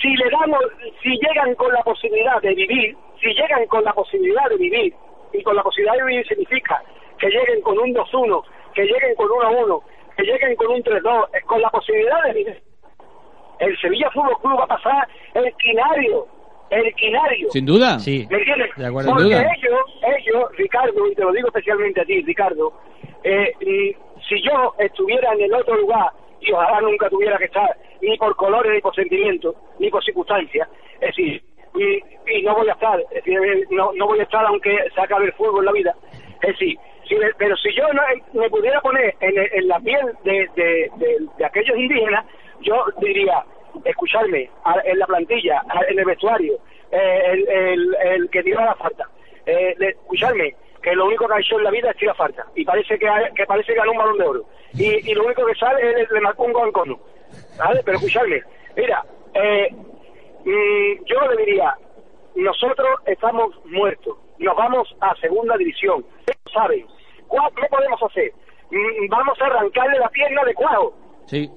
[0.01, 0.59] Si le damos,
[1.01, 4.93] si llegan con la posibilidad de vivir, si llegan con la posibilidad de vivir,
[5.33, 6.81] y con la posibilidad de vivir significa
[7.19, 8.43] que lleguen con un 2-1,
[8.75, 9.81] que lleguen con 1-1,
[10.17, 12.61] que lleguen con un 3-2, eh, con la posibilidad de
[13.59, 16.27] el Sevilla Fútbol Club va a pasar el quinario,
[16.69, 17.49] el quinario.
[17.51, 17.99] Sin duda.
[17.99, 18.27] Sí.
[18.29, 18.69] ¿Me entiendes?
[18.75, 19.11] De acuerdo.
[19.11, 19.53] Porque duda.
[19.55, 19.79] ellos,
[20.19, 22.73] ellos, Ricardo, y te lo digo especialmente a ti, Ricardo,
[23.23, 23.95] eh, y
[24.27, 26.11] si yo estuviera en el otro lugar,
[26.41, 30.67] y ojalá nunca tuviera que estar, ni por colores, ni por sentimientos, ni por circunstancias,
[30.95, 31.41] es decir,
[31.75, 33.39] y, y no voy a estar, es decir,
[33.71, 35.95] no, no voy a estar aunque se acabe el fútbol en la vida,
[36.41, 38.01] es decir, si pero si yo no,
[38.33, 40.49] me pudiera poner en, en la piel de,
[41.45, 42.25] aquellos indígenas,
[42.61, 43.43] yo diría,
[43.83, 44.49] escucharme
[44.85, 46.53] en la plantilla, en el vestuario,
[46.91, 49.07] eh, el, el, el que tira la falta,
[49.45, 52.63] eh, escucharme que lo único que ha hecho en la vida es tirar falta y
[52.63, 54.45] parece que, ha- que parece que ganó un balón de oro
[54.75, 56.99] y, y lo único que sale es le marcó un gol cono
[57.57, 57.81] ¿vale?
[57.83, 58.43] pero escucharme
[58.77, 59.03] mira
[59.33, 59.67] eh,
[60.45, 61.75] mm, yo le diría
[62.35, 66.05] nosotros estamos muertos nos vamos a segunda división
[66.55, 66.85] saben
[67.27, 68.31] ¿cuál- ¿qué podemos hacer?
[68.71, 70.93] Mm, vamos a arrancarle la pierna de cuajo
[71.27, 71.49] Sí.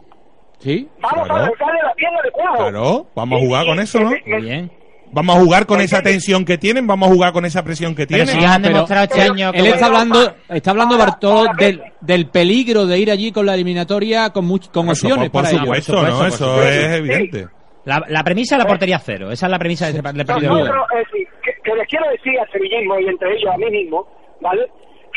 [0.59, 0.89] Sí.
[1.01, 1.35] vamos Claro.
[1.41, 4.11] a arrancarle la pierna de cuajo Claro, vamos a jugar con eso, ¿no?
[4.11, 4.71] Muy bien.
[5.11, 8.07] Vamos a jugar con esa tensión que tienen, vamos a jugar con esa presión que
[8.07, 8.43] Pero tienen.
[8.43, 12.29] si han pero- demostrado este año que Él está hablando, está hablando Bartolo del, del
[12.29, 15.51] peligro de ir allí con la eliminatoria con much- con Eso, opciones por, por para
[15.55, 15.61] ello.
[15.65, 16.11] supuesto, Por ¿no?
[16.11, 16.79] supuesto, Eso por supuesto.
[16.79, 17.47] es evidente.
[17.87, 19.31] la, la premisa es la portería cero.
[19.31, 20.57] Esa es la premisa de del partido.
[20.57, 20.69] de es
[21.11, 24.07] decir, que, que les quiero decir al sevillismo y entre ellos a mí mismo,
[24.43, 24.67] ¿vale?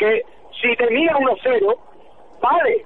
[0.02, 0.26] Que
[0.60, 1.78] si termina 1-0,
[2.40, 2.84] vale.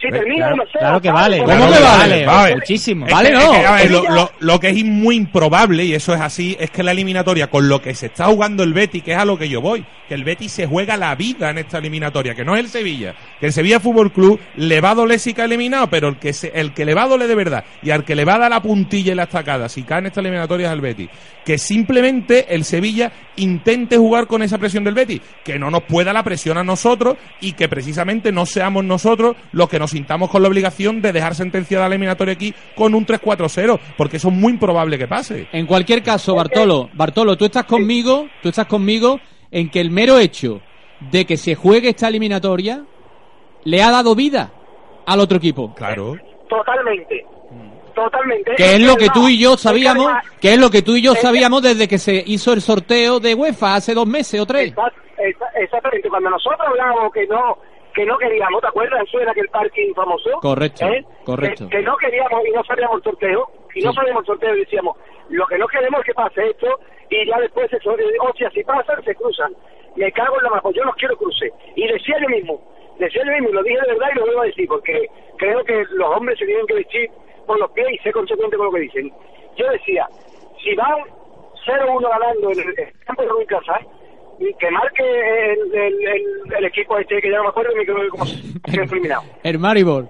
[0.00, 1.38] Si termina Claro, 1-0, claro que vale.
[1.38, 2.26] ¿Cómo claro que vale?
[2.26, 2.54] Vale.
[2.56, 3.06] Muchísimo.
[3.06, 3.40] Es Vale, que- no.
[3.54, 6.56] es que, a ver, lo, lo- lo que es muy improbable, y eso es así,
[6.60, 9.24] es que la eliminatoria, con lo que se está jugando el Betis, que es a
[9.24, 12.44] lo que yo voy, que el Betis se juega la vida en esta eliminatoria, que
[12.44, 15.46] no es el Sevilla, que el Sevilla Fútbol Club le va a doler si cae
[15.46, 18.04] eliminado, pero el que, se- el que le va a doler de verdad, y al
[18.04, 20.66] que le va a dar la puntilla y la estacada si cae en esta eliminatoria
[20.66, 21.08] es el Betis.
[21.46, 26.12] Que simplemente el Sevilla intente jugar con esa presión del Betis, que no nos pueda
[26.12, 30.40] la presión a nosotros y que precisamente no seamos nosotros los que nos sintamos con
[30.42, 34.52] la obligación de dejar sentenciada la eliminatoria aquí con un 3-4-0, porque eso es muy
[34.54, 35.46] improbable que pase.
[35.52, 39.20] En cualquier caso, Bartolo, Bartolo, tú estás conmigo, tú estás conmigo
[39.50, 40.62] en que el mero hecho
[41.12, 42.82] de que se juegue esta eliminatoria
[43.64, 44.52] le ha dado vida
[45.06, 45.74] al otro equipo.
[45.74, 46.16] Claro.
[46.48, 47.26] Totalmente.
[47.94, 48.54] Totalmente.
[48.56, 51.14] Que es lo que tú y yo sabíamos, que es lo que tú y yo
[51.14, 54.72] sabíamos desde que se hizo el sorteo de UEFA hace dos meses o tres.
[54.74, 57.58] Exact- exa- Exactamente, cuando nosotros hablábamos que no
[57.94, 59.02] que no queríamos, ¿te acuerdas?
[59.06, 60.30] Eso era aquel parking famoso.
[60.40, 61.04] Correcto, ¿Eh?
[61.24, 61.68] correcto.
[61.68, 64.60] Que, que no queríamos y no sabíamos el sorteo, y no sabíamos el sorteo y
[64.60, 64.96] decíamos,
[65.30, 66.80] lo que no queremos es que pase esto,
[67.10, 69.54] y ya después, eso, eh, o sea, si pasan, se cruzan.
[69.96, 71.52] Me cago en la mano, pues yo no quiero cruce.
[71.76, 72.60] Y decía yo mismo,
[72.98, 75.06] decía yo mismo, y lo dije de verdad y lo vuelvo a decir, porque
[75.38, 77.10] creo que los hombres se tienen que vestir
[77.46, 79.12] por los pies y ser consecuentes con lo que dicen.
[79.56, 80.08] Yo decía,
[80.62, 80.98] si van
[81.66, 83.86] 0-1 ganando en el campo de Rubin Casal,
[84.38, 87.84] y que marque el, el, el- el equipo este, que ya no me acuerdo ni
[87.86, 89.22] que- cómo se ha eliminado.
[89.42, 90.06] El Maribor.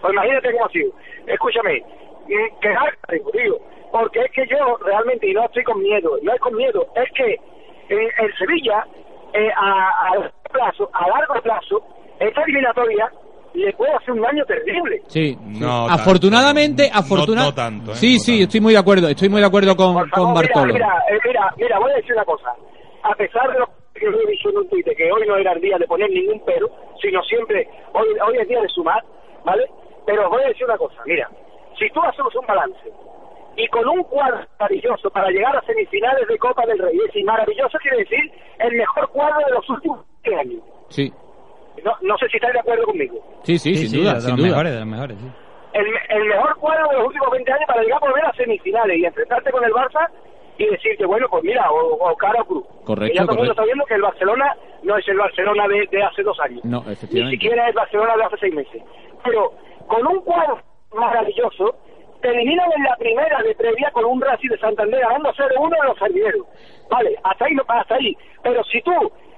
[0.00, 0.90] Pues imagínate cómo ha sido.
[1.26, 1.80] Escúchame,
[2.28, 2.68] mm, que
[3.14, 3.58] digo, digo,
[3.90, 7.10] porque es que yo realmente, y no estoy con miedo, no es con miedo, es
[7.12, 8.84] que eh, el Sevilla,
[9.32, 11.82] eh, a, a largo plazo, a largo plazo,
[12.20, 13.10] esta eliminatoria
[13.54, 15.00] le puede hacer un daño terrible.
[15.06, 15.38] Sí.
[15.40, 16.98] No, afortunadamente, tanto.
[16.98, 17.94] afortuna- No- no tanto, ¿eh?
[17.94, 19.08] Sí, No sí, estoy muy de acuerdo.
[19.08, 20.72] Estoy muy de acuerdo con, con Bartolo.
[20.74, 22.52] Mira, eh, mira, mira, voy a decir una cosa.
[23.04, 25.52] A pesar de lo que yo he dicho en un tuit, que hoy no era
[25.52, 26.68] el día de poner ningún pero,
[27.00, 29.02] sino siempre, hoy, hoy es día de sumar,
[29.44, 29.64] ¿vale?
[30.06, 31.28] Pero os voy a decir una cosa, mira,
[31.78, 32.90] si tú hacemos un balance
[33.56, 37.24] y con un cuadro maravilloso para llegar a semifinales de Copa del Rey, es decir,
[37.24, 40.62] maravilloso quiere decir el mejor cuadro de los últimos 20 años.
[40.88, 41.12] Sí,
[41.84, 43.14] No, no sé si estáis de acuerdo conmigo.
[43.44, 44.48] sí, sí, Sí, sin sí, duda, de sin duda.
[44.48, 45.26] mejores, de los mejores, sí.
[45.74, 48.98] el, el mejor cuadro de los últimos 20 años para llegar a volver a semifinales
[48.98, 50.08] y enfrentarte con el Barça
[50.58, 52.64] y decirte, bueno, pues mira, o, o cara o cruz.
[52.84, 55.68] Correcto, Y ya todo el mundo está viendo que el Barcelona no es el Barcelona
[55.68, 56.64] de, de hace dos años.
[56.64, 57.36] No, Ni efectivamente.
[57.36, 58.82] siquiera es el Barcelona de hace seis meses.
[59.24, 59.52] Pero
[59.88, 60.60] con un cuadro
[60.94, 61.74] maravilloso,
[62.22, 65.88] te eliminan en la primera de previa con un Racing de Santander ganando 0-1 en
[65.88, 66.46] los servideros.
[66.90, 68.16] Vale, hasta ahí, no- hasta ahí.
[68.42, 68.92] Pero si tú,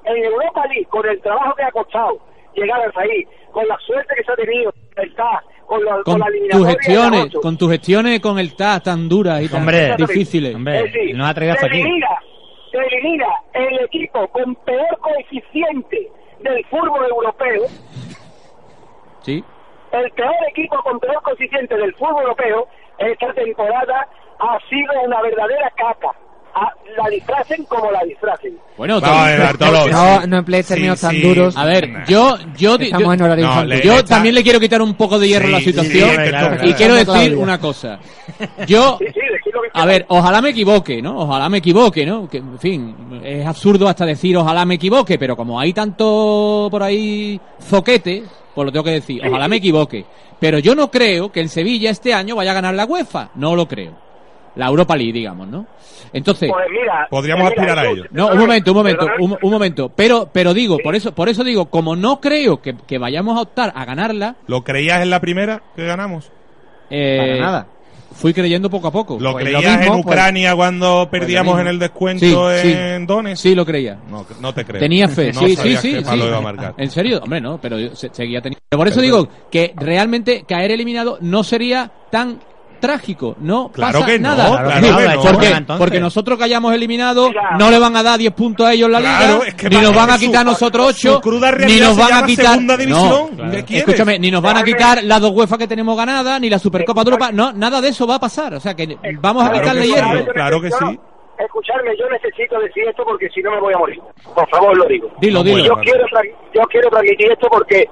[0.05, 2.19] en Europa League, con el trabajo que ha costado
[2.55, 6.05] llegar hasta ahí, con la suerte que se ha tenido, el TAS, con, la, con
[6.05, 9.95] Con la tus gestiones, con tus gestiones con el TAS tan duras y tan Hombre,
[9.97, 10.55] difíciles.
[10.55, 11.81] hombre, decir, nos ha traído hasta aquí.
[11.81, 12.09] elimina,
[12.71, 16.11] se elimina el equipo con peor coeficiente
[16.41, 17.63] del fútbol europeo,
[19.23, 19.43] Sí.
[19.93, 22.69] el peor equipo con peor coeficiente del fútbol europeo,
[22.99, 26.13] esta temporada ha sido una verdadera caca.
[26.97, 28.57] La disfracen como la disfracen.
[28.79, 29.87] Bueno, ver, Bartolo.
[29.89, 31.55] No, no emplees términos tan duros.
[31.57, 33.69] A ver, yo, yo, yo- en horario No, infantil.
[33.69, 36.09] le- yo está- también le quiero quitar un poco de hierro Sí, a la situación
[36.11, 36.75] sí, claro, y claro.
[36.77, 37.99] quiero decir una cosa.
[38.67, 38.99] Yo,
[39.75, 41.19] a ver, ojalá me equivoque, ¿no?
[41.19, 42.27] Ojalá me equivoque, ¿no?
[42.29, 46.83] Que, en fin, es absurdo hasta decir ojalá me equivoque, pero como hay tanto por
[46.83, 48.25] ahí zoquete,
[48.55, 50.07] pues lo tengo que decir, ojalá me equivoque.
[50.41, 53.55] Pero yo no creo que el Sevilla este año vaya a ganar la UEFA, no
[53.55, 54.06] lo creo.
[54.57, 55.67] La Europa League, digamos, ¿no?
[56.13, 58.05] Entonces, Pues mira, Podríamos mira, aspirar a ello.
[58.11, 59.91] no, un momento, un momento, un, un momento.
[59.95, 63.43] Pero, pero digo, por eso, por eso digo, como no creo que, que vayamos a
[63.43, 66.31] optar a ganarla, ¿Lo creías en la primera que ganamos?
[66.91, 67.67] eh, Para nada.
[68.13, 69.19] fui creyendo poco a poco.
[69.21, 72.73] ¿Lo Pues lo creías mismo, en pues- Ucrania cuando perdíamos en el descuento Sí, sí.
[72.73, 73.43] en Donetsk?
[73.43, 73.99] Sí, lo creía.
[74.09, 74.81] No, no te creo.
[74.81, 76.03] Tenía fe, No sí, sí, sí.
[76.03, 76.17] sí.
[76.17, 76.75] Iba a marcar.
[76.79, 78.61] En serio, hombre, no, pero yo se- seguía teniendo.
[78.71, 82.39] Pero por eso Pero- digo que realmente caer eliminado no sería tan
[82.81, 84.63] trágico, no Claro pasa que no, nada.
[84.63, 85.79] claro que no.
[85.79, 87.57] porque, nosotros que hayamos eliminado Mira.
[87.59, 89.69] no le van a dar 10 puntos a ellos en la Claro, liga, es que
[89.69, 92.27] ni va- nos van a su- quitar nosotros su 8, cruda ni nos van a
[92.27, 92.59] quitar
[93.69, 97.03] escúchame, ni nos van a quitar las dos UEFA que tenemos ganadas, ni la Supercopa
[97.05, 99.61] de Europa, no, nada de eso va a pasar, o sea que vamos a Claro
[99.63, 100.33] quitarle que sí, hierro.
[100.33, 101.01] claro que sí.
[101.39, 104.01] Escucharme, yo necesito decir esto porque si no me voy a morir.
[104.35, 105.11] Por favor, lo digo.
[105.21, 105.65] Dilo, dilo.
[105.65, 106.07] yo quiero
[106.55, 107.85] yo quiero transmitir esto porque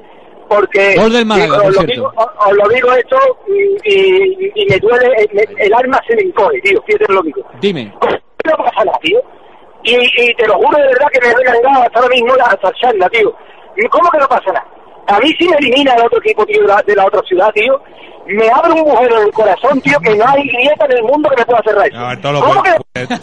[0.49, 3.17] porque Gol del Málaga, os, lo digo, os, os lo digo esto
[3.49, 7.43] y, y- y me duele me- el alma se me encoge tío fíjate lo digo.
[7.61, 7.93] Dime.
[8.45, 9.21] no pasa nada tío.
[9.83, 12.59] Y, y te lo juro de verdad que me he recargado hasta ahora mismo la
[12.81, 13.35] charla tío.
[13.77, 14.67] ¿Y ¿cómo que no pasa nada?
[15.07, 17.51] a mí sí me elimina el otro equipo tío de la, de la otra ciudad
[17.53, 17.79] tío
[18.27, 21.29] me abre un agujero en el corazón tío que no hay grieta en el mundo
[21.31, 22.71] que me pueda cerrar eso No, Bartolo, ¿Cómo, que,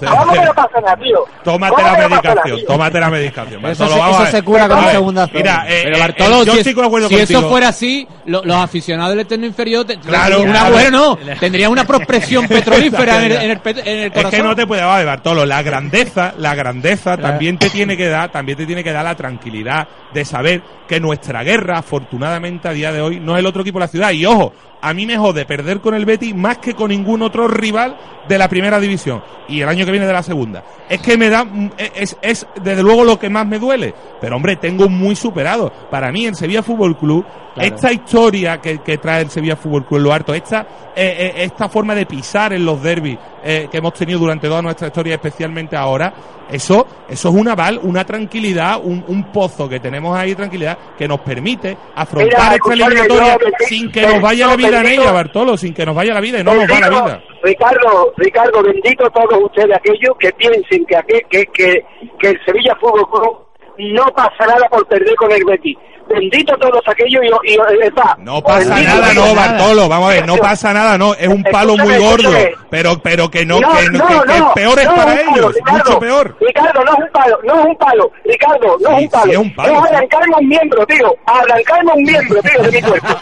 [0.05, 1.25] ¿cómo que no pasa nada tío?
[1.43, 2.65] Tómate ¿Cómo la medicación, tío?
[2.67, 3.65] tómate la medicación.
[3.65, 4.31] Eso se- vamos eso a ver.
[4.31, 5.31] se cura con un ver, segundazo.
[5.33, 8.57] Mira, eh, Pero eh, Bartolo, eh, yo si, acuerdo si eso fuera así, lo- los
[8.57, 10.73] aficionados del eterno inferior te- Claro, una claro.
[10.73, 14.31] bueno, no, tendría una prospresión petrolífera en el, en el pet- en el Es corazón.
[14.31, 18.31] que no te puede dar, Bartolo, la grandeza, la grandeza también te tiene que dar,
[18.31, 22.91] también te tiene que dar la tranquilidad de saber que nuestra guerra, afortunadamente a día
[22.91, 24.11] de hoy, no es el otro equipo de la ciudad.
[24.11, 27.47] Y ojo, a mí me jode perder con el Betis más que con ningún otro
[27.47, 27.97] rival
[28.27, 30.63] de la primera división y el año que viene de la segunda.
[30.89, 33.93] Es que me da, mm, es, es desde luego lo que más me duele.
[34.19, 35.71] Pero hombre, tengo muy superado.
[35.89, 37.25] Para mí, el Sevilla Fútbol Club,
[37.55, 40.61] esta historia que, que trae el Sevilla Fútbol Club en lo harto, esta,
[40.95, 44.61] eh, eh, esta forma de pisar en los derbis eh, que hemos tenido durante toda
[44.61, 46.13] nuestra historia, especialmente ahora,
[46.51, 51.07] eso, eso es un aval, una tranquilidad, un, un pozo que tenemos ahí, tranquilidad, que
[51.07, 55.11] nos permite afrontar esta eliminatoria yo, sin que nos vaya la vida en bendito- ella,
[55.11, 57.23] Bartolo, sin que nos vaya la vida y no nos va la Bendito- vida.
[57.43, 61.85] Ricardo, Ricardo, bendito todos ustedes aquellos que piensen que, aquel- que, que,
[62.19, 63.37] que el Sevilla Fútbol Club
[63.77, 65.77] no pasa nada por perder con el Betis.
[66.09, 68.17] Bendito todos aquellos y, y, y está.
[68.19, 71.41] No pasa Bendito nada, no, Bartolo, vamos a ver, no pasa nada, no, es un
[71.43, 72.51] palo muy gordo, escúchame.
[72.69, 75.37] pero pero que no, No, que, no- no, que- no, peor es para es palo,
[75.37, 75.77] ellos, Ricardo.
[75.85, 76.37] mucho peor.
[76.41, 78.11] Ricardo, no es un palo, no es un palo.
[78.25, 79.23] Ricardo, no Sí, es un palo.
[79.23, 79.87] sí es un palo, sí.
[79.93, 81.15] arrancarme un miembro, tío.
[81.27, 83.07] Arrancarme un miembro, tío, de mi cuerpo.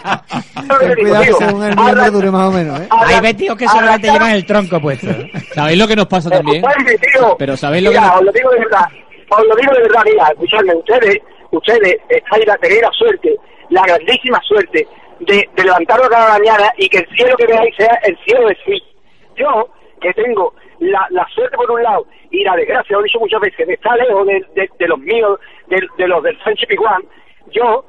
[0.68, 2.88] ¿Sabes lo que digo, Cuidado según el miembro Arran- dure más o menos, ¿eh?
[3.06, 5.08] Hay vestidos que solamente llevan el tronco puesto.
[5.54, 6.64] ¿Sabéis lo que nos pasa también?
[7.38, 8.86] Pero ¿sabéis lo que os lo digo de verdad.
[9.32, 11.18] Os lo digo de verdad, mira, escuchadme, ustedes,
[11.52, 13.36] ustedes estáis a tener la suerte,
[13.70, 14.88] la grandísima suerte
[15.20, 18.56] de, de levantaros cada mañana y que el cielo que veáis sea el cielo de
[18.64, 18.86] Sevilla.
[19.36, 19.70] Yo,
[20.02, 23.42] que tengo la, la suerte por un lado y la desgracia, lo he dicho muchas
[23.42, 27.04] veces, de estar lejos de, de- de los míos, de, de los del Sánchez Piguán,
[27.52, 27.86] yo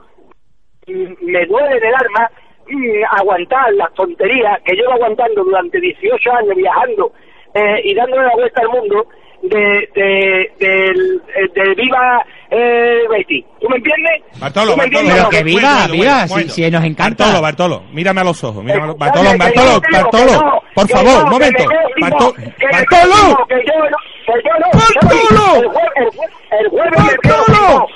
[0.86, 2.30] mm, me duele en el alma
[2.68, 7.12] mm, aguantar las tonterías que llevo aguantando durante 18 años viajando
[7.54, 9.06] eh, y dándole la vuelta al mundo
[9.42, 13.44] de, de, del- eh, de viva eh, Betty.
[13.60, 14.22] ¿Tú me entiendes?
[14.38, 15.14] Bartolo, ¿Tú me Bartolo, entiendes?
[15.14, 17.24] Pero un que viva, viva, si- si nos encanta.
[17.24, 21.24] Bartolo, Bartolo, mírame a los ojos, mírame a los- Escúchame, Bartolo, Bartolo, Bartolo, por favor,
[21.24, 21.64] un momento,
[22.00, 22.34] Bartolo,
[22.72, 23.46] Bartolo,
[25.12, 25.72] ¡Bartolo!
[26.96, 27.86] ¡Bartolo!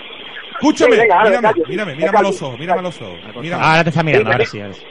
[0.54, 3.18] escúchame, mírame, mírame, me mírame a los ojos, mírame a los ojos.
[3.60, 4.60] Ahora te está mirando, ahora sí.
[4.60, 4.82] ahora sí.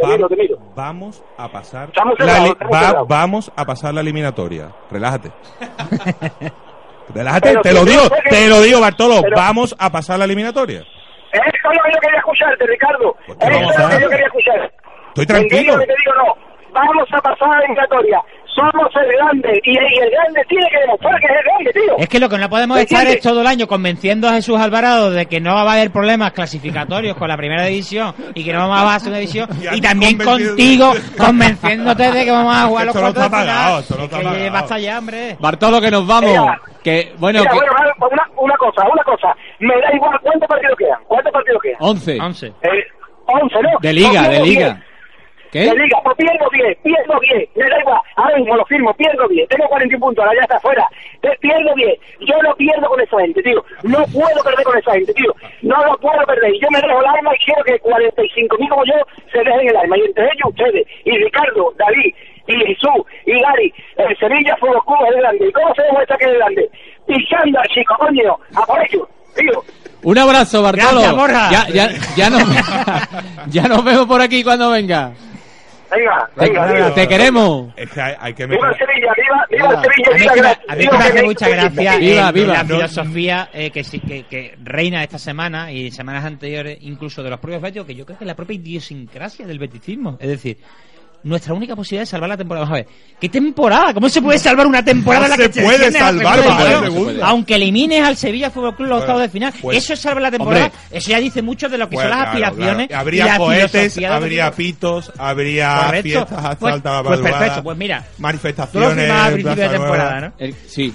[0.00, 0.58] Te miro, te miro.
[0.74, 4.70] Vamos a pasar Estamos la cerrados, va- vamos a pasar la eliminatoria.
[4.90, 5.30] Relájate.
[7.14, 10.24] Relájate, Pero te lo digo, que- te lo digo, Bartolo, pero- vamos a pasar la
[10.24, 10.80] eliminatoria.
[11.32, 13.16] Eso es lo que yo quería escucharte, Ricardo.
[13.26, 14.72] ¿qué Eso es lo que yo quería escuchar.
[15.08, 15.72] Estoy tranquilo.
[15.72, 16.14] ¿Entiendes lo que te digo?
[16.16, 16.34] No.
[16.72, 18.22] Vamos a pasar a la eliminatoria.
[18.54, 19.60] Somos el grande.
[19.64, 21.98] Y, y el grande tiene que demostrar que es el grande, tío.
[21.98, 24.60] Es que lo que no podemos ¿Me estar es todo el año convenciendo a Jesús
[24.60, 28.52] Alvarado de que no va a haber problemas clasificatorios con la primera división y que
[28.52, 32.54] no vamos a bajar a segunda división Y y también contigo convenciéndote de que vamos
[32.54, 35.36] a jugar los Esto no cuartos está de basta ya, hombre.
[35.40, 36.30] Bartolo, que nos vamos.
[36.30, 36.60] Mira.
[36.82, 37.58] Que, bueno, Mira, que...
[37.58, 39.34] bueno, pues una, una cosa, una cosa.
[39.60, 40.98] Me da igual cuántos partidos quedan.
[41.06, 41.76] ¿Cuántos partidos quedan?
[41.80, 42.18] 11.
[42.20, 42.46] 11.
[42.46, 42.52] Eh,
[43.26, 43.78] 11, ¿no?
[43.80, 44.66] De liga, de liga.
[44.74, 44.91] 10.
[45.52, 45.60] ¿Qué?
[45.68, 49.28] De liga, pues pierdo 10, pierdo 10, me da igual, ahora mismo lo firmo, pierdo
[49.28, 50.88] 10, tengo 41 puntos, ahora ya está afuera,
[51.20, 54.92] Te- pierdo 10, yo no pierdo con esa gente, tío, no puedo perder con esa
[54.92, 55.30] gente, tío,
[55.60, 58.68] no lo puedo perder, y yo me dejo el alma y quiero que 45 mil
[58.70, 58.94] como yo
[59.30, 62.14] se dejen el alma, y entre ellos ustedes, y Ricardo, David,
[62.48, 66.16] y Jesús, y Gary, el Sevilla Fútbol Club es el grande, ¿y cómo se demuestra
[66.16, 66.70] que es grande?
[67.06, 69.62] Pisando al chico, coño, a por ello, tío.
[70.02, 71.00] Un abrazo, Bartolo.
[71.26, 71.68] Gracias.
[71.68, 72.42] Ya, ya, ya, nos,
[73.48, 75.12] ya nos vemos por aquí cuando venga.
[75.96, 77.72] Venga, Te, venga, te queremos.
[77.76, 80.74] Es que hay, hay que Viva Sevilla, viva, viva el Sevilla, A mí, viva a
[80.76, 82.52] mí viva que me hace mucha gracia Viva, eh, viva.
[82.54, 87.30] la filosofía eh, que, sí- que, que reina esta semana y semanas anteriores, incluso de
[87.30, 90.16] los propios Betis, que yo creo que es la propia idiosincrasia del beticismo.
[90.20, 90.58] Es decir,
[91.24, 92.64] nuestra única posibilidad es salvar la temporada.
[92.64, 92.88] Vamos a ver,
[93.20, 93.94] ¿qué temporada?
[93.94, 97.26] ¿Cómo se puede salvar una temporada No en la se que te puede salvar la.
[97.26, 100.22] Aunque elimines al Sevilla Fútbol Club los Bueno, octavos de final, pues- eso es salvar
[100.22, 100.66] la temporada.
[100.66, 100.78] Hombre.
[100.98, 102.88] eso ya dice mucho de lo que Pues, son las claro, aspiraciones.
[102.88, 103.00] claro.
[103.00, 106.02] Habría la cohetes, habría pitos, habría Correcto.
[106.08, 108.94] fiestas hasta Pues- alta pues perfecto, pues mira, Tú lo manifestaciones.
[108.96, 110.28] firmabas a principio de temporada, Nueva.
[110.28, 110.44] ¿no?
[110.44, 110.94] El- sí.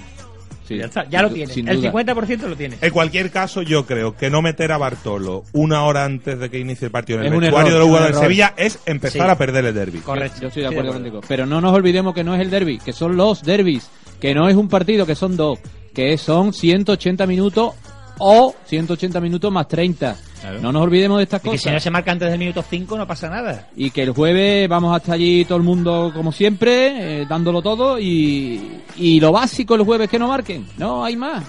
[0.68, 0.77] Sí.
[0.77, 1.91] Ya, está, ya lo sin El duda.
[1.91, 2.81] 50% lo tienes.
[2.84, 6.60] En cualquier caso, yo creo que no meter a Bartolo una hora antes de que
[6.60, 8.22] inicie el partido en el vestuario de los jugadores de.
[8.22, 9.31] Sevilla es empezar Sí.
[9.31, 9.99] a perder el derby.
[9.99, 10.41] Correcto.
[10.41, 11.22] Yo estoy de Sí, acuerdo contigo.
[11.27, 13.89] Pero no nos olvidemos que no es el derby, que son los derbis,
[14.19, 15.60] que no es un partido, que son dos,
[15.94, 17.73] que son 180 minutos
[18.19, 20.15] o 180 minutos más 30.
[20.48, 20.61] Claro.
[20.61, 21.61] No nos olvidemos de estas Y que cosas.
[21.64, 23.68] si no se marca antes del minuto 5 no pasa nada.
[23.76, 27.99] Y que el jueves vamos hasta allí todo el mundo como siempre, eh, dándolo todo
[27.99, 30.65] y, y lo básico el jueves que no marquen.
[30.78, 31.44] No, hay más.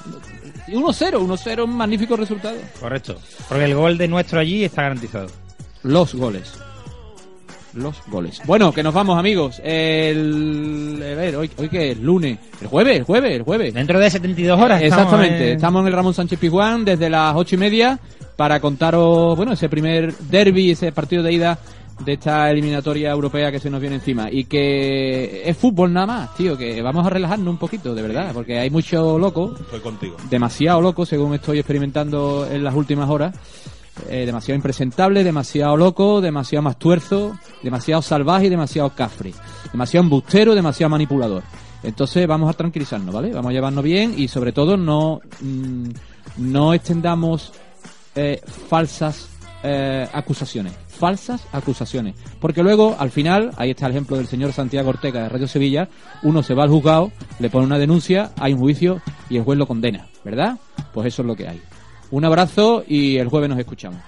[0.66, 2.56] Y 1-0, 1-0, un magnífico resultado.
[2.80, 3.16] Correcto.
[3.48, 5.28] Porque el gol de nuestro allí está garantizado.
[5.84, 6.54] Los goles.
[7.74, 8.42] Los goles.
[8.46, 9.60] Bueno, que nos vamos amigos.
[9.62, 10.98] El...
[11.00, 12.38] A ver, hoy, hoy que es lunes.
[12.60, 13.72] El jueves, el jueves, el jueves.
[13.74, 14.82] Dentro de 72 horas.
[14.82, 17.98] Exactamente, estamos, eh, estamos en el Ramón Sánchez Pizjuán desde las ocho y media
[18.38, 21.58] para contaros, bueno, ese primer derby, ese partido de ida
[22.04, 26.36] de esta eliminatoria europea que se nos viene encima y que es fútbol nada más,
[26.36, 30.16] tío, que vamos a relajarnos un poquito, de verdad, porque hay mucho loco, Estoy contigo.
[30.30, 33.34] demasiado loco según estoy experimentando en las últimas horas.
[34.08, 39.32] Eh, demasiado impresentable, demasiado loco, demasiado más tuerzo, demasiado salvaje y demasiado cafre.
[39.72, 41.42] Demasiado embustero, demasiado manipulador.
[41.82, 43.32] Entonces vamos a tranquilizarnos, ¿vale?
[43.32, 45.88] Vamos a llevarnos bien y sobre todo no, mm,
[46.36, 47.52] no extendamos
[48.18, 49.28] eh, falsas
[49.62, 50.72] eh, acusaciones.
[50.88, 52.16] Falsas acusaciones.
[52.40, 55.88] Porque luego, al final, ahí está el ejemplo del señor Santiago Ortega de Radio Sevilla,
[56.24, 59.00] uno se va al juzgado, le pone una denuncia, hay un juicio
[59.30, 60.58] y el juez lo condena, ¿verdad?
[60.92, 61.62] Pues eso es lo que hay.
[62.10, 64.00] Un abrazo y el jueves nos escuchamos.